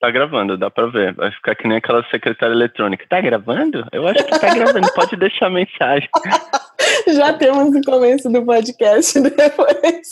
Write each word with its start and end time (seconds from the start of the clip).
Tá 0.00 0.10
gravando, 0.10 0.58
dá 0.58 0.70
pra 0.70 0.86
ver. 0.86 1.14
Vai 1.14 1.30
ficar 1.30 1.54
que 1.54 1.66
nem 1.66 1.78
aquela 1.78 2.04
secretária 2.10 2.52
eletrônica. 2.52 3.06
Tá 3.08 3.20
gravando? 3.20 3.86
Eu 3.92 4.06
acho 4.06 4.24
que 4.24 4.38
tá 4.38 4.54
gravando. 4.54 4.92
Pode 4.94 5.16
deixar 5.16 5.48
mensagem. 5.50 6.08
Já 7.08 7.32
temos 7.32 7.74
o 7.74 7.80
começo 7.82 8.30
do 8.30 8.44
podcast 8.44 9.18
depois. 9.20 10.08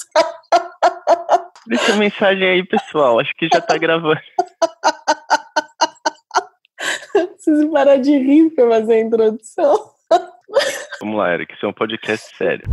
Deixa 1.66 1.96
mensagem 1.96 2.48
aí, 2.48 2.64
pessoal. 2.64 3.20
Acho 3.20 3.32
que 3.36 3.48
já 3.52 3.60
tá 3.60 3.76
gravando. 3.78 4.20
Preciso 7.12 7.70
parar 7.70 7.96
de 7.96 8.10
rir 8.18 8.50
pra 8.50 8.68
fazer 8.68 8.94
a 8.94 9.00
introdução. 9.00 9.90
Vamos 11.00 11.16
lá, 11.16 11.34
Eric. 11.34 11.54
Isso 11.54 11.66
é 11.66 11.68
um 11.68 11.72
podcast 11.72 12.36
sério. 12.36 12.64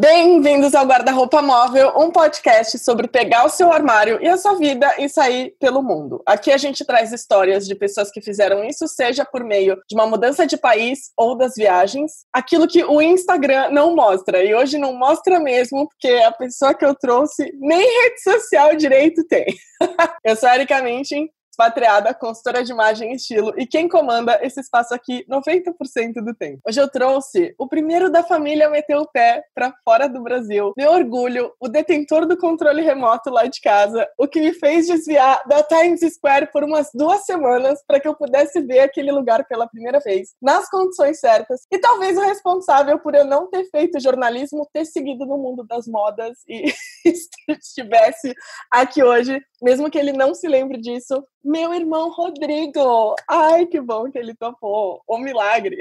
Bem-vindos 0.00 0.74
ao 0.74 0.86
Guarda-Roupa 0.86 1.42
Móvel, 1.42 1.92
um 1.94 2.10
podcast 2.10 2.78
sobre 2.78 3.06
pegar 3.06 3.44
o 3.44 3.50
seu 3.50 3.70
armário 3.70 4.18
e 4.22 4.26
a 4.26 4.38
sua 4.38 4.54
vida 4.54 4.90
e 4.98 5.10
sair 5.10 5.54
pelo 5.60 5.82
mundo. 5.82 6.22
Aqui 6.24 6.50
a 6.50 6.56
gente 6.56 6.86
traz 6.86 7.12
histórias 7.12 7.66
de 7.66 7.74
pessoas 7.74 8.10
que 8.10 8.22
fizeram 8.22 8.64
isso, 8.64 8.88
seja 8.88 9.26
por 9.26 9.44
meio 9.44 9.76
de 9.86 9.94
uma 9.94 10.06
mudança 10.06 10.46
de 10.46 10.56
país 10.56 11.10
ou 11.18 11.36
das 11.36 11.52
viagens, 11.54 12.24
aquilo 12.32 12.66
que 12.66 12.82
o 12.82 13.02
Instagram 13.02 13.68
não 13.72 13.94
mostra. 13.94 14.42
E 14.42 14.54
hoje 14.54 14.78
não 14.78 14.94
mostra 14.94 15.38
mesmo, 15.38 15.86
porque 15.86 16.08
a 16.24 16.32
pessoa 16.32 16.72
que 16.72 16.86
eu 16.86 16.94
trouxe 16.94 17.52
nem 17.60 17.80
rede 17.80 18.22
social 18.22 18.74
direito 18.76 19.22
tem. 19.28 19.44
eu 20.24 20.34
sou 20.34 20.48
a 20.48 20.54
Erika 20.54 20.80
Minchin, 20.80 21.28
expatriada, 21.60 22.14
consultora 22.14 22.64
de 22.64 22.72
imagem 22.72 23.12
e 23.12 23.16
estilo, 23.16 23.52
e 23.56 23.66
quem 23.66 23.86
comanda 23.86 24.38
esse 24.42 24.60
espaço 24.60 24.94
aqui 24.94 25.26
90% 25.28 26.24
do 26.24 26.34
tempo. 26.34 26.62
Hoje 26.66 26.80
eu 26.80 26.88
trouxe 26.88 27.54
o 27.58 27.68
primeiro 27.68 28.10
da 28.10 28.22
família 28.22 28.66
a 28.66 28.70
meter 28.70 28.96
o 28.96 29.06
pé 29.06 29.44
para 29.54 29.74
fora 29.84 30.08
do 30.08 30.22
Brasil, 30.22 30.72
meu 30.74 30.90
orgulho, 30.90 31.52
o 31.60 31.68
detentor 31.68 32.26
do 32.26 32.36
controle 32.38 32.80
remoto 32.80 33.28
lá 33.28 33.44
de 33.44 33.60
casa, 33.60 34.08
o 34.18 34.26
que 34.26 34.40
me 34.40 34.54
fez 34.54 34.86
desviar 34.86 35.42
da 35.46 35.62
Times 35.62 36.00
Square 36.14 36.50
por 36.50 36.64
umas 36.64 36.88
duas 36.94 37.26
semanas 37.26 37.82
para 37.86 38.00
que 38.00 38.08
eu 38.08 38.14
pudesse 38.14 38.62
ver 38.62 38.80
aquele 38.80 39.12
lugar 39.12 39.46
pela 39.46 39.68
primeira 39.68 40.00
vez, 40.00 40.30
nas 40.40 40.68
condições 40.70 41.20
certas, 41.20 41.66
e 41.70 41.78
talvez 41.78 42.16
o 42.16 42.22
responsável 42.22 42.98
por 42.98 43.14
eu 43.14 43.26
não 43.26 43.50
ter 43.50 43.64
feito 43.70 44.00
jornalismo 44.00 44.66
ter 44.72 44.86
seguido 44.86 45.26
no 45.26 45.36
mundo 45.36 45.62
das 45.64 45.86
modas 45.86 46.38
e 46.48 46.72
estivesse 47.48 48.34
aqui 48.70 49.02
hoje, 49.02 49.40
mesmo 49.62 49.90
que 49.90 49.98
ele 49.98 50.12
não 50.12 50.34
se 50.34 50.48
lembre 50.48 50.78
disso, 50.78 51.22
meu 51.44 51.72
irmão 51.72 52.10
Rodrigo. 52.10 53.14
Ai, 53.28 53.66
que 53.66 53.80
bom 53.80 54.10
que 54.10 54.18
ele 54.18 54.34
topou. 54.34 55.00
O 55.06 55.18
milagre. 55.18 55.78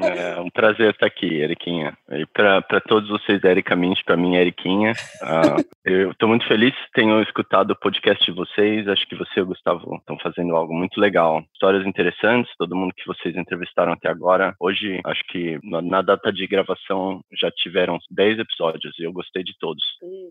É 0.00 0.40
um 0.40 0.50
prazer 0.50 0.90
estar 0.90 1.06
aqui, 1.06 1.40
Eriquinha. 1.40 1.96
E 2.10 2.26
para 2.26 2.80
todos 2.88 3.08
vocês, 3.08 3.42
Erika 3.44 3.76
Mint, 3.76 4.02
para 4.04 4.16
mim, 4.16 4.36
Eriquinha. 4.36 4.92
Uh, 5.22 5.64
eu 5.84 6.10
estou 6.10 6.28
muito 6.28 6.46
feliz, 6.46 6.74
tenho 6.94 7.22
escutado 7.22 7.70
o 7.70 7.78
podcast 7.78 8.24
de 8.24 8.32
vocês. 8.32 8.88
Acho 8.88 9.06
que 9.06 9.16
você 9.16 9.40
e 9.40 9.42
o 9.42 9.46
Gustavo 9.46 9.96
estão 9.96 10.18
fazendo 10.18 10.56
algo 10.56 10.74
muito 10.74 11.00
legal. 11.00 11.42
Histórias 11.52 11.86
interessantes, 11.86 12.52
todo 12.58 12.76
mundo 12.76 12.94
que 12.96 13.06
vocês 13.06 13.36
entrevistaram 13.36 13.92
até 13.92 14.08
agora. 14.08 14.54
Hoje, 14.58 15.00
acho 15.04 15.22
que 15.28 15.58
na 15.62 16.02
data 16.02 16.32
de 16.32 16.46
gravação 16.46 17.22
já 17.40 17.50
tiveram 17.50 17.98
10 18.10 18.40
episódios 18.40 18.98
e 18.98 19.04
eu 19.04 19.12
gostei 19.12 19.42
de 19.44 19.56
todos. 19.58 19.82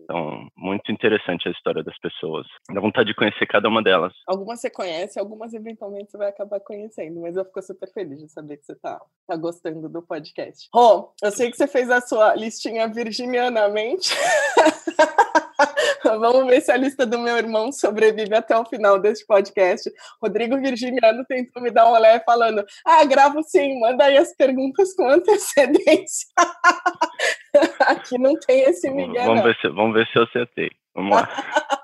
Então, 0.02 0.46
muito 0.56 0.90
interessante 0.90 1.48
a 1.48 1.52
história 1.52 1.82
das 1.82 1.98
pessoas. 1.98 2.46
Dá 2.72 2.80
vontade 2.80 3.08
de 3.08 3.14
conhecer 3.14 3.46
cada 3.46 3.68
uma 3.68 3.82
delas. 3.82 4.12
Algumas 4.26 4.60
você 4.60 4.70
conhece, 4.70 5.18
algumas 5.18 5.52
eventualmente 5.54 6.10
você 6.10 6.18
vai 6.18 6.28
acabar 6.28 6.60
conhecendo, 6.60 7.20
mas 7.20 7.36
eu 7.36 7.44
fico 7.44 7.62
super 7.62 7.90
feliz 7.92 8.18
de 8.18 8.28
saber 8.28 8.56
que 8.56 8.64
você 8.64 8.74
tá, 8.76 9.00
tá 9.26 9.36
gostando 9.36 9.88
do 9.88 10.02
podcast. 10.02 10.68
Rô, 10.74 11.12
eu 11.22 11.30
sei 11.30 11.50
que 11.50 11.56
você 11.56 11.66
fez 11.66 11.90
a 11.90 12.00
sua 12.00 12.34
listinha 12.34 12.86
virginianamente. 12.88 14.10
Vamos 16.20 16.46
ver 16.46 16.60
se 16.60 16.70
a 16.72 16.76
lista 16.76 17.06
do 17.06 17.18
meu 17.18 17.36
irmão 17.36 17.70
sobrevive 17.70 18.34
até 18.34 18.56
o 18.56 18.64
final 18.64 18.98
deste 18.98 19.26
podcast. 19.26 19.90
Rodrigo 20.20 20.58
Virginiano 20.58 21.24
tentou 21.26 21.62
me 21.62 21.70
dar 21.70 21.86
um 21.86 21.92
olé 21.92 22.20
falando: 22.20 22.64
Ah, 22.84 23.04
gravo 23.04 23.42
sim, 23.42 23.78
manda 23.80 24.04
aí 24.04 24.16
as 24.16 24.34
perguntas 24.34 24.94
com 24.94 25.08
antecedência. 25.08 26.28
Aqui 27.86 28.18
não 28.18 28.34
tem 28.38 28.62
esse 28.62 28.90
Miguel. 28.90 29.26
Vamos, 29.26 29.44
ver 29.44 29.56
se, 29.60 29.68
vamos 29.68 29.94
ver 29.94 30.06
se 30.08 30.18
eu 30.18 30.24
acertei. 30.24 30.70
Vamos 30.94 31.16
lá. 31.16 31.28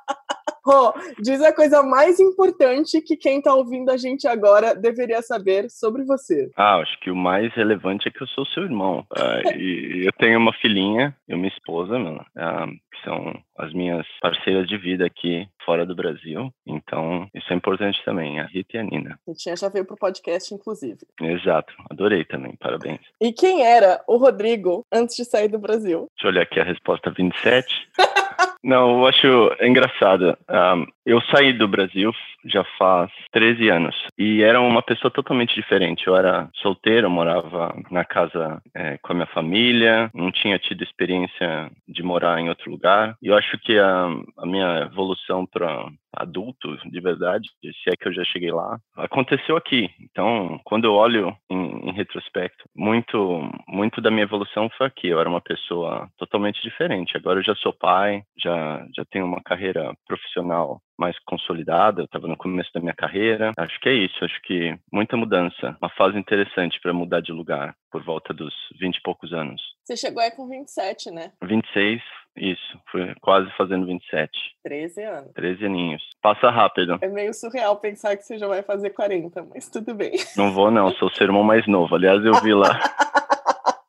Rô, 0.69 0.93
diz 1.19 1.41
a 1.41 1.51
coisa 1.51 1.83
mais 1.83 2.21
importante 2.21 3.01
que 3.01 3.17
quem 3.17 3.41
tá 3.41 3.55
ouvindo 3.55 3.91
a 3.91 3.97
gente 3.97 4.29
agora 4.29 4.75
deveria 4.75 5.23
saber 5.23 5.71
sobre 5.71 6.05
você. 6.05 6.51
Ah, 6.55 6.77
acho 6.77 7.01
que 7.01 7.11
o 7.11 7.17
mais 7.17 7.51
relevante 7.55 8.07
é 8.07 8.11
que 8.11 8.23
eu 8.23 8.27
sou 8.27 8.45
seu 8.45 8.65
irmão. 8.65 9.07
Uh, 9.11 9.57
e 9.57 10.07
eu 10.07 10.13
tenho 10.19 10.39
uma 10.39 10.53
filhinha 10.53 11.17
e 11.27 11.35
uma 11.35 11.47
esposa, 11.47 11.99
mano, 11.99 12.21
uh, 12.37 12.69
que 12.93 13.03
são 13.03 13.35
as 13.57 13.73
minhas 13.73 14.07
parceiras 14.21 14.69
de 14.69 14.77
vida 14.77 15.07
aqui 15.07 15.49
fora 15.69 15.85
do 15.85 15.95
Brasil. 15.95 16.51
Então, 16.67 17.29
isso 17.35 17.53
é 17.53 17.55
importante 17.55 18.03
também, 18.03 18.41
a 18.41 18.47
Rita 18.47 18.79
e 18.79 18.81
a 18.81 18.83
Nina. 18.83 19.21
A 19.29 19.35
tinha 19.35 19.55
já 19.55 19.69
veio 19.69 19.85
pro 19.85 19.99
podcast, 19.99 20.55
inclusive. 20.55 21.01
Exato, 21.21 21.75
adorei 21.91 22.25
também, 22.25 22.57
parabéns. 22.59 23.01
E 23.21 23.35
quem 23.35 23.67
era 23.67 24.03
o 24.09 24.17
Rodrigo 24.17 24.87
antes 24.91 25.15
de 25.15 25.27
sair 25.27 25.49
do 25.49 25.59
Brasil? 25.59 26.09
Deixa 26.17 26.27
eu 26.27 26.31
olhar 26.31 26.43
aqui 26.45 26.59
a 26.59 26.65
resposta 26.65 27.11
27. 27.11 27.69
Não, 28.63 28.99
eu 28.99 29.07
acho 29.07 29.57
engraçado. 29.61 30.37
Um, 30.49 30.87
eu 31.07 31.21
saí 31.23 31.53
do 31.53 31.69
Brasil 31.69 32.13
já 32.45 32.65
faz 32.79 33.11
13 33.33 33.69
anos 33.69 33.97
e 34.19 34.43
era 34.43 34.61
uma 34.61 34.83
pessoa 34.83 35.11
totalmente 35.11 35.55
diferente. 35.55 36.07
Eu 36.07 36.17
era 36.17 36.49
solteiro, 36.55 37.11
morava 37.11 37.75
na 37.91 38.05
casa 38.05 38.61
é, 38.75 38.99
com 38.99 39.13
a 39.13 39.15
minha 39.15 39.27
família, 39.29 40.11
não 40.15 40.31
tinha 40.31 40.59
tido 40.59 40.83
experiência 40.83 41.71
de 41.87 42.03
morar 42.03 42.41
em 42.41 42.49
outro 42.49 42.71
lugar. 42.71 43.17
E 43.23 43.29
eu 43.29 43.37
acho 43.37 43.59
que 43.59 43.79
a, 43.79 44.09
a 44.39 44.47
minha 44.47 44.89
evolução 44.91 45.47
para 45.59 45.91
adulto, 46.15 46.77
de 46.89 47.01
verdade, 47.01 47.49
se 47.61 47.91
é 47.91 47.97
que 47.97 48.09
eu 48.09 48.13
já 48.13 48.25
cheguei 48.25 48.53
lá, 48.53 48.79
aconteceu 48.97 49.57
aqui. 49.57 49.91
Então, 50.01 50.61
quando 50.65 50.85
eu 50.85 50.95
olho 50.95 51.37
em, 51.51 51.91
em, 51.91 51.93
retrospecto, 51.93 52.65
muito, 52.75 53.19
muito 53.67 54.01
da 54.01 54.11
minha 54.11 54.23
evolução 54.23 54.71
foi 54.77 54.87
aqui. 54.87 55.09
Eu 55.09 55.21
era 55.21 55.29
uma 55.29 55.41
pessoa 55.41 56.09
totalmente 56.17 56.63
diferente. 56.63 57.17
Agora 57.17 57.41
eu 57.41 57.45
já 57.45 57.55
sou 57.57 57.73
pai, 57.73 58.23
já, 58.41 58.87
já 58.97 59.05
tenho 59.11 59.27
uma 59.27 59.43
carreira 59.43 59.93
profissional 60.07 60.81
mais 60.99 61.17
consolidada, 61.21 62.01
eu 62.01 62.07
estava 62.07 62.27
no 62.27 62.37
começo 62.37 62.71
da 62.75 62.81
minha 62.81 62.95
carreira. 62.95 63.53
Acho 63.57 63.79
que 63.81 63.89
é 63.89 63.95
isso, 63.95 64.25
acho 64.25 64.41
que 64.43 64.77
muita 64.93 65.17
mudança, 65.17 65.77
uma 65.81 65.91
fase 65.91 66.19
interessante 66.19 66.81
para 66.81 66.93
mudar 66.93 67.21
de 67.21 67.31
lugar 67.31 67.75
por 67.91 68.03
volta 68.03 68.35
dos 68.35 68.53
20 68.81 68.97
e 68.97 69.03
poucos 69.03 69.33
anos. 69.33 69.63
Você 69.85 69.97
chegou 69.97 70.23
aí 70.23 70.31
com 70.33 70.49
27, 70.49 71.11
né? 71.11 71.33
26, 71.43 72.03
isso, 72.41 72.79
fui 72.91 73.15
quase 73.21 73.51
fazendo 73.57 73.87
27. 73.87 74.31
13 74.65 75.03
anos. 75.03 75.33
13 75.35 75.67
aninhos. 75.67 76.03
Passa 76.23 76.51
rápido. 76.51 76.99
É 77.01 77.09
meio 77.09 77.33
surreal 77.35 77.77
pensar 77.77 78.17
que 78.17 78.23
você 78.23 78.39
já 78.39 78.47
vai 78.47 78.63
fazer 78.63 78.91
40, 78.91 79.47
mas 79.55 79.69
tudo 79.69 79.95
bem. 79.95 80.13
Não 80.37 80.53
vou 80.53 80.71
não, 80.71 80.91
sou 80.93 81.09
o 81.09 81.11
seu 81.13 81.27
irmão 81.27 81.43
mais 81.43 81.67
novo. 81.67 81.95
Aliás, 81.95 82.25
eu 82.25 82.35
vi 82.41 82.55
lá. 82.55 82.79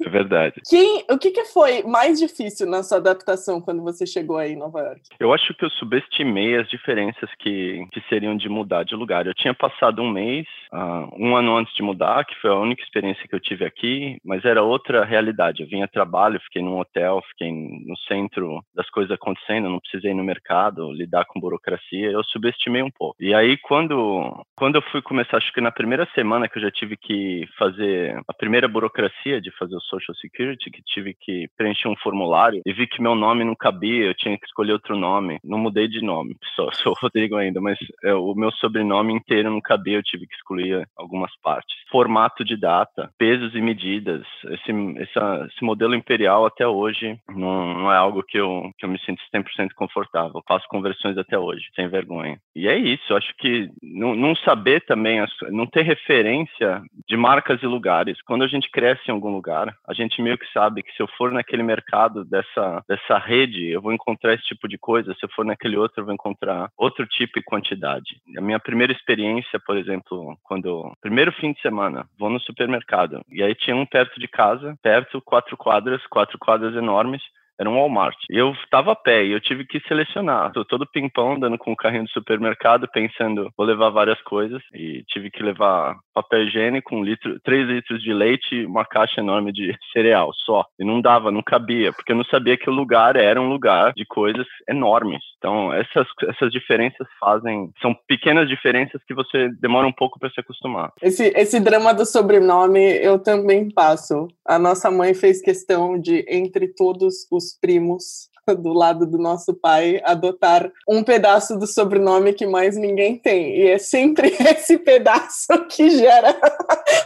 É 0.02 0.10
verdade. 0.10 0.62
Quem, 0.70 1.04
o 1.10 1.18
que, 1.18 1.32
que 1.32 1.46
foi 1.46 1.84
mais 1.84 2.20
difícil 2.20 2.68
na 2.68 2.84
sua 2.84 2.98
adaptação 2.98 3.60
quando 3.60 3.84
você 3.84 4.06
chegou 4.06 4.38
aí 4.38 4.54
em 4.54 4.58
Nova 4.58 4.80
York? 4.80 5.02
Eu 5.20 5.34
acho 5.34 5.54
que 5.54 5.66
eu 5.66 5.70
subestimei 5.72 6.58
as 6.58 6.70
diferenças 6.70 7.30
que, 7.40 7.86
que 7.92 8.02
seriam 8.08 8.36
de 8.38 8.48
mudar 8.48 8.84
de 8.84 8.96
lugar. 8.96 9.28
Eu 9.28 9.34
tinha 9.34 9.54
passado 9.54 10.02
um 10.02 10.10
mês, 10.10 10.48
uh, 10.72 11.10
um 11.18 11.36
ano 11.36 11.58
antes 11.58 11.74
de 11.76 11.84
mudar, 11.84 12.24
que 12.26 12.40
foi 12.40 12.50
a 12.50 12.56
única 12.56 12.82
experiência 12.82 13.28
que 13.28 13.36
eu 13.36 13.40
tive 13.40 13.66
aqui, 13.66 14.18
mas 14.24 14.46
era 14.46 14.64
outra 14.64 15.04
realidade. 15.04 15.64
Eu 15.64 15.70
vinha 15.70 15.86
a 15.86 15.90
trabalho, 15.90 16.40
fiquei 16.42 16.62
num 16.62 16.80
hotel, 16.80 17.22
fiquei 17.32 17.52
no 17.52 17.98
centro 18.08 18.64
das 18.74 18.90
coisas 18.90 19.12
acontecendo, 19.12 19.70
não 19.70 19.80
precisei 19.80 20.12
ir 20.12 20.16
no 20.16 20.24
mercado, 20.24 20.94
lidar 20.94 21.26
com 21.26 21.42
burocracia. 21.42 22.10
Eu 22.10 22.24
subestimei 22.24 22.82
um 22.82 22.92
pouco. 22.92 23.16
E 23.20 23.34
aí, 23.34 23.58
quando, 23.58 24.46
quando 24.56 24.76
eu 24.76 24.82
fui 24.84 25.02
começar, 25.02 25.38
acho 25.38 25.52
que 25.52 25.60
na 25.60 25.72
primeira 25.72 26.08
semana 26.16 26.48
que 26.48 26.58
eu 26.58 26.62
já 26.62 26.72
tive 26.72 26.96
que 26.96 27.46
fazer 27.58 28.22
a 28.28 28.34
primeira 28.34 28.68
burocracia 28.68 29.42
de 29.42 29.52
fazer 29.58 29.76
o 29.76 29.89
Social 29.90 30.16
Security 30.16 30.70
que 30.72 30.82
tive 30.84 31.16
que 31.20 31.48
preencher 31.58 31.88
um 31.88 31.96
formulário 31.98 32.62
e 32.66 32.74
vi 32.74 32.88
que 32.88 33.02
meu 33.02 33.16
nome 33.16 33.44
não 33.44 33.56
cabia, 33.56 34.06
eu 34.06 34.14
tinha 34.14 34.38
que 34.38 34.46
escolher 34.46 34.74
outro 34.74 34.96
nome. 34.96 35.40
Não 35.44 35.58
mudei 35.58 35.88
de 35.88 36.02
nome, 36.02 36.36
só 36.56 36.72
sou 36.72 36.94
Rodrigo 37.02 37.36
ainda, 37.36 37.60
mas 37.60 37.78
é, 38.04 38.14
o 38.14 38.34
meu 38.36 38.52
sobrenome 38.52 39.14
inteiro 39.14 39.50
não 39.50 39.62
cabia, 39.62 39.98
eu 39.98 40.04
tive 40.04 40.28
que 40.28 40.36
excluir 40.36 40.88
algumas 40.96 41.32
partes. 41.42 41.76
Formato 41.92 42.44
de 42.46 42.56
data, 42.56 43.10
pesos 43.18 43.56
e 43.56 43.62
medidas, 43.62 44.26
esse, 44.46 44.72
essa, 44.98 45.48
esse 45.52 45.64
modelo 45.64 45.96
imperial 45.96 46.46
até 46.46 46.68
hoje 46.68 47.20
não, 47.30 47.74
não, 47.74 47.92
é 47.92 47.98
algo 47.98 48.24
que 48.24 48.38
eu, 48.38 48.70
que 48.78 48.86
eu 48.86 48.90
me 48.90 49.00
sinto 49.00 49.22
100% 49.34 49.70
confortável. 49.76 50.42
Faço 50.48 50.68
conversões 50.70 51.18
até 51.18 51.38
hoje, 51.38 51.66
sem 51.76 51.88
vergonha. 51.88 52.40
E 52.56 52.68
é 52.68 52.78
isso, 52.78 53.04
eu 53.10 53.18
acho 53.18 53.34
que 53.38 53.70
não, 53.82 54.16
não 54.16 54.36
saber 54.36 54.82
também, 54.86 55.24
não 55.50 55.66
ter 55.66 55.84
referência 55.84 56.82
de 57.08 57.18
marcas 57.18 57.62
e 57.64 57.66
lugares. 57.66 58.22
Quando 58.22 58.44
a 58.44 58.48
gente 58.48 58.70
cresce 58.70 59.04
em 59.08 59.12
algum 59.12 59.32
lugar, 59.32 59.74
a 59.88 59.94
gente 59.94 60.22
meio 60.22 60.38
que 60.38 60.52
sabe 60.52 60.84
que 60.84 60.92
se 60.94 61.02
eu 61.02 61.08
for 61.18 61.32
naquele 61.32 61.64
mercado 61.64 62.24
dessa, 62.26 62.84
dessa 62.88 63.18
rede, 63.18 63.68
eu 63.68 63.82
vou 63.82 63.94
encontrar 63.94 64.34
esse 64.34 64.44
tipo 64.44 64.68
de 64.68 64.78
coisa, 64.78 65.14
se 65.14 65.26
eu 65.26 65.30
for 65.36 65.46
naquele 65.46 65.78
outro, 65.78 66.02
eu 66.02 66.06
vou 66.06 66.14
encontrar 66.14 66.70
outro 66.78 67.06
tipo 67.08 67.40
e 67.40 67.44
quantidade. 67.44 68.22
A 68.38 68.42
minha 68.42 68.60
primeira 68.60 68.94
experiência, 68.94 69.60
por 69.60 69.78
exemplo, 69.78 70.38
quando. 70.44 70.92
Primeiro 71.02 71.32
fim 71.34 71.54
de 71.54 71.62
semana, 71.62 72.06
vou 72.18 72.30
no 72.30 72.40
supermercado, 72.40 73.24
e 73.32 73.42
aí 73.42 73.56
tinha 73.56 73.76
um 73.76 73.86
perto 73.86 74.20
de 74.20 74.28
casa, 74.28 74.76
perto, 74.82 75.22
quatro 75.22 75.58
quadras, 75.58 76.06
quatro 76.08 76.38
quadras 76.38 76.76
enormes, 76.76 77.22
era 77.60 77.70
um 77.70 77.76
Walmart. 77.76 78.16
Eu 78.30 78.52
estava 78.52 78.94
a 78.94 78.96
pé 78.96 79.26
e 79.26 79.32
eu 79.34 79.42
tive 79.42 79.66
que 79.66 79.82
selecionar. 79.82 80.54
Tô 80.54 80.64
todo 80.64 80.90
pimpão, 80.90 81.34
andando 81.34 81.58
com 81.58 81.74
o 81.74 81.76
carrinho 81.76 82.06
do 82.06 82.10
supermercado, 82.10 82.88
pensando, 82.92 83.52
vou 83.58 83.68
levar 83.68 83.90
várias 83.90 84.20
coisas. 84.22 84.62
E 84.74 85.04
tive 85.10 85.30
que 85.30 85.44
levar 85.44 85.98
papel 86.14 86.44
higiênico, 86.44 86.96
um 86.96 87.04
litro, 87.04 87.38
três 87.44 87.68
litros 87.68 88.02
de 88.02 88.14
leite 88.14 88.56
e 88.56 88.66
uma 88.66 88.86
caixa 88.86 89.20
enorme 89.20 89.52
de 89.52 89.76
cereal 89.92 90.32
só. 90.46 90.66
E 90.80 90.86
não 90.86 91.02
dava, 91.02 91.32
não 91.32 91.44
cabia, 91.44 91.92
porque 91.92 92.14
eu 92.14 92.16
não 92.16 92.24
sabia 92.26 92.58
que 92.58 92.70
o 92.70 92.74
lugar 92.74 93.18
era 93.18 93.42
um 93.42 93.50
lugar 93.50 93.92
de 93.94 94.06
coisas 94.06 94.48
enormes. 94.70 95.20
Então, 95.38 95.74
essas, 95.74 96.08
essas 96.30 96.52
diferenças 96.52 97.08
fazem. 97.20 97.72
São 97.82 97.94
pequenas 98.08 98.48
diferenças 98.48 99.02
que 99.06 99.14
você 99.14 99.50
demora 99.60 99.88
um 99.88 99.92
pouco 99.92 100.18
para 100.18 100.30
se 100.30 100.40
acostumar. 100.40 100.92
Esse, 101.02 101.34
esse 101.36 101.60
drama 101.60 101.94
do 101.94 102.06
sobrenome 102.06 102.98
eu 103.02 103.20
também 103.20 103.70
passo. 103.70 104.28
A 104.46 104.58
nossa 104.58 104.90
mãe 104.90 105.14
fez 105.14 105.42
questão 105.42 106.00
de, 106.00 106.26
entre 106.30 106.70
todos 106.74 107.28
os 107.32 107.49
primos, 107.54 108.30
do 108.56 108.74
lado 108.74 109.06
do 109.06 109.18
nosso 109.18 109.54
pai 109.54 110.02
adotar 110.04 110.72
um 110.88 111.04
pedaço 111.04 111.58
do 111.58 111.68
sobrenome 111.68 112.34
que 112.34 112.46
mais 112.46 112.76
ninguém 112.76 113.18
tem. 113.18 113.56
E 113.58 113.68
é 113.68 113.78
sempre 113.78 114.30
esse 114.42 114.78
pedaço 114.78 115.48
que 115.70 115.90
gera 115.92 116.36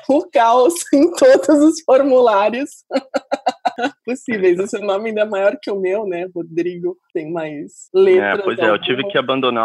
o 0.10 0.25
caos 0.30 0.74
em 0.94 1.12
todos 1.12 1.50
os 1.50 1.81
formulários 1.81 2.86
possíveis. 4.06 4.60
O 4.60 4.68
seu 4.68 4.81
nome 4.81 5.10
ainda 5.10 5.22
é 5.22 5.25
maior 5.25 5.57
que 5.62 5.72
o 5.72 5.80
meu, 5.80 6.06
né? 6.06 6.28
Rodrigo 6.34 6.98
tem 7.13 7.31
mais 7.31 7.90
letras. 7.94 8.40
É, 8.40 8.44
pois 8.44 8.60
é, 8.60 8.69
eu 8.69 8.81
tive 8.81 9.04
que 9.10 9.18
abandonar. 9.18 9.63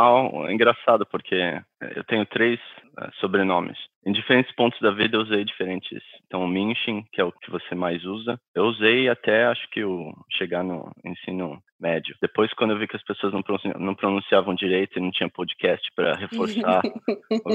É 0.49 0.53
engraçado, 0.53 1.07
porque 1.07 1.37
eu 1.95 2.05
tenho 2.05 2.27
três 2.27 2.59
sobrenomes. 3.21 3.79
Em 4.06 4.12
diferentes 4.12 4.55
pontos 4.55 4.81
da 4.81 4.91
vida 4.91 5.17
eu 5.17 5.23
usei 5.23 5.45
diferentes. 5.45 6.03
Então, 6.27 6.43
o 6.43 6.49
Minchin, 6.49 7.05
que 7.12 7.21
é 7.21 7.25
o 7.25 7.33
que 7.33 7.50
você 7.50 7.75
mais 7.75 8.05
usa, 8.05 8.39
eu 8.55 8.65
usei 8.65 9.09
até 9.09 9.47
acho 9.47 9.69
que 9.71 9.85
o 9.85 10.12
chegar 10.33 10.62
no 10.62 10.91
ensino 11.05 11.61
médio. 11.81 12.17
Depois, 12.21 12.53
quando 12.55 12.73
eu 12.73 12.79
vi 12.79 12.89
que 12.89 12.97
as 12.97 13.05
pessoas 13.05 13.33
não 13.33 13.43
pronunciavam, 13.43 13.81
não 13.81 13.95
pronunciavam 13.95 14.55
direito 14.55 14.99
e 14.99 15.03
não 15.03 15.11
tinha 15.11 15.29
podcast 15.29 15.87
para 15.95 16.15
reforçar 16.15 16.83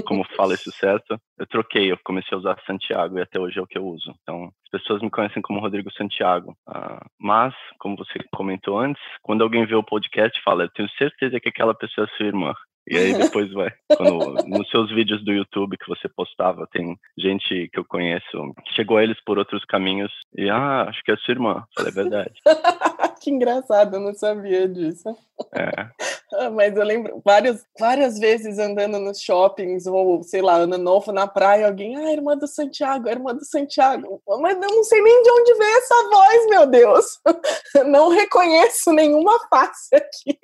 como 0.06 0.24
fala 0.36 0.54
isso 0.54 0.72
certo, 0.72 1.18
eu 1.38 1.46
troquei. 1.48 1.92
Eu 1.92 1.98
comecei 2.04 2.36
a 2.36 2.39
usar 2.39 2.62
Santiago 2.66 3.18
e 3.18 3.22
até 3.22 3.39
hoje 3.39 3.60
é 3.60 3.62
o 3.62 3.68
que 3.68 3.78
eu 3.78 3.86
uso. 3.86 4.13
Então, 4.22 4.46
as 4.46 4.81
pessoas 4.81 5.01
me 5.01 5.10
conhecem 5.10 5.42
como 5.42 5.60
Rodrigo 5.60 5.92
Santiago. 5.94 6.56
Uh, 6.68 7.04
mas, 7.19 7.54
como 7.80 7.98
você 7.98 8.19
comentou 8.34 8.80
antes, 8.80 9.01
quando 9.22 9.42
alguém 9.42 9.66
vê 9.66 9.75
o 9.75 9.84
podcast, 9.84 10.42
fala: 10.44 10.63
Eu 10.63 10.69
tenho 10.69 10.89
certeza 10.92 11.39
que 11.39 11.50
aquela 11.50 11.74
pessoa 11.74 12.06
é 12.06 12.18
sua 12.18 12.28
irmã. 12.28 12.54
E 12.88 12.97
aí 12.97 13.13
depois 13.13 13.51
vai. 13.53 13.71
Quando, 13.95 14.35
nos 14.47 14.69
seus 14.69 14.89
vídeos 14.91 15.24
do 15.24 15.31
YouTube 15.31 15.77
que 15.77 15.88
você 15.88 16.09
postava, 16.09 16.68
tem 16.71 16.97
gente 17.18 17.69
que 17.71 17.80
eu 17.80 17.85
conheço 17.85 18.53
que 18.65 18.74
chegou 18.75 18.97
a 18.97 19.03
eles 19.03 19.18
por 19.25 19.38
outros 19.38 19.63
caminhos 19.65 20.12
e, 20.35 20.50
ah, 20.50 20.83
acho 20.89 21.01
que 21.03 21.12
é 21.12 21.18
sua 21.18 21.33
irmã. 21.33 21.63
Falei, 21.75 21.91
é 21.91 21.95
verdade. 21.95 22.33
que 23.21 23.31
engraçado, 23.31 23.95
eu 23.95 24.01
não 24.01 24.13
sabia 24.13 24.68
disso. 24.68 25.15
É. 25.53 25.71
Mas 26.51 26.75
eu 26.75 26.83
lembro 26.83 27.21
várias, 27.24 27.63
várias 27.80 28.19
vezes 28.19 28.57
andando 28.59 29.00
nos 29.00 29.21
shoppings, 29.21 29.86
ou 29.86 30.21
sei 30.24 30.41
lá, 30.41 30.56
ano 30.56 30.77
novo 30.77 31.12
na 31.12 31.27
praia, 31.27 31.68
alguém, 31.68 31.95
ah, 31.95 32.12
irmã 32.12 32.36
do 32.36 32.47
Santiago, 32.47 33.07
irmã 33.07 33.33
do 33.33 33.45
Santiago. 33.45 34.21
Mas 34.41 34.56
eu 34.62 34.69
não 34.69 34.83
sei 34.83 35.01
nem 35.01 35.24
de 35.24 35.31
onde 35.31 35.53
veio 35.53 35.77
essa 35.77 36.09
voz, 36.09 36.50
meu 36.50 36.68
Deus. 36.68 37.06
Não 37.88 38.09
reconheço 38.09 38.91
nenhuma 38.91 39.39
face 39.50 39.95
aqui. 39.95 40.38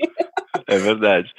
É 0.67 0.77
verdade. 0.77 1.31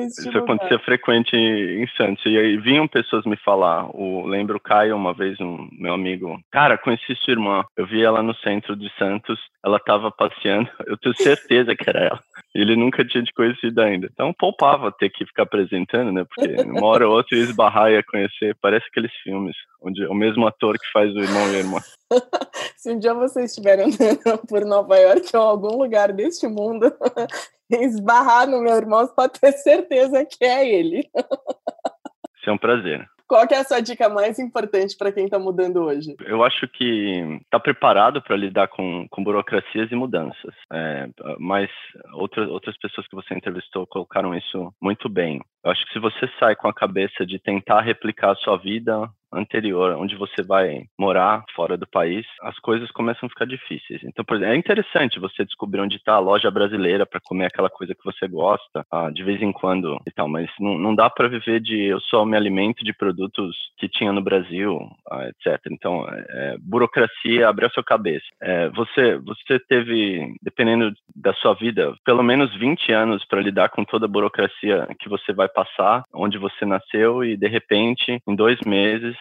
Isso 0.00 0.36
acontecia 0.36 0.78
frequente 0.78 1.36
em 1.36 1.86
Santos. 1.96 2.24
E 2.26 2.36
aí 2.38 2.56
vinham 2.56 2.86
pessoas 2.88 3.24
me 3.24 3.36
falar. 3.36 3.88
O, 3.94 4.26
lembro 4.26 4.56
o 4.56 4.60
Caio, 4.60 4.96
uma 4.96 5.12
vez, 5.12 5.40
um 5.40 5.68
meu 5.72 5.94
amigo. 5.94 6.40
Cara, 6.50 6.78
conheci 6.78 7.14
sua 7.16 7.32
irmã. 7.32 7.64
Eu 7.76 7.86
vi 7.86 8.02
ela 8.02 8.22
no 8.22 8.34
centro 8.36 8.76
de 8.76 8.90
Santos. 8.98 9.38
Ela 9.64 9.76
estava 9.76 10.10
passeando. 10.10 10.68
Eu 10.86 10.96
tenho 10.96 11.16
certeza 11.16 11.74
que 11.74 11.88
era 11.88 12.00
ela. 12.00 12.20
Ele 12.54 12.76
nunca 12.76 13.04
tinha 13.04 13.24
te 13.24 13.32
conhecido 13.32 13.80
ainda. 13.80 14.08
Então 14.12 14.32
poupava 14.32 14.92
ter 14.92 15.10
que 15.10 15.24
ficar 15.24 15.44
apresentando, 15.44 16.12
né? 16.12 16.24
Porque 16.24 16.62
uma 16.68 16.86
hora 16.86 17.08
ou 17.08 17.16
outra 17.16 17.36
ia 17.36 17.44
esbarrar 17.44 17.90
e 17.90 17.94
ia 17.94 18.02
conhecer. 18.02 18.56
Parece 18.60 18.86
aqueles 18.86 19.12
filmes, 19.22 19.56
onde 19.80 20.04
o 20.06 20.14
mesmo 20.14 20.46
ator 20.46 20.78
que 20.78 20.90
faz 20.92 21.14
o 21.14 21.20
irmão 21.20 21.50
e 21.50 21.56
a 21.56 21.58
irmã. 21.58 21.78
Se 22.76 22.92
um 22.92 22.98
dia 22.98 23.14
vocês 23.14 23.50
estiverem 23.50 23.88
por 24.48 24.64
Nova 24.64 24.96
York 24.98 25.34
ou 25.34 25.42
algum 25.42 25.78
lugar 25.78 26.12
deste 26.12 26.46
mundo, 26.46 26.92
esbarrar 27.76 28.48
no 28.48 28.60
meu 28.60 28.74
irmão, 28.74 29.06
você 29.06 29.14
pode 29.14 29.40
ter 29.40 29.52
certeza 29.52 30.24
que 30.24 30.44
é 30.44 30.68
ele. 30.68 31.08
Isso 32.38 32.50
é 32.50 32.52
um 32.52 32.58
prazer. 32.58 33.06
Qual 33.32 33.46
é 33.50 33.56
a 33.56 33.64
sua 33.64 33.80
dica 33.80 34.10
mais 34.10 34.38
importante 34.38 34.94
para 34.94 35.10
quem 35.10 35.24
está 35.24 35.38
mudando 35.38 35.84
hoje? 35.84 36.14
Eu 36.26 36.44
acho 36.44 36.68
que 36.68 37.40
está 37.44 37.58
preparado 37.58 38.20
para 38.20 38.36
lidar 38.36 38.68
com, 38.68 39.06
com 39.08 39.24
burocracias 39.24 39.90
e 39.90 39.94
mudanças. 39.94 40.54
É, 40.70 41.08
mas 41.38 41.70
outras, 42.12 42.46
outras 42.50 42.76
pessoas 42.76 43.08
que 43.08 43.16
você 43.16 43.32
entrevistou 43.32 43.86
colocaram 43.86 44.34
isso 44.34 44.70
muito 44.82 45.08
bem. 45.08 45.40
Eu 45.64 45.70
acho 45.70 45.82
que 45.86 45.94
se 45.94 45.98
você 45.98 46.28
sai 46.38 46.54
com 46.54 46.68
a 46.68 46.74
cabeça 46.74 47.24
de 47.24 47.38
tentar 47.38 47.80
replicar 47.80 48.32
a 48.32 48.36
sua 48.36 48.58
vida 48.58 49.08
anterior, 49.32 49.96
onde 49.96 50.16
você 50.16 50.42
vai 50.42 50.84
morar 50.98 51.44
fora 51.54 51.76
do 51.76 51.86
país, 51.86 52.26
as 52.42 52.58
coisas 52.58 52.90
começam 52.90 53.26
a 53.26 53.30
ficar 53.30 53.46
difíceis. 53.46 54.00
Então, 54.04 54.24
por 54.24 54.36
exemplo, 54.36 54.54
é 54.54 54.56
interessante 54.56 55.18
você 55.18 55.44
descobrir 55.44 55.80
onde 55.80 55.96
está 55.96 56.14
a 56.14 56.18
loja 56.18 56.50
brasileira 56.50 57.06
para 57.06 57.20
comer 57.20 57.46
aquela 57.46 57.70
coisa 57.70 57.94
que 57.94 58.04
você 58.04 58.26
gosta, 58.28 58.84
ah, 58.90 59.10
de 59.10 59.22
vez 59.22 59.40
em 59.42 59.52
quando 59.52 60.00
e 60.06 60.10
tal, 60.10 60.28
mas 60.28 60.50
não, 60.58 60.78
não 60.78 60.94
dá 60.94 61.08
para 61.08 61.28
viver 61.28 61.60
de 61.60 61.82
eu 61.82 62.00
só 62.00 62.24
me 62.24 62.36
alimento 62.36 62.84
de 62.84 62.92
produtos 62.92 63.56
que 63.78 63.88
tinha 63.88 64.12
no 64.12 64.22
Brasil, 64.22 64.78
ah, 65.10 65.28
etc. 65.28 65.60
Então, 65.70 66.06
é, 66.08 66.26
é, 66.30 66.56
burocracia 66.60 67.48
abre 67.48 67.66
a 67.66 67.70
sua 67.70 67.82
cabeça. 67.84 68.26
É, 68.40 68.68
você, 68.70 69.18
você 69.18 69.58
teve, 69.68 70.34
dependendo 70.42 70.92
da 71.14 71.32
sua 71.34 71.54
vida, 71.54 71.94
pelo 72.04 72.22
menos 72.22 72.54
20 72.56 72.92
anos 72.92 73.24
para 73.24 73.40
lidar 73.40 73.68
com 73.70 73.84
toda 73.84 74.06
a 74.06 74.08
burocracia 74.08 74.88
que 74.98 75.08
você 75.08 75.32
vai 75.32 75.48
passar, 75.48 76.04
onde 76.14 76.38
você 76.38 76.64
nasceu 76.64 77.24
e 77.24 77.36
de 77.36 77.48
repente, 77.48 78.18
em 78.26 78.34
dois 78.34 78.58
meses, 78.66 79.16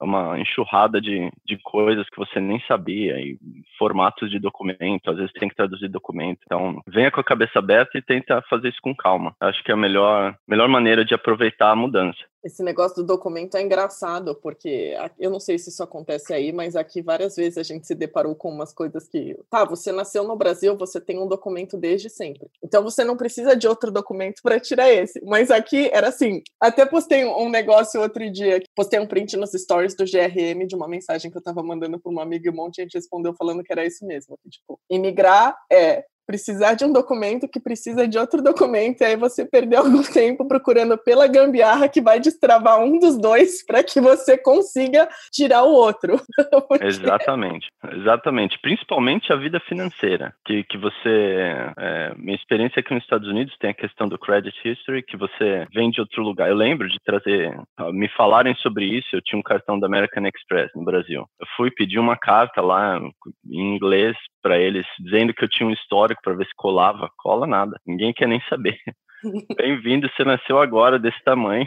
uma 0.00 0.38
enxurrada 0.38 1.00
de, 1.00 1.30
de 1.44 1.58
coisas 1.62 2.08
que 2.08 2.16
você 2.16 2.40
nem 2.40 2.60
sabia, 2.66 3.18
e 3.18 3.38
formatos 3.78 4.30
de 4.30 4.38
documento, 4.38 5.10
às 5.10 5.16
vezes 5.16 5.32
tem 5.32 5.48
que 5.48 5.54
traduzir 5.54 5.88
documento. 5.88 6.40
Então, 6.44 6.80
venha 6.86 7.10
com 7.10 7.20
a 7.20 7.24
cabeça 7.24 7.58
aberta 7.58 7.96
e 7.98 8.02
tenta 8.02 8.42
fazer 8.48 8.68
isso 8.68 8.80
com 8.82 8.94
calma. 8.94 9.34
Acho 9.40 9.62
que 9.62 9.70
é 9.70 9.74
a 9.74 9.76
melhor, 9.76 10.36
melhor 10.46 10.68
maneira 10.68 11.04
de 11.04 11.14
aproveitar 11.14 11.70
a 11.70 11.76
mudança. 11.76 12.18
Esse 12.46 12.62
negócio 12.62 12.98
do 12.98 13.06
documento 13.06 13.56
é 13.56 13.62
engraçado, 13.62 14.32
porque 14.36 14.94
eu 15.18 15.30
não 15.30 15.40
sei 15.40 15.58
se 15.58 15.68
isso 15.68 15.82
acontece 15.82 16.32
aí, 16.32 16.52
mas 16.52 16.76
aqui 16.76 17.02
várias 17.02 17.34
vezes 17.34 17.58
a 17.58 17.62
gente 17.64 17.88
se 17.88 17.94
deparou 17.94 18.36
com 18.36 18.48
umas 18.48 18.72
coisas 18.72 19.08
que, 19.08 19.36
tá, 19.50 19.64
você 19.64 19.90
nasceu 19.90 20.22
no 20.22 20.36
Brasil, 20.36 20.76
você 20.76 21.00
tem 21.00 21.18
um 21.18 21.26
documento 21.26 21.76
desde 21.76 22.08
sempre. 22.08 22.46
Então 22.62 22.84
você 22.84 23.02
não 23.02 23.16
precisa 23.16 23.56
de 23.56 23.66
outro 23.66 23.90
documento 23.90 24.42
para 24.42 24.60
tirar 24.60 24.88
esse. 24.88 25.20
Mas 25.24 25.50
aqui 25.50 25.90
era 25.92 26.06
assim, 26.06 26.40
até 26.60 26.86
postei 26.86 27.24
um 27.24 27.48
negócio 27.48 28.00
outro 28.00 28.30
dia, 28.30 28.62
postei 28.76 29.00
um 29.00 29.08
print 29.08 29.36
nos 29.36 29.50
stories 29.50 29.85
do 29.94 30.04
GRM 30.04 30.66
de 30.66 30.74
uma 30.74 30.88
mensagem 30.88 31.30
que 31.30 31.36
eu 31.36 31.42
tava 31.42 31.62
mandando 31.62 32.00
para 32.00 32.10
uma 32.10 32.22
amiga 32.22 32.48
e 32.48 32.52
um 32.52 32.56
monte 32.56 32.76
de 32.76 32.82
gente 32.82 32.94
respondeu 32.94 33.34
falando 33.34 33.62
que 33.62 33.72
era 33.72 33.86
isso 33.86 34.04
mesmo, 34.06 34.38
que, 34.42 34.48
tipo, 34.48 34.80
imigrar 34.90 35.56
é 35.70 36.04
precisar 36.26 36.74
de 36.74 36.84
um 36.84 36.92
documento 36.92 37.48
que 37.48 37.60
precisa 37.60 38.06
de 38.06 38.18
outro 38.18 38.42
documento, 38.42 39.00
e 39.00 39.04
aí 39.04 39.16
você 39.16 39.44
perdeu 39.44 39.80
algum 39.84 40.02
tempo 40.02 40.46
procurando 40.46 40.98
pela 40.98 41.26
gambiarra 41.26 41.88
que 41.88 42.00
vai 42.00 42.18
destravar 42.18 42.80
um 42.80 42.98
dos 42.98 43.16
dois 43.16 43.64
para 43.66 43.82
que 43.82 44.00
você 44.00 44.36
consiga 44.36 45.08
tirar 45.30 45.62
o 45.62 45.72
outro. 45.72 46.20
Porque... 46.68 46.86
Exatamente, 46.86 47.68
exatamente. 47.92 48.58
Principalmente 48.60 49.32
a 49.32 49.36
vida 49.36 49.60
financeira, 49.60 50.34
que, 50.44 50.64
que 50.64 50.76
você. 50.76 51.72
É, 51.78 52.14
minha 52.16 52.36
experiência 52.36 52.80
aqui 52.80 52.92
nos 52.92 53.02
Estados 53.02 53.28
Unidos 53.28 53.56
tem 53.58 53.70
a 53.70 53.74
questão 53.74 54.08
do 54.08 54.18
credit 54.18 54.56
history, 54.64 55.02
que 55.02 55.16
você 55.16 55.66
vem 55.72 55.90
de 55.90 56.00
outro 56.00 56.22
lugar. 56.22 56.48
Eu 56.48 56.56
lembro 56.56 56.88
de 56.88 56.98
trazer, 57.04 57.56
me 57.92 58.08
falarem 58.08 58.54
sobre 58.56 58.84
isso. 58.86 59.08
Eu 59.12 59.22
tinha 59.22 59.38
um 59.38 59.42
cartão 59.42 59.78
da 59.78 59.86
American 59.86 60.24
Express 60.26 60.70
no 60.74 60.84
Brasil. 60.84 61.26
Eu 61.40 61.46
fui 61.56 61.70
pedir 61.70 61.98
uma 61.98 62.16
carta 62.16 62.60
lá 62.60 62.98
em 63.48 63.74
inglês 63.74 64.16
para 64.46 64.60
eles, 64.60 64.86
dizendo 65.00 65.34
que 65.34 65.42
eu 65.42 65.48
tinha 65.48 65.68
um 65.68 65.72
histórico 65.72 66.22
para 66.22 66.34
ver 66.34 66.46
se 66.46 66.52
colava. 66.56 67.10
Cola 67.16 67.48
nada. 67.48 67.80
Ninguém 67.84 68.12
quer 68.12 68.28
nem 68.28 68.40
saber. 68.48 68.78
Bem-vindo, 69.58 70.08
você 70.08 70.22
nasceu 70.22 70.60
agora 70.60 71.00
desse 71.00 71.20
tamanho. 71.24 71.66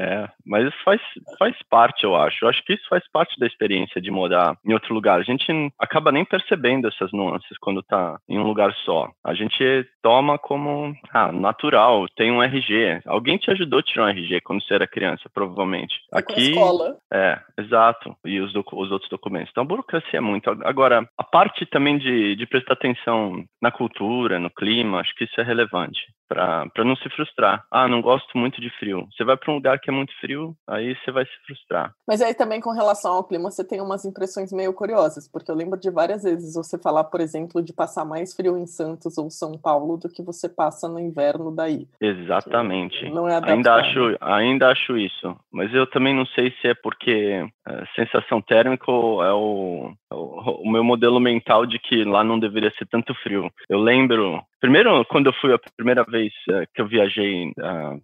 É, 0.00 0.26
mas 0.46 0.66
isso 0.66 0.82
faz, 0.82 1.00
faz 1.38 1.54
parte, 1.68 2.04
eu 2.04 2.16
acho. 2.16 2.42
Eu 2.42 2.48
acho 2.48 2.64
que 2.64 2.72
isso 2.72 2.88
faz 2.88 3.06
parte 3.12 3.38
da 3.38 3.46
experiência 3.46 4.00
de 4.00 4.10
morar 4.10 4.56
em 4.64 4.72
outro 4.72 4.94
lugar. 4.94 5.20
A 5.20 5.22
gente 5.22 5.46
acaba 5.78 6.10
nem 6.10 6.24
percebendo 6.24 6.88
essas 6.88 7.12
nuances 7.12 7.58
quando 7.60 7.82
tá 7.82 8.18
em 8.26 8.38
um 8.38 8.42
lugar 8.42 8.74
só. 8.86 9.10
A 9.22 9.34
gente 9.34 9.62
toma 10.02 10.38
como 10.38 10.94
ah, 11.12 11.30
natural, 11.30 12.06
tem 12.16 12.32
um 12.32 12.42
RG. 12.42 13.02
Alguém 13.04 13.36
te 13.36 13.50
ajudou 13.50 13.80
a 13.80 13.82
tirar 13.82 14.06
um 14.06 14.08
RG 14.08 14.40
quando 14.40 14.62
você 14.62 14.72
era 14.72 14.88
criança, 14.88 15.28
provavelmente. 15.34 15.94
Aqui. 16.10 16.48
escola. 16.48 16.96
É, 17.12 17.38
exato. 17.58 18.16
E 18.24 18.40
os, 18.40 18.54
os 18.54 18.90
outros 18.90 19.10
documentos. 19.10 19.50
Então, 19.50 19.64
a 19.64 19.66
burocracia 19.66 20.18
é 20.18 20.20
muito. 20.20 20.48
Agora, 20.64 21.06
a 21.18 21.24
parte 21.24 21.66
também 21.66 21.98
de, 21.98 22.36
de 22.36 22.46
prestar 22.46 22.72
atenção 22.72 23.44
na 23.60 23.70
cultura, 23.70 24.38
no 24.38 24.48
clima, 24.48 25.00
acho 25.00 25.14
que 25.14 25.24
isso 25.24 25.38
é 25.38 25.44
relevante. 25.44 26.00
Para 26.30 26.84
não 26.84 26.94
se 26.94 27.10
frustrar. 27.10 27.64
Ah, 27.70 27.88
não 27.88 28.00
gosto 28.00 28.38
muito 28.38 28.60
de 28.60 28.70
frio. 28.78 29.08
Você 29.10 29.24
vai 29.24 29.36
para 29.36 29.50
um 29.50 29.56
lugar 29.56 29.80
que 29.80 29.90
é 29.90 29.92
muito 29.92 30.12
frio, 30.20 30.54
aí 30.68 30.96
você 30.96 31.10
vai 31.10 31.24
se 31.24 31.32
frustrar. 31.44 31.92
Mas 32.06 32.22
aí 32.22 32.32
também 32.34 32.60
com 32.60 32.70
relação 32.70 33.12
ao 33.14 33.24
clima, 33.24 33.50
você 33.50 33.64
tem 33.64 33.80
umas 33.80 34.04
impressões 34.04 34.52
meio 34.52 34.72
curiosas, 34.72 35.28
porque 35.28 35.50
eu 35.50 35.56
lembro 35.56 35.78
de 35.78 35.90
várias 35.90 36.22
vezes 36.22 36.54
você 36.54 36.78
falar, 36.78 37.04
por 37.04 37.20
exemplo, 37.20 37.60
de 37.60 37.72
passar 37.72 38.04
mais 38.04 38.32
frio 38.32 38.56
em 38.56 38.66
Santos 38.66 39.18
ou 39.18 39.28
São 39.28 39.58
Paulo 39.58 39.96
do 39.96 40.08
que 40.08 40.22
você 40.22 40.48
passa 40.48 40.88
no 40.88 41.00
inverno 41.00 41.50
daí. 41.50 41.88
Exatamente. 42.00 43.10
Não 43.10 43.28
é 43.28 43.40
ainda 43.42 43.74
acho, 43.74 44.16
ainda 44.20 44.68
acho 44.68 44.96
isso. 44.96 45.36
Mas 45.52 45.74
eu 45.74 45.86
também 45.88 46.14
não 46.14 46.26
sei 46.26 46.54
se 46.60 46.68
é 46.68 46.74
porque 46.74 47.44
é, 47.66 47.84
sensação 47.96 48.40
térmica 48.40 48.84
é 48.90 48.94
o, 48.94 49.92
é 50.10 50.14
o, 50.14 50.60
o 50.62 50.70
meu 50.70 50.84
modelo 50.84 51.18
mental 51.18 51.66
de 51.66 51.78
que 51.78 52.04
lá 52.04 52.22
não 52.22 52.38
deveria 52.38 52.72
ser 52.78 52.86
tanto 52.86 53.14
frio. 53.14 53.50
Eu 53.68 53.80
lembro 53.80 54.40
Primeiro, 54.60 55.04
quando 55.06 55.26
eu 55.26 55.32
fui 55.40 55.52
a 55.54 55.58
primeira 55.76 56.04
vez 56.04 56.32
uh, 56.50 56.66
que 56.74 56.82
eu 56.82 56.86
viajei 56.86 57.48
uh, 57.48 58.02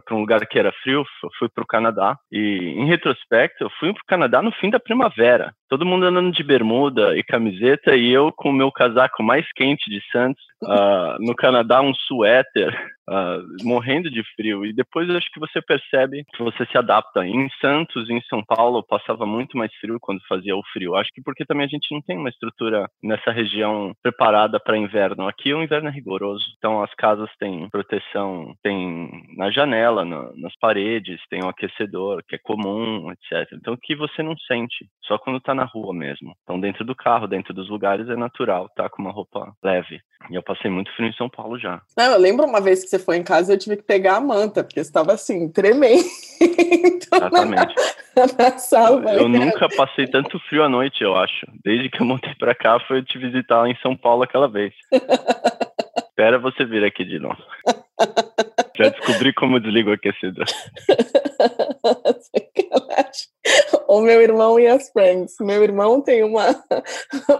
para 0.00 0.16
um 0.16 0.20
lugar 0.20 0.40
que 0.46 0.58
era 0.58 0.72
frio, 0.82 1.04
fui 1.38 1.48
para 1.48 1.62
o 1.62 1.66
Canadá. 1.66 2.16
E, 2.30 2.74
em 2.76 2.86
retrospecto, 2.86 3.64
eu 3.64 3.70
fui 3.78 3.92
para 3.92 4.02
o 4.02 4.06
Canadá 4.06 4.42
no 4.42 4.52
fim 4.52 4.70
da 4.70 4.80
primavera. 4.80 5.52
Todo 5.68 5.86
mundo 5.86 6.04
andando 6.04 6.30
de 6.30 6.42
bermuda 6.42 7.16
e 7.16 7.22
camiseta 7.22 7.96
e 7.96 8.10
eu 8.10 8.30
com 8.30 8.50
o 8.50 8.52
meu 8.52 8.70
casaco 8.70 9.22
mais 9.22 9.46
quente 9.54 9.90
de 9.90 10.02
Santos. 10.10 10.42
Uh, 10.62 11.16
no 11.24 11.34
Canadá, 11.34 11.80
um 11.80 11.94
suéter, 11.94 12.72
uh, 13.08 13.64
morrendo 13.64 14.10
de 14.10 14.22
frio. 14.36 14.64
E 14.64 14.72
depois 14.72 15.08
eu 15.08 15.16
acho 15.16 15.30
que 15.32 15.40
você 15.40 15.60
percebe 15.62 16.24
que 16.34 16.42
você 16.42 16.66
se 16.66 16.76
adapta. 16.76 17.26
Em 17.26 17.48
Santos, 17.60 18.08
em 18.10 18.20
São 18.28 18.42
Paulo, 18.44 18.84
passava 18.86 19.24
muito 19.26 19.56
mais 19.56 19.72
frio 19.76 19.98
quando 20.00 20.20
fazia 20.28 20.54
o 20.54 20.62
frio. 20.72 20.94
Acho 20.94 21.10
que 21.12 21.22
porque 21.22 21.44
também 21.44 21.64
a 21.64 21.68
gente 21.68 21.92
não 21.92 22.02
tem 22.02 22.18
uma 22.18 22.28
estrutura 22.28 22.86
nessa 23.02 23.30
região 23.30 23.92
preparada 24.02 24.60
para 24.60 24.76
inverno. 24.76 25.26
Aqui 25.26 25.52
o 25.54 25.62
inverno 25.62 25.88
é 25.88 25.92
rigoroso. 25.92 26.44
Então 26.58 26.82
as 26.82 26.92
casas 26.94 27.30
têm 27.38 27.68
proteção, 27.70 28.54
tem 28.62 29.10
na 29.36 29.50
janela 29.50 29.81
janela, 29.82 30.04
na, 30.04 30.30
nas 30.36 30.56
paredes, 30.60 31.20
tem 31.28 31.42
um 31.44 31.48
aquecedor 31.48 32.22
que 32.26 32.36
é 32.36 32.38
comum, 32.38 33.10
etc. 33.10 33.52
Então 33.54 33.76
que 33.80 33.96
você 33.96 34.22
não 34.22 34.36
sente, 34.46 34.86
só 35.04 35.18
quando 35.18 35.38
está 35.38 35.54
na 35.54 35.64
rua 35.64 35.92
mesmo. 35.92 36.34
Então 36.42 36.60
dentro 36.60 36.84
do 36.84 36.94
carro, 36.94 37.26
dentro 37.26 37.52
dos 37.52 37.68
lugares 37.68 38.08
é 38.08 38.16
natural, 38.16 38.68
tá 38.76 38.88
com 38.88 39.02
uma 39.02 39.10
roupa 39.10 39.52
leve. 39.62 40.00
E 40.30 40.34
eu 40.34 40.42
passei 40.42 40.70
muito 40.70 40.92
frio 40.94 41.08
em 41.08 41.14
São 41.14 41.28
Paulo 41.28 41.58
já. 41.58 41.80
Não, 41.96 42.12
eu 42.12 42.18
lembro 42.18 42.46
uma 42.46 42.60
vez 42.60 42.84
que 42.84 42.88
você 42.88 42.98
foi 42.98 43.16
em 43.16 43.24
casa 43.24 43.52
e 43.52 43.54
eu 43.54 43.58
tive 43.58 43.76
que 43.76 43.82
pegar 43.82 44.16
a 44.16 44.20
manta, 44.20 44.62
porque 44.62 44.80
estava 44.80 45.12
assim, 45.12 45.50
tremendo. 45.50 46.04
Exatamente. 46.40 47.74
Na, 48.16 48.26
na 48.38 48.58
sala. 48.58 49.14
Eu, 49.14 49.22
eu 49.22 49.28
nunca 49.28 49.68
passei 49.76 50.06
tanto 50.06 50.38
frio 50.48 50.62
à 50.62 50.68
noite, 50.68 51.02
eu 51.02 51.16
acho. 51.16 51.46
Desde 51.64 51.90
que 51.90 52.00
eu 52.00 52.06
montei 52.06 52.34
para 52.36 52.54
cá, 52.54 52.78
foi 52.86 53.02
te 53.02 53.18
visitar 53.18 53.66
em 53.68 53.76
São 53.82 53.96
Paulo 53.96 54.22
aquela 54.22 54.48
vez. 54.48 54.72
Espera 56.08 56.38
você 56.38 56.64
vir 56.64 56.84
aqui 56.84 57.04
de 57.04 57.18
novo. 57.18 57.42
Já 58.82 58.88
descobri 58.88 59.32
como 59.34 59.60
desligo 59.60 59.90
o 59.90 59.92
aquecedor. 59.92 60.46
o 63.86 64.00
meu 64.00 64.20
irmão 64.20 64.58
e 64.58 64.66
as 64.66 64.90
Friends. 64.90 65.34
Meu 65.40 65.62
irmão 65.62 66.00
tem 66.00 66.24
uma, 66.24 66.46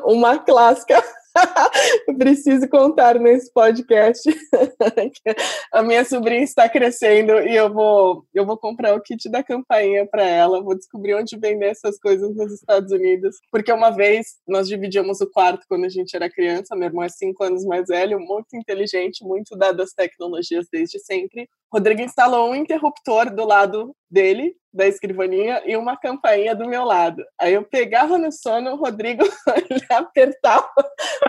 uma 0.04 0.38
clássica 0.38 1.02
Preciso 2.18 2.68
contar 2.68 3.18
nesse 3.18 3.52
podcast. 3.52 4.22
a 5.72 5.82
minha 5.82 6.04
sobrinha 6.04 6.42
está 6.42 6.68
crescendo 6.68 7.32
e 7.40 7.54
eu 7.56 7.72
vou, 7.72 8.24
eu 8.34 8.44
vou 8.46 8.56
comprar 8.56 8.94
o 8.94 9.00
kit 9.00 9.28
da 9.30 9.42
campainha 9.42 10.06
para 10.06 10.24
ela. 10.24 10.62
Vou 10.62 10.76
descobrir 10.76 11.14
onde 11.14 11.38
vender 11.38 11.70
essas 11.70 11.98
coisas 11.98 12.34
nos 12.34 12.52
Estados 12.52 12.92
Unidos. 12.92 13.36
Porque 13.50 13.72
uma 13.72 13.90
vez 13.90 14.38
nós 14.46 14.68
dividíamos 14.68 15.20
o 15.20 15.30
quarto 15.30 15.66
quando 15.68 15.84
a 15.84 15.88
gente 15.88 16.14
era 16.14 16.30
criança. 16.30 16.76
Meu 16.76 16.88
irmão 16.88 17.04
é 17.04 17.08
cinco 17.08 17.44
anos 17.44 17.64
mais 17.64 17.86
velho, 17.88 18.20
muito 18.20 18.56
inteligente, 18.56 19.24
muito 19.24 19.56
dado 19.56 19.82
às 19.82 19.92
tecnologias 19.92 20.66
desde 20.70 20.98
sempre. 20.98 21.48
Rodrigo 21.72 22.02
instalou 22.02 22.50
um 22.50 22.54
interruptor 22.54 23.34
do 23.34 23.46
lado 23.46 23.96
dele, 24.10 24.52
da 24.72 24.86
escrivaninha, 24.86 25.62
e 25.64 25.74
uma 25.74 25.96
campainha 25.96 26.54
do 26.54 26.68
meu 26.68 26.84
lado. 26.84 27.24
Aí 27.40 27.54
eu 27.54 27.62
pegava 27.62 28.18
no 28.18 28.30
sono, 28.30 28.72
o 28.72 28.76
Rodrigo 28.76 29.24
apertava 29.90 30.68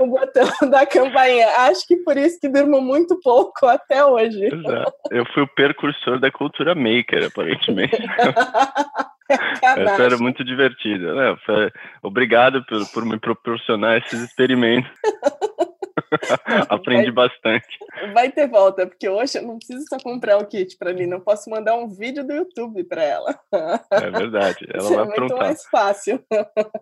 o 0.02 0.08
botão 0.08 0.48
da 0.70 0.86
campainha. 0.86 1.48
Acho 1.60 1.88
que 1.88 1.96
por 1.98 2.18
isso 2.18 2.40
que 2.42 2.50
durmo 2.50 2.82
muito 2.82 3.18
pouco 3.22 3.66
até 3.66 4.04
hoje. 4.04 4.46
Exato. 4.46 4.94
Eu 5.12 5.26
fui 5.34 5.44
o 5.44 5.56
precursor 5.56 6.20
da 6.20 6.30
cultura 6.30 6.76
maker, 6.76 7.28
aparentemente. 7.28 7.96
Essa 9.30 10.04
era 10.04 10.18
muito 10.18 10.44
divertida. 10.44 11.14
Né? 11.14 11.38
Obrigado 12.02 12.66
por, 12.66 12.86
por 12.92 13.06
me 13.06 13.18
proporcionar 13.18 13.98
esses 13.98 14.22
experimentos. 14.22 14.92
Aprendi 16.70 17.12
vai, 17.12 17.28
bastante. 17.28 17.78
Vai 18.14 18.32
ter 18.32 18.48
volta, 18.48 18.88
porque 18.88 19.08
hoje 19.08 19.38
eu 19.38 19.44
não 19.44 19.58
preciso 19.58 19.86
só 19.88 19.98
comprar 19.98 20.38
o 20.38 20.46
kit 20.46 20.78
para 20.78 20.94
mim, 20.94 21.06
não 21.06 21.20
posso 21.20 21.50
mandar 21.50 21.76
um 21.76 21.88
vídeo 21.88 22.26
do 22.26 22.34
YouTube 22.34 22.84
para 22.84 23.04
ela. 23.04 23.36
É 23.92 24.10
verdade, 24.10 24.66
ela 24.74 24.84
Isso 24.84 24.96
vai 24.96 25.06
é 25.06 25.10
aprontar. 25.10 25.20
muito 25.20 25.38
mais 25.38 25.66
fácil. 25.68 26.24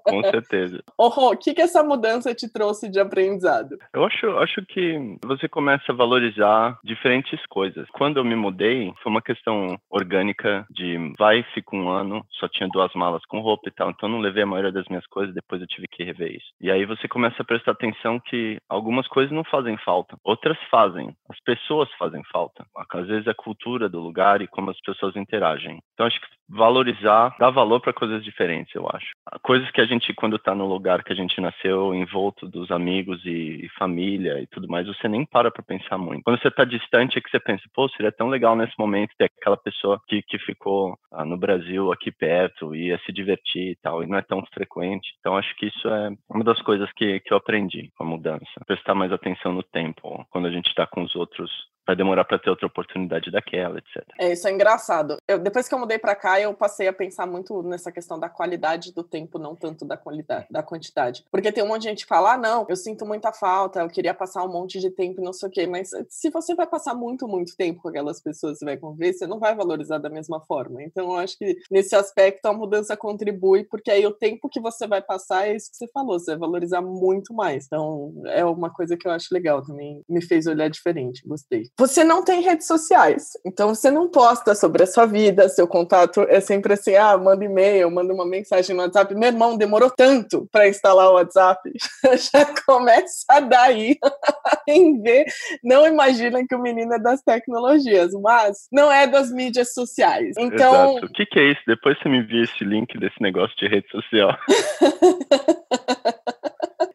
Com 0.04 0.24
certeza. 0.24 0.84
Ô, 0.98 1.08
Rô, 1.08 1.32
o 1.32 1.38
que, 1.38 1.54
que 1.54 1.62
essa 1.62 1.84
mudança 1.84 2.34
te 2.34 2.52
trouxe 2.52 2.90
de 2.90 3.00
aprendizado? 3.00 3.78
Eu 3.94 4.04
acho, 4.06 4.28
acho 4.38 4.66
que 4.66 5.18
você 5.24 5.48
começa 5.48 5.92
a 5.92 5.96
valorizar 5.96 6.80
diferentes 6.84 7.40
coisas. 7.48 7.88
Quando 7.92 8.18
eu 8.18 8.26
me 8.26 8.36
mudei, 8.36 8.92
foi 9.02 9.12
uma 9.12 9.22
questão 9.22 9.78
orgânica 9.90 10.66
de 10.70 10.98
vai, 11.18 11.44
fica 11.54 11.76
um 11.76 11.90
ano, 11.90 12.26
só 12.40 12.48
tinha 12.48 12.70
duas 12.70 12.94
malas 12.94 13.24
com 13.26 13.40
roupa 13.40 13.68
e 13.68 13.72
tal, 13.72 13.92
então 13.92 14.10
não 14.10 14.20
levei 14.20 14.44
a 14.44 14.48
maioria 14.48 14.72
das 14.72 14.88
minhas 14.88 15.06
coisas, 15.08 15.34
depois 15.36 15.62
eu 15.62 15.68
tive 15.68 15.88
que 15.88 16.04
rever 16.04 16.32
isso. 16.32 16.48
E 16.60 16.72
aí 16.72 16.86
você 16.86 17.08
começa 17.08 17.42
a 17.42 17.46
prestar 17.46 17.72
atenção 17.72 18.20
que 18.20 18.58
algumas 18.68 19.08
coisas 19.08 19.21
coisas 19.22 19.36
não 19.36 19.44
fazem 19.44 19.78
falta, 19.78 20.18
outras 20.24 20.58
fazem. 20.72 21.16
As 21.30 21.40
pessoas 21.42 21.88
fazem 21.94 22.24
falta. 22.32 22.66
Às 22.92 23.08
vezes 23.08 23.28
a 23.28 23.34
cultura 23.36 23.88
do 23.88 24.00
lugar 24.00 24.42
e 24.42 24.48
como 24.48 24.72
as 24.72 24.82
pessoas 24.82 25.16
interagem. 25.16 25.80
Então 25.94 26.08
acho 26.08 26.20
que 26.20 26.28
valorizar, 26.52 27.36
dar 27.40 27.50
valor 27.50 27.80
para 27.80 27.94
coisas 27.94 28.24
diferentes, 28.24 28.74
eu 28.76 28.88
acho. 28.92 29.12
Coisas 29.42 29.70
que 29.72 29.82
a 29.82 29.86
gente, 29.86 30.14
quando 30.14 30.36
está 30.36 30.54
no 30.54 30.68
lugar 30.68 31.04
que 31.04 31.14
a 31.14 31.16
gente 31.16 31.40
nasceu, 31.40 31.94
envolto 31.96 32.48
dos 32.48 32.70
amigos 32.72 33.24
e, 33.26 33.66
e 33.66 33.70
família 33.78 34.40
e 34.42 34.48
tudo 34.48 34.68
mais, 34.68 34.88
você 34.88 35.08
nem 35.08 35.26
para 35.26 35.50
para 35.50 35.64
pensar 35.64 35.98
muito. 35.98 36.24
Quando 36.24 36.40
você 36.40 36.50
está 36.50 36.66
distante 36.66 37.18
é 37.18 37.22
que 37.22 37.30
você 37.30 37.40
pensa, 37.40 37.64
pô, 37.74 37.88
seria 37.90 38.12
tão 38.12 38.28
legal 38.28 38.56
nesse 38.56 38.74
momento 38.78 39.14
ter 39.18 39.32
aquela 39.40 39.58
pessoa 39.58 40.00
que, 40.08 40.22
que 40.24 40.38
ficou 40.40 40.98
ah, 41.12 41.26
no 41.26 41.38
Brasil, 41.38 41.92
aqui 41.92 42.12
perto, 42.12 42.76
ia 42.76 43.00
se 43.06 43.12
divertir 43.12 43.72
e 43.72 43.76
tal, 43.82 44.04
e 44.04 44.08
não 44.08 44.18
é 44.18 44.22
tão 44.22 44.44
frequente. 44.54 45.10
Então 45.20 45.38
acho 45.38 45.56
que 45.56 45.68
isso 45.68 45.88
é 45.88 46.12
uma 46.30 46.44
das 46.44 46.62
coisas 46.62 46.92
que, 46.94 47.20
que 47.22 47.34
eu 47.34 47.38
aprendi 47.38 47.90
com 47.96 48.04
a 48.04 48.08
mudança. 48.08 48.46
Prestar 48.68 48.94
mais 48.94 49.12
atenção 49.12 49.54
no 49.54 49.64
tempo, 49.64 50.26
quando 50.30 50.48
a 50.48 50.52
gente 50.52 50.68
está 50.68 50.86
com 50.86 51.04
os 51.04 51.16
outros 51.16 51.50
vai 51.86 51.96
demorar 51.96 52.26
para 52.26 52.40
ter 52.40 52.50
outra 52.50 52.68
oportunidade 52.68 53.32
daquela, 53.32 53.78
etc. 53.80 54.04
É, 54.20 54.32
isso 54.34 54.48
é 54.48 54.52
engraçado. 54.52 55.18
Eu, 55.28 55.40
depois 55.40 55.68
que 55.68 55.74
eu 55.74 55.80
mudei 55.80 55.98
para 55.98 56.16
cá, 56.16 56.40
eu 56.40 56.54
passei 56.54 56.88
a 56.88 56.94
pensar 56.94 57.26
muito 57.26 57.62
nessa 57.64 57.92
questão 57.92 58.20
da 58.20 58.30
qualidade 58.30 58.94
do 58.94 59.04
tempo, 59.04 59.40
não 59.40 59.56
tanto 59.56 59.86
da 59.86 59.98
qualidade, 59.98 60.48
da 60.50 60.64
quantidade. 60.64 61.26
Porque 61.32 61.52
tem 61.52 61.64
um 61.64 61.68
monte 61.68 61.84
de 61.84 61.90
gente 61.90 62.04
que 62.04 62.10
fala, 62.10 62.34
ah, 62.34 62.38
não, 62.38 62.66
eu 62.70 62.76
sinto 62.76 63.06
muita 63.06 63.34
falta, 63.34 63.82
eu 63.82 63.90
queria 63.90 64.14
passar 64.14 64.44
um 64.44 64.52
monte 64.52 64.80
de 64.80 64.90
tempo, 64.92 65.22
não 65.22 65.34
sei 65.34 65.50
o 65.50 65.52
quê, 65.52 65.68
mas 65.68 65.90
se 66.10 66.30
você 66.30 66.56
vai 66.56 66.68
passar 66.68 66.94
muito, 66.94 67.28
muito 67.28 67.56
tempo 67.56 67.82
com 67.82 67.90
aquelas 67.90 68.22
pessoas 68.22 68.62
e 68.62 68.66
vai 68.66 68.78
conviver, 68.78 69.14
você 69.14 69.28
não 69.28 69.40
vai 69.40 69.56
valorizar 69.56 69.98
da 69.98 70.10
mesma 70.10 70.40
forma. 70.42 70.84
Então, 70.84 71.12
eu 71.12 71.18
acho 71.18 71.38
que 71.38 71.58
nesse 71.70 71.96
aspecto 71.96 72.46
a 72.46 72.54
mudança 72.54 72.96
contribui, 72.96 73.64
porque 73.64 73.90
aí 73.92 74.06
o 74.06 74.12
tempo 74.12 74.50
que 74.50 74.60
você 74.60 74.88
vai 74.88 75.02
passar 75.02 75.48
é 75.48 75.56
isso 75.56 75.72
que 75.72 75.78
você 75.78 75.88
falou, 75.88 76.20
você 76.20 76.32
vai 76.32 76.40
valorizar 76.40 76.82
muito 76.82 77.34
mais. 77.34 77.66
Então, 77.66 78.14
é 78.28 78.44
uma 78.46 78.70
coisa 78.70 78.96
que 78.96 79.08
eu 79.08 79.12
acho 79.12 79.34
legal 79.34 79.64
também, 79.64 80.04
me 80.08 80.22
fez 80.22 80.48
olhar 80.48 80.70
diferente, 80.70 81.28
gostei. 81.28 81.72
Você 81.82 82.04
não 82.04 82.24
tem 82.24 82.42
redes 82.42 82.68
sociais, 82.68 83.32
então 83.44 83.74
você 83.74 83.90
não 83.90 84.08
posta 84.08 84.54
sobre 84.54 84.84
a 84.84 84.86
sua 84.86 85.08
vida, 85.08 85.50
seu 85.50 85.68
contato 85.68 86.22
é 86.30 86.40
sempre 86.40 86.74
assim, 86.74 86.96
ah, 86.96 87.18
manda 87.18 87.44
e-mail, 87.44 87.90
manda 87.90 88.14
uma 88.14 88.24
mensagem 88.24 88.76
no 88.76 88.84
WhatsApp. 88.84 89.16
Meu 89.16 89.30
irmão 89.30 89.58
demorou 89.58 89.90
tanto 89.90 90.48
para 90.52 90.68
instalar 90.68 91.10
o 91.10 91.16
WhatsApp, 91.16 91.60
já 92.32 92.46
começa 92.68 93.40
daí 93.50 93.98
em 94.70 95.02
ver. 95.02 95.26
Não 95.64 95.88
imagina 95.88 96.46
que 96.48 96.54
o 96.54 96.62
menino 96.62 96.94
é 96.94 97.00
das 97.00 97.24
tecnologias, 97.24 98.12
mas 98.22 98.68
não 98.72 98.92
é 98.92 99.08
das 99.08 99.32
mídias 99.32 99.74
sociais. 99.74 100.36
Então, 100.38 100.92
Exato. 100.92 101.08
o 101.08 101.12
que, 101.12 101.26
que 101.26 101.40
é 101.40 101.52
isso? 101.52 101.62
Depois 101.66 101.98
você 101.98 102.08
me 102.08 102.20
envia 102.20 102.44
esse 102.44 102.64
link 102.64 102.96
desse 103.00 103.20
negócio 103.20 103.58
de 103.58 103.68
rede 103.68 103.90
social. 103.90 104.38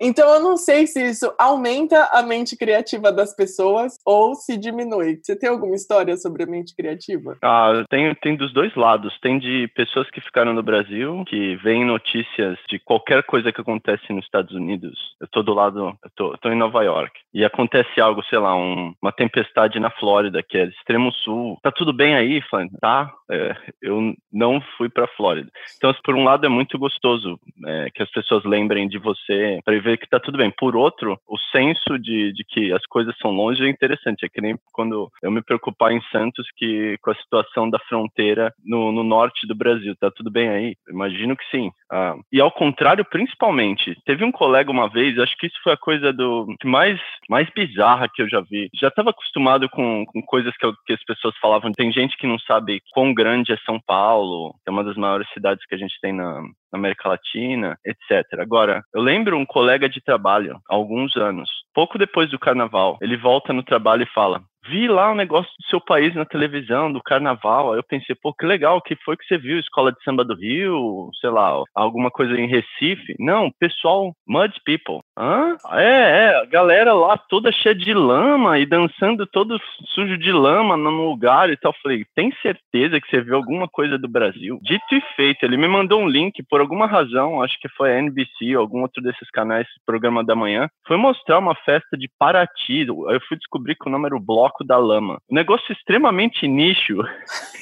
Então 0.07 0.33
eu 0.35 0.41
não 0.41 0.57
sei 0.57 0.87
se 0.87 1.05
isso 1.05 1.35
aumenta 1.37 2.11
a 2.13 2.23
mente 2.23 2.57
criativa 2.57 3.11
das 3.11 3.35
pessoas 3.35 3.99
ou 4.07 4.37
se 4.37 4.57
diminui. 4.57 5.19
Você 5.21 5.37
tem 5.37 5.51
alguma 5.51 5.75
história 5.75 6.17
sobre 6.17 6.45
a 6.45 6.47
mente 6.47 6.77
criativa? 6.77 7.37
Ah, 7.43 7.85
tem, 7.91 8.15
tem 8.23 8.37
dos 8.37 8.55
dois 8.55 8.73
lados. 8.77 9.19
Tem 9.21 9.37
de 9.37 9.67
pessoas 9.75 10.09
que 10.11 10.21
ficaram 10.21 10.55
no 10.55 10.63
Brasil, 10.63 11.25
que 11.27 11.57
veem 11.57 11.85
notícias 11.85 12.57
de 12.69 12.79
qualquer 12.79 13.25
coisa 13.25 13.51
que 13.51 13.61
acontece 13.61 14.13
nos 14.13 14.25
Estados 14.25 14.55
Unidos. 14.55 14.97
Eu 15.21 15.27
tô 15.27 15.43
do 15.43 15.53
lado, 15.53 15.99
eu 16.05 16.11
tô, 16.15 16.39
tô 16.39 16.51
em 16.51 16.57
Nova 16.57 16.85
York. 16.85 17.13
E 17.37 17.45
acontece 17.45 18.01
algo, 18.01 18.25
sei 18.31 18.39
lá, 18.39 18.57
um, 18.57 18.95
uma 19.03 19.13
tempestade 19.13 19.79
na 19.79 19.91
Flórida, 19.91 20.43
que 20.43 20.57
é 20.57 20.65
extremo 20.65 21.13
sul. 21.13 21.59
Tá 21.63 21.71
tudo 21.71 21.93
bem 21.93 22.17
aí, 22.17 22.41
Flan? 22.41 22.67
Tá. 22.81 23.13
É, 23.31 23.55
eu 23.83 24.15
não 24.33 24.59
fui 24.79 24.89
pra 24.89 25.07
Flórida. 25.09 25.51
Então, 25.77 25.95
por 26.03 26.15
um 26.15 26.25
lado, 26.25 26.47
é 26.47 26.49
muito 26.49 26.79
gostoso 26.79 27.39
é, 27.67 27.91
que 27.95 28.03
as 28.03 28.11
pessoas 28.11 28.43
lembrem 28.45 28.89
de 28.89 28.97
você 28.97 29.61
para 29.63 29.79
ver 29.81 29.99
que 29.99 30.09
tá 30.09 30.19
tudo 30.19 30.39
bem. 30.39 30.51
Por 30.51 30.75
outro, 30.75 31.21
o 31.29 31.37
senso 31.53 31.99
de, 31.99 32.33
de 32.33 32.43
que 32.49 32.73
as 32.73 32.87
coisas 32.87 33.15
são 33.19 33.33
longe 33.33 33.63
é 33.63 33.69
interessante. 33.69 34.25
É 34.25 34.31
que 34.31 34.41
nem 34.41 34.57
quando 34.73 35.11
eu 35.23 35.31
me 35.31 35.43
preocupar 35.43 35.93
em 35.93 36.01
Santos 36.11 36.47
que 36.57 36.97
com 37.03 37.11
a 37.11 37.17
situação 37.17 37.69
da 37.69 37.79
fronteira 37.81 38.51
no, 38.65 38.91
no 38.91 39.03
norte 39.03 39.47
do 39.47 39.55
Brasil, 39.55 39.95
tá 40.01 40.11
tudo 40.11 40.31
bem 40.31 40.49
aí? 40.49 40.75
Imagino 40.89 41.37
que 41.37 41.45
sim. 41.51 41.71
Ah, 41.93 42.17
e 42.33 42.41
ao 42.41 42.51
contrário, 42.51 43.05
principalmente, 43.05 43.95
teve 44.07 44.25
um 44.25 44.33
colega 44.33 44.71
uma 44.71 44.89
vez, 44.89 45.19
acho 45.19 45.37
que 45.37 45.47
isso 45.47 45.61
foi 45.63 45.75
a 45.75 45.77
coisa 45.77 46.13
do 46.13 46.47
mais, 46.65 46.99
mais 47.29 47.49
bizarra 47.55 48.09
que 48.13 48.23
eu 48.23 48.29
já 48.29 48.41
vi. 48.41 48.69
Já 48.75 48.89
estava 48.89 49.11
acostumado 49.11 49.69
com, 49.69 50.05
com 50.07 50.23
coisas 50.23 50.57
que, 50.57 50.67
eu, 50.67 50.75
que 50.87 50.93
as 50.93 51.05
pessoas 51.05 51.37
falavam. 51.41 51.73
Tem 51.73 51.93
gente 51.93 52.17
que 52.17 52.27
não 52.27 52.39
sabe 52.39 52.81
quão 52.93 53.13
grande 53.13 53.53
é 53.53 53.57
São 53.59 53.81
Paulo, 53.87 54.53
que 54.65 54.69
é 54.69 54.73
uma 54.73 54.85
das 54.85 54.97
maiores 54.97 55.29
cidades 55.33 55.65
que 55.67 55.75
a 55.75 55.79
gente 55.79 55.95
tem 56.01 56.13
na, 56.13 56.41
na 56.41 56.79
América 56.79 57.09
Latina, 57.09 57.77
etc. 57.85 58.25
Agora, 58.41 58.83
eu 58.95 59.03
lembro 59.03 59.39
um 59.39 59.47
colega 59.47 59.89
de 59.89 60.01
trabalho, 60.01 60.59
há 60.69 60.75
alguns 60.75 61.17
anos, 61.17 61.49
pouco 61.75 61.99
depois 61.99 62.31
do 62.31 62.39
carnaval, 62.39 62.97
ele 63.01 63.17
volta 63.17 63.53
no 63.53 63.63
trabalho 63.63 64.03
e 64.03 64.13
fala: 64.15 64.43
vi 64.69 64.89
lá 64.89 65.11
um 65.11 65.15
negócio 65.15 65.51
do 65.59 65.67
seu 65.69 65.81
país 65.81 66.15
na 66.15 66.25
televisão, 66.25 66.93
do 66.93 67.03
carnaval. 67.03 67.73
Aí 67.73 67.79
eu 67.79 67.83
pensei, 67.83 68.15
pô, 68.15 68.33
que 68.33 68.47
legal, 68.47 68.81
que 68.81 68.97
foi 69.05 69.17
que 69.17 69.25
você 69.27 69.39
viu? 69.39 69.59
Escola 69.59 69.93
de 69.93 70.03
samba 70.05 70.25
do 70.25 70.35
Rio, 70.35 71.11
sei 71.21 71.31
lá, 71.31 71.63
alguma 71.75 72.11
coisa 72.11 72.39
em 72.39 72.47
Recife? 72.47 73.15
Não, 73.19 73.51
pessoal, 73.59 74.13
Mud 74.27 74.53
People. 74.65 75.01
Hã? 75.19 75.57
É, 75.73 76.27
é, 76.27 76.37
a 76.37 76.45
galera 76.45 76.93
lá 76.93 77.17
toda 77.17 77.53
cheia 77.53 77.75
de 77.75 77.95
lama 77.95 78.59
e 78.59 78.67
dançando 78.67 79.27
todo 79.27 79.59
sujo 79.95 80.19
de 80.19 80.33
lama 80.33 80.77
no 80.77 80.91
lugar 80.91 81.51
e 81.51 81.57
tal. 81.57 81.75
Falei, 81.83 82.05
tem 82.15 82.33
certeza 82.43 83.01
que 83.01 83.09
você 83.09 83.21
viu 83.21 83.37
alguma 83.37 83.69
coisa 83.69 83.99
do 83.99 84.09
Brasil? 84.09 84.59
Dito 84.63 84.95
e 84.95 85.01
feito, 85.15 85.45
ele 85.45 85.57
me 85.57 85.69
mandou 85.69 86.01
um 86.01 86.09
link, 86.09 86.43
por 86.49 86.61
alguma 86.61 86.87
razão, 86.87 87.43
acho 87.43 87.59
que 87.61 87.69
foi 87.71 87.93
a 87.93 87.99
NBC 87.99 88.57
ou 88.57 88.61
algum 88.61 88.83
outro 88.83 89.03
desses 89.03 89.31
canais, 89.31 89.67
programa 89.85 90.25
da 90.25 90.35
manhã, 90.35 90.69
foi 90.87 90.97
mostrar 90.97 91.39
uma 91.39 91.55
festa 91.55 91.97
de 91.97 92.09
Paraty. 92.19 92.87
Eu 92.87 93.21
fui 93.29 93.37
descobrir 93.37 93.75
que 93.75 93.89
o 93.89 93.93
nome 93.93 94.07
era 94.07 94.17
o 94.17 94.21
Bloco 94.21 94.56
da 94.65 94.77
Lama. 94.77 95.19
Um 95.31 95.35
negócio 95.35 95.73
extremamente 95.73 96.47
nicho. 96.47 96.97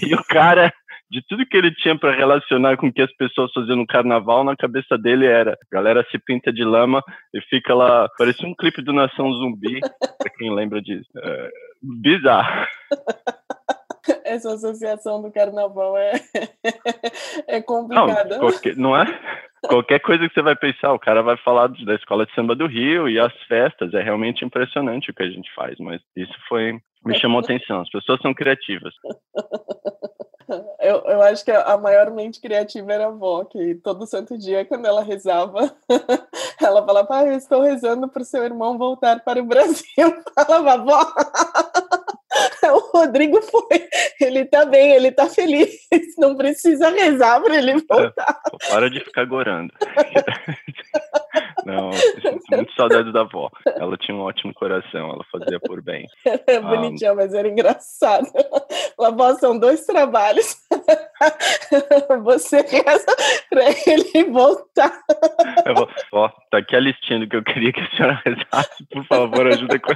e 0.02 0.14
o 0.14 0.22
cara 0.24 0.72
de 1.10 1.22
tudo 1.28 1.46
que 1.46 1.56
ele 1.56 1.72
tinha 1.74 1.96
para 1.96 2.14
relacionar 2.14 2.76
com 2.76 2.88
o 2.88 2.92
que 2.92 3.02
as 3.02 3.14
pessoas 3.16 3.52
faziam 3.52 3.76
no 3.76 3.86
carnaval, 3.86 4.42
na 4.42 4.56
cabeça 4.56 4.98
dele 4.98 5.26
era: 5.26 5.52
a 5.52 5.74
galera 5.74 6.04
se 6.10 6.18
pinta 6.18 6.52
de 6.52 6.64
lama 6.64 7.02
e 7.32 7.40
fica 7.42 7.74
lá. 7.74 8.08
Parecia 8.18 8.48
um 8.48 8.54
clipe 8.54 8.82
do 8.82 8.92
Nação 8.92 9.32
Zumbi, 9.32 9.80
pra 9.80 10.30
quem 10.36 10.54
lembra 10.54 10.82
disso. 10.82 11.08
É, 11.16 11.50
bizarro. 12.02 12.66
Essa 14.24 14.54
associação 14.54 15.20
do 15.20 15.30
carnaval 15.30 15.96
é, 15.98 16.12
é 17.46 17.60
complicada. 17.60 18.38
Não, 18.38 18.40
qualquer, 18.40 18.76
não 18.76 18.96
é? 18.96 19.04
Qualquer 19.66 20.00
coisa 20.00 20.28
que 20.28 20.34
você 20.34 20.42
vai 20.42 20.56
pensar, 20.56 20.92
o 20.92 20.98
cara 20.98 21.22
vai 21.22 21.36
falar 21.38 21.68
da 21.68 21.94
escola 21.94 22.26
de 22.26 22.34
samba 22.34 22.54
do 22.54 22.66
Rio 22.66 23.08
e 23.08 23.18
as 23.18 23.32
festas. 23.48 23.94
É 23.94 24.02
realmente 24.02 24.44
impressionante 24.44 25.10
o 25.10 25.14
que 25.14 25.22
a 25.22 25.30
gente 25.30 25.52
faz, 25.54 25.78
mas 25.78 26.00
isso 26.16 26.34
foi 26.48 26.80
me 27.04 27.18
chamou 27.18 27.40
atenção. 27.40 27.80
As 27.80 27.90
pessoas 27.90 28.20
são 28.20 28.34
criativas. 28.34 28.94
Eu, 30.78 31.02
eu 31.06 31.22
acho 31.22 31.42
que 31.42 31.50
a 31.50 31.78
maior 31.78 32.10
mente 32.10 32.38
criativa 32.38 32.92
era 32.92 33.06
a 33.06 33.08
avó, 33.08 33.46
que 33.46 33.76
todo 33.76 34.06
santo 34.06 34.36
dia, 34.36 34.62
quando 34.62 34.84
ela 34.84 35.02
rezava, 35.02 35.74
ela 36.60 36.84
falava, 36.84 37.08
ah, 37.10 37.24
eu 37.24 37.32
estou 37.32 37.62
rezando 37.62 38.06
para 38.08 38.20
o 38.20 38.26
seu 38.26 38.44
irmão 38.44 38.76
voltar 38.76 39.20
para 39.20 39.40
o 39.40 39.46
Brasil. 39.46 40.22
Falava, 40.34 40.72
avó, 40.74 41.14
o 42.72 42.98
Rodrigo 42.98 43.40
foi, 43.42 43.88
ele 44.20 44.44
tá 44.44 44.64
bem, 44.64 44.92
ele 44.92 45.12
tá 45.12 45.28
feliz, 45.28 45.70
não 46.18 46.36
precisa 46.36 46.90
rezar 46.90 47.40
para 47.40 47.56
ele 47.56 47.74
voltar. 47.88 48.40
É, 48.52 48.70
para 48.70 48.90
de 48.90 49.00
ficar 49.00 49.24
gorando. 49.24 49.72
Não, 51.64 51.90
muito 52.52 52.74
saudade 52.74 53.10
da 53.10 53.22
avó. 53.22 53.50
Ela 53.66 53.96
tinha 53.96 54.14
um 54.14 54.20
ótimo 54.20 54.52
coração, 54.52 55.10
ela 55.10 55.24
fazia 55.32 55.58
por 55.58 55.80
bem. 55.80 56.06
É 56.46 56.60
bonitinha, 56.60 57.12
um... 57.12 57.16
mas 57.16 57.32
era 57.32 57.48
engraçado. 57.48 58.28
A 59.00 59.06
avó 59.08 59.34
são 59.34 59.58
dois 59.58 59.84
trabalhos. 59.86 60.56
Você 62.22 62.60
reza 62.60 63.16
para 63.48 63.64
ele 63.86 64.24
voltar. 64.30 64.92
Vou... 65.74 65.88
Ó, 66.12 66.28
tá 66.50 66.58
aqui 66.58 66.76
a 66.76 66.80
listinha 66.80 67.20
do 67.20 67.28
que 67.28 67.36
eu 67.36 67.42
queria 67.42 67.72
que 67.72 67.80
a 67.80 67.90
senhora 67.96 68.22
rezasse. 68.24 68.84
Por 68.92 69.04
favor, 69.06 69.46
ajuda 69.46 69.78
com. 69.78 69.92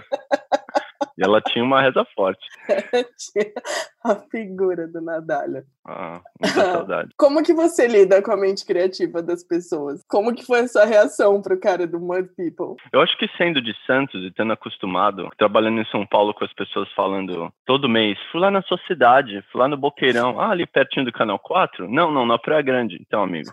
E 1.16 1.24
ela 1.24 1.40
tinha 1.40 1.64
uma 1.64 1.80
reza 1.80 2.04
forte. 2.14 2.44
a 4.04 4.14
figura 4.30 4.86
do 4.86 5.00
Nadalha. 5.00 5.64
Ah, 5.86 6.20
muita 6.40 6.72
saudade. 6.72 7.10
Como 7.16 7.42
que 7.42 7.52
você 7.52 7.86
lida 7.86 8.22
com 8.22 8.32
a 8.32 8.36
mente 8.36 8.64
criativa 8.64 9.22
das 9.22 9.42
pessoas? 9.42 10.02
Como 10.08 10.34
que 10.34 10.44
foi 10.44 10.60
a 10.60 10.68
sua 10.68 10.84
reação 10.84 11.40
pro 11.40 11.58
cara 11.58 11.86
do 11.86 11.98
Mud 11.98 12.28
People? 12.36 12.76
Eu 12.92 13.00
acho 13.00 13.16
que 13.18 13.28
sendo 13.36 13.60
de 13.60 13.74
Santos 13.86 14.22
e 14.22 14.30
tendo 14.30 14.52
acostumado, 14.52 15.28
trabalhando 15.38 15.80
em 15.80 15.86
São 15.86 16.06
Paulo 16.06 16.34
com 16.34 16.44
as 16.44 16.52
pessoas 16.52 16.90
falando 16.92 17.52
todo 17.64 17.88
mês, 17.88 18.18
fui 18.30 18.40
lá 18.40 18.50
na 18.50 18.62
sua 18.62 18.78
cidade, 18.86 19.42
fui 19.50 19.60
lá 19.60 19.68
no 19.68 19.76
Boqueirão, 19.76 20.40
ah, 20.40 20.50
ali 20.50 20.66
pertinho 20.66 21.06
do 21.06 21.12
Canal 21.12 21.38
4? 21.38 21.88
Não, 21.88 22.10
não, 22.10 22.26
na 22.26 22.38
Praia 22.38 22.62
Grande. 22.62 22.98
Então, 23.00 23.22
amigo, 23.22 23.50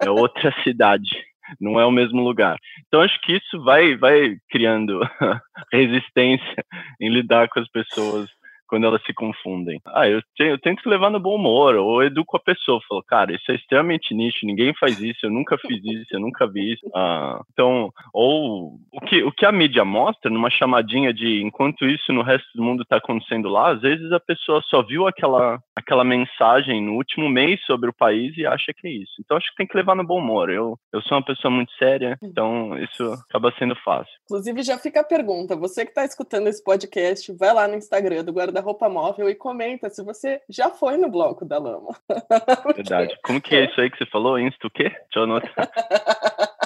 é 0.00 0.10
outra 0.10 0.52
cidade 0.64 1.31
não 1.60 1.78
é 1.80 1.84
o 1.84 1.90
mesmo 1.90 2.22
lugar. 2.22 2.56
Então 2.86 3.00
acho 3.00 3.20
que 3.22 3.32
isso 3.32 3.62
vai 3.62 3.96
vai 3.96 4.36
criando 4.50 5.00
resistência 5.72 6.64
em 7.00 7.10
lidar 7.10 7.48
com 7.48 7.60
as 7.60 7.68
pessoas 7.68 8.28
quando 8.72 8.86
elas 8.86 9.02
se 9.04 9.12
confundem. 9.12 9.78
Ah, 9.86 10.08
eu, 10.08 10.22
tenho, 10.34 10.52
eu 10.52 10.58
tento 10.58 10.88
levar 10.88 11.10
no 11.10 11.20
bom 11.20 11.34
humor, 11.34 11.74
ou 11.74 12.02
educo 12.02 12.38
a 12.38 12.40
pessoa, 12.40 12.80
falo, 12.88 13.02
cara, 13.02 13.34
isso 13.34 13.52
é 13.52 13.54
extremamente 13.54 14.14
nicho, 14.14 14.46
ninguém 14.46 14.72
faz 14.80 14.98
isso, 14.98 15.26
eu 15.26 15.30
nunca 15.30 15.58
fiz 15.58 15.84
isso, 15.84 16.06
eu 16.10 16.20
nunca 16.20 16.46
vi 16.46 16.72
isso. 16.72 16.90
Ah, 16.94 17.42
então, 17.52 17.92
ou 18.14 18.78
o 18.90 19.00
que, 19.02 19.22
o 19.24 19.30
que 19.30 19.44
a 19.44 19.52
mídia 19.52 19.84
mostra 19.84 20.30
numa 20.30 20.48
chamadinha 20.48 21.12
de 21.12 21.42
enquanto 21.42 21.84
isso 21.84 22.14
no 22.14 22.22
resto 22.22 22.48
do 22.54 22.62
mundo 22.62 22.82
está 22.82 22.96
acontecendo 22.96 23.50
lá, 23.50 23.72
às 23.72 23.82
vezes 23.82 24.10
a 24.10 24.18
pessoa 24.18 24.62
só 24.70 24.82
viu 24.82 25.06
aquela, 25.06 25.60
aquela 25.76 26.02
mensagem 26.02 26.82
no 26.82 26.94
último 26.94 27.28
mês 27.28 27.60
sobre 27.66 27.90
o 27.90 27.94
país 27.94 28.34
e 28.38 28.46
acha 28.46 28.72
que 28.74 28.88
é 28.88 28.90
isso. 28.90 29.12
Então 29.20 29.36
acho 29.36 29.50
que 29.50 29.56
tem 29.56 29.66
que 29.66 29.76
levar 29.76 29.94
no 29.94 30.06
bom 30.06 30.18
humor. 30.18 30.48
Eu, 30.48 30.78
eu 30.94 31.02
sou 31.02 31.18
uma 31.18 31.24
pessoa 31.24 31.50
muito 31.50 31.72
séria, 31.74 32.16
então 32.22 32.74
isso 32.78 33.04
acaba 33.28 33.52
sendo 33.58 33.76
fácil. 33.84 34.14
Inclusive, 34.24 34.62
já 34.62 34.78
fica 34.78 35.02
a 35.02 35.04
pergunta: 35.04 35.54
você 35.54 35.84
que 35.84 35.90
está 35.90 36.06
escutando 36.06 36.46
esse 36.46 36.64
podcast, 36.64 37.30
vai 37.36 37.52
lá 37.52 37.68
no 37.68 37.74
Instagram 37.74 38.24
do 38.24 38.32
Guarda 38.32 38.61
roupa 38.62 38.88
móvel 38.88 39.28
e 39.28 39.34
comenta 39.34 39.90
se 39.90 40.02
você 40.02 40.40
já 40.48 40.70
foi 40.70 40.96
no 40.96 41.10
bloco 41.10 41.44
da 41.44 41.58
lama. 41.58 41.94
Verdade. 42.74 43.18
Como 43.22 43.40
que 43.40 43.54
é 43.54 43.66
isso 43.66 43.80
aí 43.80 43.90
que 43.90 43.98
você 43.98 44.06
falou? 44.06 44.38
Insta 44.38 44.66
o 44.66 44.70
quê? 44.70 44.84
Deixa 44.84 45.16
eu 45.16 45.22
anotar. 45.24 45.70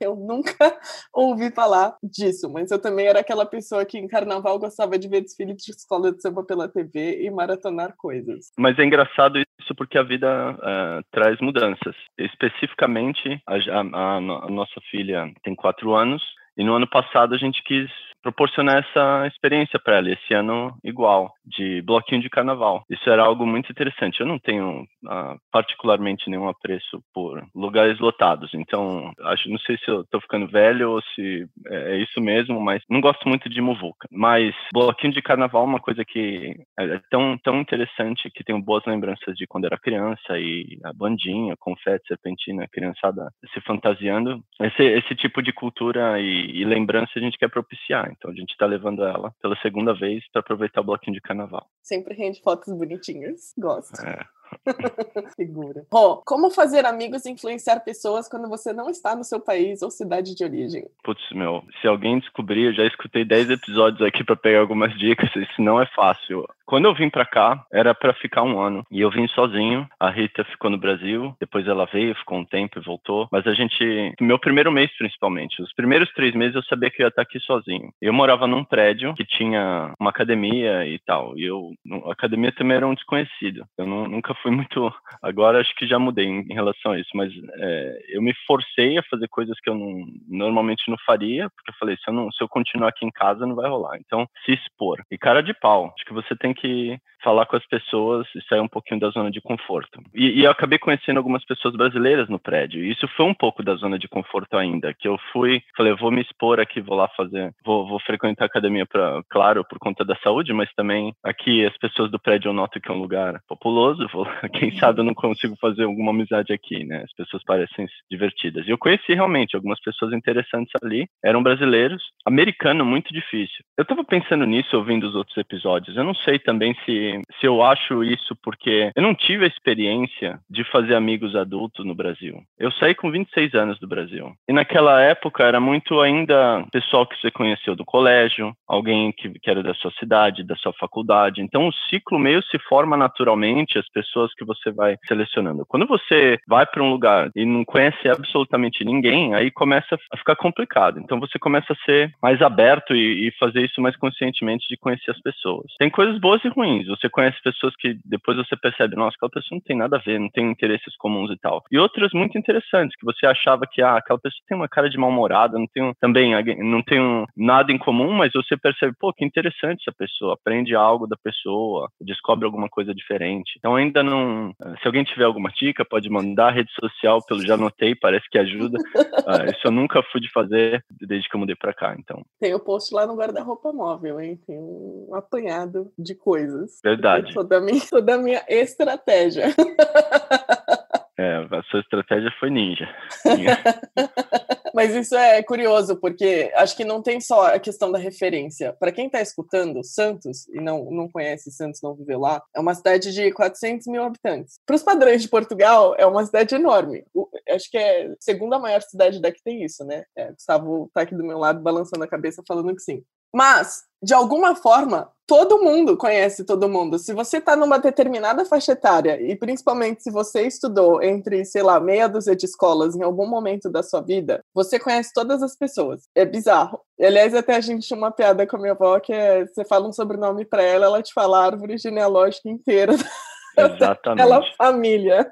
Eu 0.00 0.14
nunca 0.14 0.78
ouvi 1.12 1.50
falar 1.50 1.96
disso, 2.02 2.50
mas 2.52 2.70
eu 2.70 2.80
também 2.80 3.06
era 3.06 3.20
aquela 3.20 3.46
pessoa 3.46 3.84
que 3.84 3.98
em 3.98 4.06
carnaval 4.06 4.58
gostava 4.58 4.98
de 4.98 5.08
ver 5.08 5.22
desfiles 5.22 5.56
de 5.56 5.72
escola 5.72 6.12
de 6.12 6.20
samba 6.20 6.44
pela 6.44 6.68
TV 6.68 7.22
e 7.22 7.30
maratonar 7.30 7.94
coisas. 7.96 8.52
Mas 8.58 8.78
é 8.78 8.84
engraçado 8.84 9.38
isso 9.38 9.74
porque 9.76 9.98
a 9.98 10.02
vida 10.02 10.52
uh, 10.52 11.04
traz 11.10 11.40
mudanças. 11.40 11.96
Especificamente, 12.18 13.42
a, 13.46 13.54
a, 13.54 14.16
a 14.16 14.50
nossa 14.50 14.80
filha 14.90 15.32
tem 15.42 15.54
quatro 15.54 15.94
anos 15.94 16.22
e 16.56 16.64
no 16.64 16.74
ano 16.74 16.88
passado 16.88 17.34
a 17.34 17.38
gente 17.38 17.62
quis 17.64 17.90
proporcionar 18.22 18.78
essa 18.78 19.26
experiência 19.26 19.78
para 19.78 19.96
ela, 19.96 20.10
esse 20.10 20.34
ano 20.34 20.74
igual, 20.84 21.32
de 21.44 21.82
bloquinho 21.82 22.22
de 22.22 22.30
carnaval. 22.30 22.84
Isso 22.88 23.08
era 23.10 23.22
algo 23.22 23.46
muito 23.46 23.70
interessante. 23.70 24.20
Eu 24.20 24.26
não 24.26 24.38
tenho 24.38 24.82
uh, 24.82 25.38
particularmente 25.50 26.30
nenhum 26.30 26.48
apreço 26.48 27.02
por 27.12 27.42
lugares 27.54 27.98
lotados, 27.98 28.50
então 28.54 29.12
acho, 29.24 29.48
não 29.48 29.58
sei 29.58 29.76
se 29.78 29.90
eu 29.90 30.02
estou 30.02 30.20
ficando 30.20 30.46
velho 30.46 30.90
ou 30.92 31.02
se 31.14 31.46
é, 31.66 31.94
é, 31.94 31.98
isso 31.98 32.20
mesmo, 32.20 32.60
mas 32.60 32.82
não 32.88 33.00
gosto 33.00 33.28
muito 33.28 33.48
de 33.48 33.60
muvuca. 33.60 34.08
Mas 34.10 34.54
bloquinho 34.72 35.12
de 35.12 35.22
carnaval 35.22 35.62
é 35.62 35.66
uma 35.66 35.80
coisa 35.80 36.04
que 36.04 36.54
é, 36.78 36.84
é 36.84 37.00
tão, 37.10 37.36
tão 37.38 37.60
interessante 37.60 38.30
que 38.30 38.44
tenho 38.44 38.62
boas 38.62 38.84
lembranças 38.86 39.36
de 39.36 39.46
quando 39.46 39.64
era 39.64 39.78
criança 39.78 40.38
e 40.38 40.78
a 40.84 40.92
bandinha, 40.92 41.54
confete, 41.58 42.06
serpentina, 42.06 42.68
criançada 42.68 43.30
se 43.52 43.60
fantasiando. 43.62 44.42
Esse, 44.60 44.82
esse 44.82 45.14
tipo 45.14 45.42
de 45.42 45.52
cultura 45.52 46.20
e, 46.20 46.60
e 46.60 46.64
lembrança 46.64 47.12
a 47.16 47.20
gente 47.20 47.38
quer 47.38 47.48
propiciar. 47.48 48.11
Então 48.12 48.30
a 48.30 48.34
gente 48.34 48.50
está 48.50 48.66
levando 48.66 49.04
ela 49.04 49.34
pela 49.40 49.56
segunda 49.60 49.94
vez 49.94 50.22
para 50.30 50.40
aproveitar 50.40 50.80
o 50.80 50.84
bloquinho 50.84 51.14
de 51.14 51.20
carnaval. 51.20 51.66
Sempre 51.82 52.14
rende 52.14 52.40
fotos 52.42 52.72
bonitinhas. 52.76 53.52
Gosto. 53.58 54.00
É. 54.06 54.24
Figura. 55.36 55.84
Bom, 55.90 56.22
como 56.24 56.50
fazer 56.50 56.84
amigos 56.84 57.24
e 57.24 57.30
influenciar 57.30 57.80
pessoas 57.80 58.28
quando 58.28 58.48
você 58.48 58.72
não 58.72 58.88
está 58.90 59.14
no 59.14 59.24
seu 59.24 59.40
país 59.40 59.82
ou 59.82 59.90
cidade 59.90 60.34
de 60.34 60.44
origem? 60.44 60.86
Putz, 61.02 61.22
meu, 61.32 61.62
se 61.80 61.86
alguém 61.86 62.18
descobrir, 62.18 62.66
eu 62.66 62.74
já 62.74 62.84
escutei 62.84 63.24
10 63.24 63.50
episódios 63.50 64.02
aqui 64.06 64.24
para 64.24 64.36
pegar 64.36 64.60
algumas 64.60 64.96
dicas, 64.98 65.30
isso 65.36 65.60
não 65.60 65.80
é 65.80 65.86
fácil. 65.86 66.46
Quando 66.64 66.86
eu 66.86 66.94
vim 66.94 67.10
para 67.10 67.26
cá, 67.26 67.66
era 67.70 67.94
para 67.94 68.14
ficar 68.14 68.42
um 68.42 68.58
ano. 68.58 68.82
E 68.90 69.00
eu 69.00 69.10
vim 69.10 69.28
sozinho. 69.28 69.86
A 70.00 70.08
Rita 70.08 70.42
ficou 70.44 70.70
no 70.70 70.78
Brasil, 70.78 71.34
depois 71.38 71.66
ela 71.68 71.84
veio, 71.84 72.14
ficou 72.14 72.38
um 72.38 72.44
tempo 72.44 72.78
e 72.78 72.82
voltou. 72.82 73.28
Mas 73.30 73.46
a 73.46 73.52
gente, 73.52 74.14
meu 74.20 74.38
primeiro 74.38 74.72
mês 74.72 74.90
principalmente, 74.96 75.60
os 75.62 75.72
primeiros 75.74 76.10
três 76.14 76.34
meses 76.34 76.54
eu 76.54 76.62
sabia 76.62 76.90
que 76.90 77.02
eu 77.02 77.06
ia 77.06 77.08
estar 77.08 77.22
aqui 77.22 77.38
sozinho. 77.40 77.92
Eu 78.00 78.12
morava 78.12 78.46
num 78.46 78.64
prédio 78.64 79.14
que 79.14 79.24
tinha 79.24 79.92
uma 79.98 80.10
academia 80.10 80.86
e 80.86 80.98
tal. 81.00 81.36
E 81.36 81.44
eu, 81.44 81.72
a 82.06 82.12
academia 82.12 82.52
também 82.52 82.76
era 82.76 82.86
um 82.86 82.94
desconhecido. 82.94 83.66
Eu 83.76 83.86
não, 83.86 84.06
nunca 84.06 84.34
fui 84.42 84.50
muito. 84.50 84.92
Agora 85.22 85.60
acho 85.60 85.74
que 85.76 85.86
já 85.86 85.98
mudei 85.98 86.26
em, 86.26 86.40
em 86.40 86.54
relação 86.54 86.92
a 86.92 86.98
isso, 86.98 87.10
mas 87.14 87.32
é, 87.54 87.98
eu 88.08 88.22
me 88.22 88.34
forcei 88.46 88.98
a 88.98 89.02
fazer 89.04 89.28
coisas 89.28 89.58
que 89.60 89.70
eu 89.70 89.74
não, 89.74 90.04
normalmente 90.28 90.90
não 90.90 90.96
faria, 91.06 91.48
porque 91.50 91.70
eu 91.70 91.76
falei, 91.78 91.96
se 91.96 92.08
eu, 92.08 92.14
não, 92.14 92.30
se 92.32 92.42
eu 92.42 92.48
continuar 92.48 92.88
aqui 92.88 93.06
em 93.06 93.10
casa, 93.10 93.46
não 93.46 93.54
vai 93.54 93.68
rolar. 93.68 93.98
Então, 93.98 94.26
se 94.44 94.52
expor. 94.52 95.02
E 95.10 95.16
cara 95.16 95.42
de 95.42 95.54
pau. 95.54 95.92
Acho 95.94 96.04
que 96.04 96.12
você 96.12 96.36
tem 96.36 96.52
que 96.52 96.98
falar 97.22 97.46
com 97.46 97.56
as 97.56 97.66
pessoas 97.66 98.26
e 98.34 98.42
sair 98.48 98.60
um 98.60 98.68
pouquinho 98.68 99.00
da 99.00 99.08
zona 99.10 99.30
de 99.30 99.40
conforto. 99.40 100.02
E, 100.14 100.40
e, 100.40 100.44
eu 100.44 100.50
acabei 100.50 100.78
conhecendo 100.78 101.16
algumas 101.18 101.44
pessoas 101.44 101.74
brasileiras 101.74 102.28
no 102.28 102.38
prédio. 102.38 102.84
E 102.84 102.90
isso 102.90 103.06
foi 103.16 103.24
um 103.24 103.34
pouco 103.34 103.62
da 103.62 103.74
zona 103.76 103.98
de 103.98 104.08
conforto 104.08 104.56
ainda, 104.56 104.92
que 104.92 105.06
eu 105.06 105.16
fui, 105.32 105.62
falei, 105.76 105.94
vou 105.94 106.10
me 106.10 106.20
expor 106.20 106.60
aqui, 106.60 106.80
vou 106.80 106.96
lá 106.96 107.08
fazer, 107.16 107.54
vou, 107.64 107.86
vou 107.86 108.00
frequentar 108.00 108.44
a 108.44 108.46
academia 108.46 108.84
para, 108.84 109.22
claro, 109.30 109.64
por 109.64 109.78
conta 109.78 110.04
da 110.04 110.16
saúde, 110.16 110.52
mas 110.52 110.72
também 110.74 111.14
aqui 111.22 111.64
as 111.64 111.76
pessoas 111.78 112.10
do 112.10 112.18
prédio 112.18 112.48
eu 112.48 112.52
noto 112.52 112.80
que 112.80 112.90
é 112.90 112.94
um 112.94 113.00
lugar 113.00 113.40
populoso. 113.48 114.06
Vou, 114.12 114.26
quem 114.54 114.76
sabe 114.78 115.00
eu 115.00 115.04
não 115.04 115.14
consigo 115.14 115.56
fazer 115.60 115.84
alguma 115.84 116.10
amizade 116.10 116.52
aqui, 116.52 116.84
né? 116.84 117.02
As 117.04 117.12
pessoas 117.12 117.42
parecem 117.44 117.86
divertidas. 118.10 118.66
E 118.66 118.70
eu 118.70 118.78
conheci 118.78 119.14
realmente 119.14 119.56
algumas 119.56 119.80
pessoas 119.80 120.12
interessantes 120.12 120.72
ali. 120.82 121.06
Eram 121.24 121.42
brasileiros, 121.42 122.02
americano 122.24 122.84
muito 122.84 123.12
difícil. 123.12 123.64
Eu 123.76 123.82
estava 123.82 124.04
pensando 124.04 124.46
nisso 124.46 124.76
ouvindo 124.76 125.06
os 125.08 125.14
outros 125.14 125.36
episódios. 125.36 125.96
Eu 125.96 126.04
não 126.04 126.14
sei 126.14 126.38
também 126.38 126.74
se 126.84 126.92
se, 127.40 127.46
eu 127.46 127.62
acho 127.62 128.04
isso 128.04 128.36
porque 128.42 128.90
eu 128.94 129.02
não 129.02 129.14
tive 129.14 129.44
a 129.44 129.48
experiência 129.48 130.38
de 130.48 130.64
fazer 130.64 130.94
amigos 130.94 131.34
adultos 131.34 131.84
no 131.84 131.94
Brasil. 131.94 132.40
Eu 132.58 132.70
saí 132.72 132.94
com 132.94 133.10
26 133.10 133.54
anos 133.54 133.78
do 133.78 133.88
Brasil. 133.88 134.32
E 134.48 134.52
naquela 134.52 135.00
época 135.00 135.44
era 135.44 135.60
muito 135.60 136.00
ainda 136.00 136.64
pessoal 136.70 137.06
que 137.06 137.18
você 137.20 137.30
conheceu 137.30 137.74
do 137.74 137.84
colégio, 137.84 138.54
alguém 138.66 139.12
que, 139.12 139.30
que 139.30 139.50
era 139.50 139.62
da 139.62 139.74
sua 139.74 139.90
cidade, 139.92 140.44
da 140.44 140.56
sua 140.56 140.72
faculdade. 140.74 141.40
Então 141.40 141.68
o 141.68 141.72
ciclo 141.90 142.18
meio 142.18 142.42
se 142.44 142.58
forma 142.58 142.96
naturalmente, 142.96 143.78
as 143.78 143.88
pessoas 143.90 144.21
que 144.34 144.44
você 144.44 144.70
vai 144.70 144.96
selecionando. 145.06 145.64
Quando 145.66 145.86
você 145.86 146.38
vai 146.46 146.66
para 146.66 146.82
um 146.82 146.90
lugar 146.90 147.30
e 147.34 147.44
não 147.44 147.64
conhece 147.64 148.08
absolutamente 148.08 148.84
ninguém, 148.84 149.34
aí 149.34 149.50
começa 149.50 149.98
a 150.12 150.16
ficar 150.16 150.36
complicado. 150.36 151.00
Então 151.00 151.18
você 151.18 151.38
começa 151.38 151.72
a 151.72 151.84
ser 151.84 152.12
mais 152.22 152.40
aberto 152.40 152.94
e, 152.94 153.28
e 153.28 153.32
fazer 153.38 153.64
isso 153.64 153.80
mais 153.80 153.96
conscientemente 153.96 154.66
de 154.68 154.76
conhecer 154.76 155.10
as 155.10 155.20
pessoas. 155.20 155.66
Tem 155.78 155.90
coisas 155.90 156.18
boas 156.20 156.44
e 156.44 156.48
ruins 156.48 156.86
você 156.86 157.08
conhece 157.08 157.40
pessoas 157.42 157.74
que 157.76 157.96
depois 158.04 158.36
você 158.36 158.56
percebe, 158.56 158.96
nossa, 158.96 159.16
aquela 159.16 159.30
pessoa 159.30 159.56
não 159.56 159.62
tem 159.62 159.76
nada 159.76 159.96
a 159.96 160.00
ver, 160.00 160.18
não 160.18 160.28
tem 160.28 160.50
interesses 160.50 160.96
comuns 160.96 161.30
e 161.30 161.38
tal. 161.38 161.62
E 161.70 161.78
outras 161.78 162.12
muito 162.12 162.38
interessantes, 162.38 162.96
que 162.96 163.04
você 163.04 163.26
achava 163.26 163.66
que, 163.70 163.82
ah, 163.82 163.96
aquela 163.96 164.18
pessoa 164.18 164.42
tem 164.48 164.56
uma 164.56 164.68
cara 164.68 164.88
de 164.88 164.98
mal-humorada, 164.98 165.58
não 165.58 165.66
tem 165.66 165.82
um, 165.82 165.92
também 166.00 166.32
não 166.58 166.82
tem 166.82 167.00
um, 167.00 167.24
nada 167.36 167.72
em 167.72 167.78
comum, 167.78 168.12
mas 168.12 168.32
você 168.32 168.56
percebe, 168.56 168.94
pô, 168.98 169.12
que 169.12 169.24
interessante 169.24 169.84
essa 169.86 169.96
pessoa, 169.96 170.34
aprende 170.34 170.74
algo 170.74 171.06
da 171.06 171.16
pessoa, 171.16 171.88
descobre 172.00 172.44
alguma 172.44 172.68
coisa 172.68 172.94
diferente. 172.94 173.54
Então 173.58 173.76
ainda 173.76 174.01
não, 174.02 174.54
se 174.80 174.86
alguém 174.86 175.04
tiver 175.04 175.24
alguma 175.24 175.50
dica, 175.50 175.84
pode 175.84 176.08
mandar 176.08 176.50
rede 176.50 176.70
social 176.80 177.24
pelo 177.24 177.44
já 177.46 177.56
notei, 177.56 177.94
parece 177.94 178.28
que 178.30 178.38
ajuda. 178.38 178.78
uh, 178.78 179.44
isso 179.50 179.66
eu 179.66 179.70
nunca 179.70 180.02
fui 180.10 180.20
de 180.20 180.30
fazer 180.30 180.84
desde 180.90 181.28
que 181.28 181.36
eu 181.36 181.40
mudei 181.40 181.56
para 181.56 181.74
cá, 181.74 181.94
então. 181.98 182.24
Tem 182.40 182.54
o 182.54 182.60
post 182.60 182.94
lá 182.94 183.06
no 183.06 183.16
guarda-roupa 183.16 183.72
móvel, 183.72 184.20
hein? 184.20 184.38
Tem 184.46 184.58
um 184.58 185.14
apanhado 185.14 185.90
de 185.98 186.14
coisas. 186.14 186.80
Verdade. 186.82 187.32
Toda 187.34 187.58
a 187.58 187.60
minha, 187.60 187.80
toda 187.88 188.14
a 188.14 188.18
minha 188.18 188.42
estratégia. 188.48 189.46
É, 191.18 191.36
a 191.36 191.62
sua 191.64 191.80
estratégia 191.80 192.32
foi 192.40 192.50
ninja. 192.50 192.88
Mas 194.74 194.94
isso 194.94 195.14
é 195.14 195.42
curioso, 195.42 195.96
porque 195.96 196.50
acho 196.54 196.76
que 196.76 196.84
não 196.84 197.02
tem 197.02 197.20
só 197.20 197.54
a 197.54 197.58
questão 197.58 197.90
da 197.90 197.98
referência. 197.98 198.72
Para 198.78 198.92
quem 198.92 199.06
está 199.06 199.20
escutando, 199.20 199.84
Santos, 199.84 200.48
e 200.48 200.60
não, 200.60 200.90
não 200.90 201.08
conhece 201.08 201.50
Santos, 201.50 201.80
não 201.82 201.94
viveu 201.94 202.18
lá, 202.18 202.42
é 202.54 202.60
uma 202.60 202.74
cidade 202.74 203.12
de 203.12 203.32
400 203.32 203.86
mil 203.86 204.02
habitantes. 204.02 204.58
Para 204.66 204.76
os 204.76 204.82
padrões 204.82 205.22
de 205.22 205.28
Portugal, 205.28 205.94
é 205.98 206.06
uma 206.06 206.24
cidade 206.24 206.54
enorme. 206.54 207.04
Acho 207.48 207.70
que 207.70 207.78
é 207.78 208.06
a 208.06 208.16
segunda 208.20 208.58
maior 208.58 208.82
cidade 208.82 209.20
daqui 209.20 209.40
tem 209.44 209.62
isso, 209.64 209.84
né? 209.84 210.04
É, 210.16 210.32
Gustavo 210.32 210.86
está 210.86 211.02
aqui 211.02 211.14
do 211.14 211.24
meu 211.24 211.38
lado, 211.38 211.60
balançando 211.60 212.04
a 212.04 212.08
cabeça, 212.08 212.42
falando 212.46 212.74
que 212.74 212.82
sim. 212.82 213.02
Mas, 213.32 213.84
de 214.02 214.12
alguma 214.12 214.54
forma, 214.54 215.10
todo 215.26 215.62
mundo 215.62 215.96
conhece 215.96 216.44
todo 216.44 216.68
mundo. 216.68 216.98
Se 216.98 217.14
você 217.14 217.38
está 217.38 217.56
numa 217.56 217.78
determinada 217.78 218.44
faixa 218.44 218.72
etária, 218.72 219.18
e 219.20 219.34
principalmente 219.34 220.02
se 220.02 220.10
você 220.10 220.46
estudou 220.46 221.02
entre, 221.02 221.44
sei 221.44 221.62
lá, 221.62 221.80
meia 221.80 222.08
dúzia 222.08 222.36
de 222.36 222.44
escolas 222.44 222.94
em 222.94 223.02
algum 223.02 223.26
momento 223.26 223.70
da 223.70 223.82
sua 223.82 224.02
vida, 224.02 224.44
você 224.54 224.78
conhece 224.78 225.12
todas 225.14 225.42
as 225.42 225.56
pessoas. 225.56 226.02
É 226.14 226.24
bizarro. 226.24 226.80
Aliás, 227.00 227.34
até 227.34 227.56
a 227.56 227.60
gente 227.60 227.86
tinha 227.86 227.96
uma 227.96 228.10
piada 228.10 228.46
com 228.46 228.56
a 228.56 228.60
minha 228.60 228.72
avó 228.72 229.00
que 229.00 229.12
é, 229.12 229.46
você 229.46 229.64
fala 229.64 229.88
um 229.88 229.92
sobrenome 229.92 230.44
para 230.44 230.62
ela, 230.62 230.86
ela 230.86 231.02
te 231.02 231.14
fala 231.14 231.38
a 231.38 231.46
árvore 231.46 231.78
genealógica 231.78 232.48
inteira 232.48 232.92
Exatamente. 233.56 234.18
daquela 234.18 234.42
família. 234.56 235.30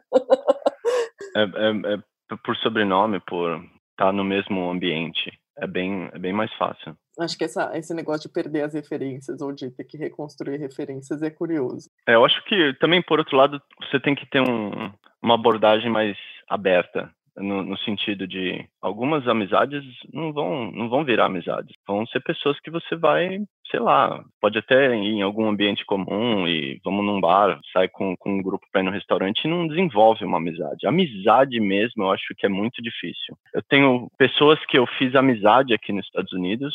É, 1.37 1.43
é, 1.43 1.95
é 1.95 2.37
por 2.45 2.57
sobrenome, 2.57 3.21
por 3.21 3.57
estar 3.57 4.07
tá 4.07 4.13
no 4.13 4.25
mesmo 4.25 4.71
ambiente. 4.71 5.40
É 5.59 5.67
bem, 5.67 6.09
é 6.13 6.19
bem 6.19 6.33
mais 6.33 6.53
fácil. 6.55 6.97
Acho 7.19 7.37
que 7.37 7.45
essa, 7.45 7.77
esse 7.77 7.93
negócio 7.93 8.29
de 8.29 8.33
perder 8.33 8.63
as 8.63 8.75
referências 8.75 9.41
ou 9.41 9.53
de 9.53 9.71
ter 9.71 9.85
que 9.85 9.99
reconstruir 9.99 10.59
referências 10.59 11.23
é 11.23 11.31
curioso. 11.31 11.91
É, 12.09 12.15
eu 12.15 12.25
acho 12.25 12.43
que 12.45 12.75
também, 12.81 13.03
por 13.03 13.19
outro 13.19 13.37
lado, 13.37 13.61
você 13.81 14.01
tem 14.01 14.15
que 14.15 14.27
ter 14.27 14.41
um, 14.41 14.91
uma 15.23 15.35
abordagem 15.35 15.91
mais 15.91 16.17
aberta 16.49 17.11
no, 17.41 17.63
no, 17.63 17.79
sentido 17.79 18.27
de 18.27 18.65
algumas 18.81 19.27
amizades 19.27 19.85
não 20.13 20.33
vão 20.33 20.71
não 20.71 20.89
vão 20.89 21.05
virar 21.05 21.27
amizades. 21.27 21.75
Vão 21.87 22.07
ser 22.07 22.21
pessoas 22.21 22.59
que 22.61 22.71
você 22.71 22.97
vai 22.97 23.39
sei 23.71 23.81
lá 23.81 24.23
pode 24.41 24.59
até 24.59 24.97
ir 24.97 25.13
em 25.13 25.23
algum 25.23 25.49
ambiente 25.49 25.85
comum 25.85 26.47
e 26.47 26.81
vamos 26.85 27.05
num 27.05 27.21
bar 27.21 27.59
sai 27.73 27.89
com, 27.89 28.15
com 28.17 28.35
um 28.35 28.43
grupo 28.43 28.67
para 28.73 28.81
ir 28.81 28.85
no 28.85 28.91
restaurante 28.91 29.45
e 29.45 29.49
não 29.49 29.67
desenvolve 29.67 30.25
uma 30.25 30.39
amizade. 30.39 30.87
Amizade 30.87 31.61
mesmo 31.61 32.05
eu 32.05 32.13
acho 32.13 32.35
que 32.37 32.47
é 32.47 32.49
muito 32.49 32.83
difícil. 32.83 33.37
Eu 33.55 33.63
tenho 33.69 34.09
pessoas 34.19 34.59
que 34.67 34.79
eu 34.79 34.87
fiz 34.87 35.15
amizade 35.15 35.75
aqui 35.75 35.93
nos 35.93 36.05
Estados 36.07 36.33
Unidos 36.33 36.75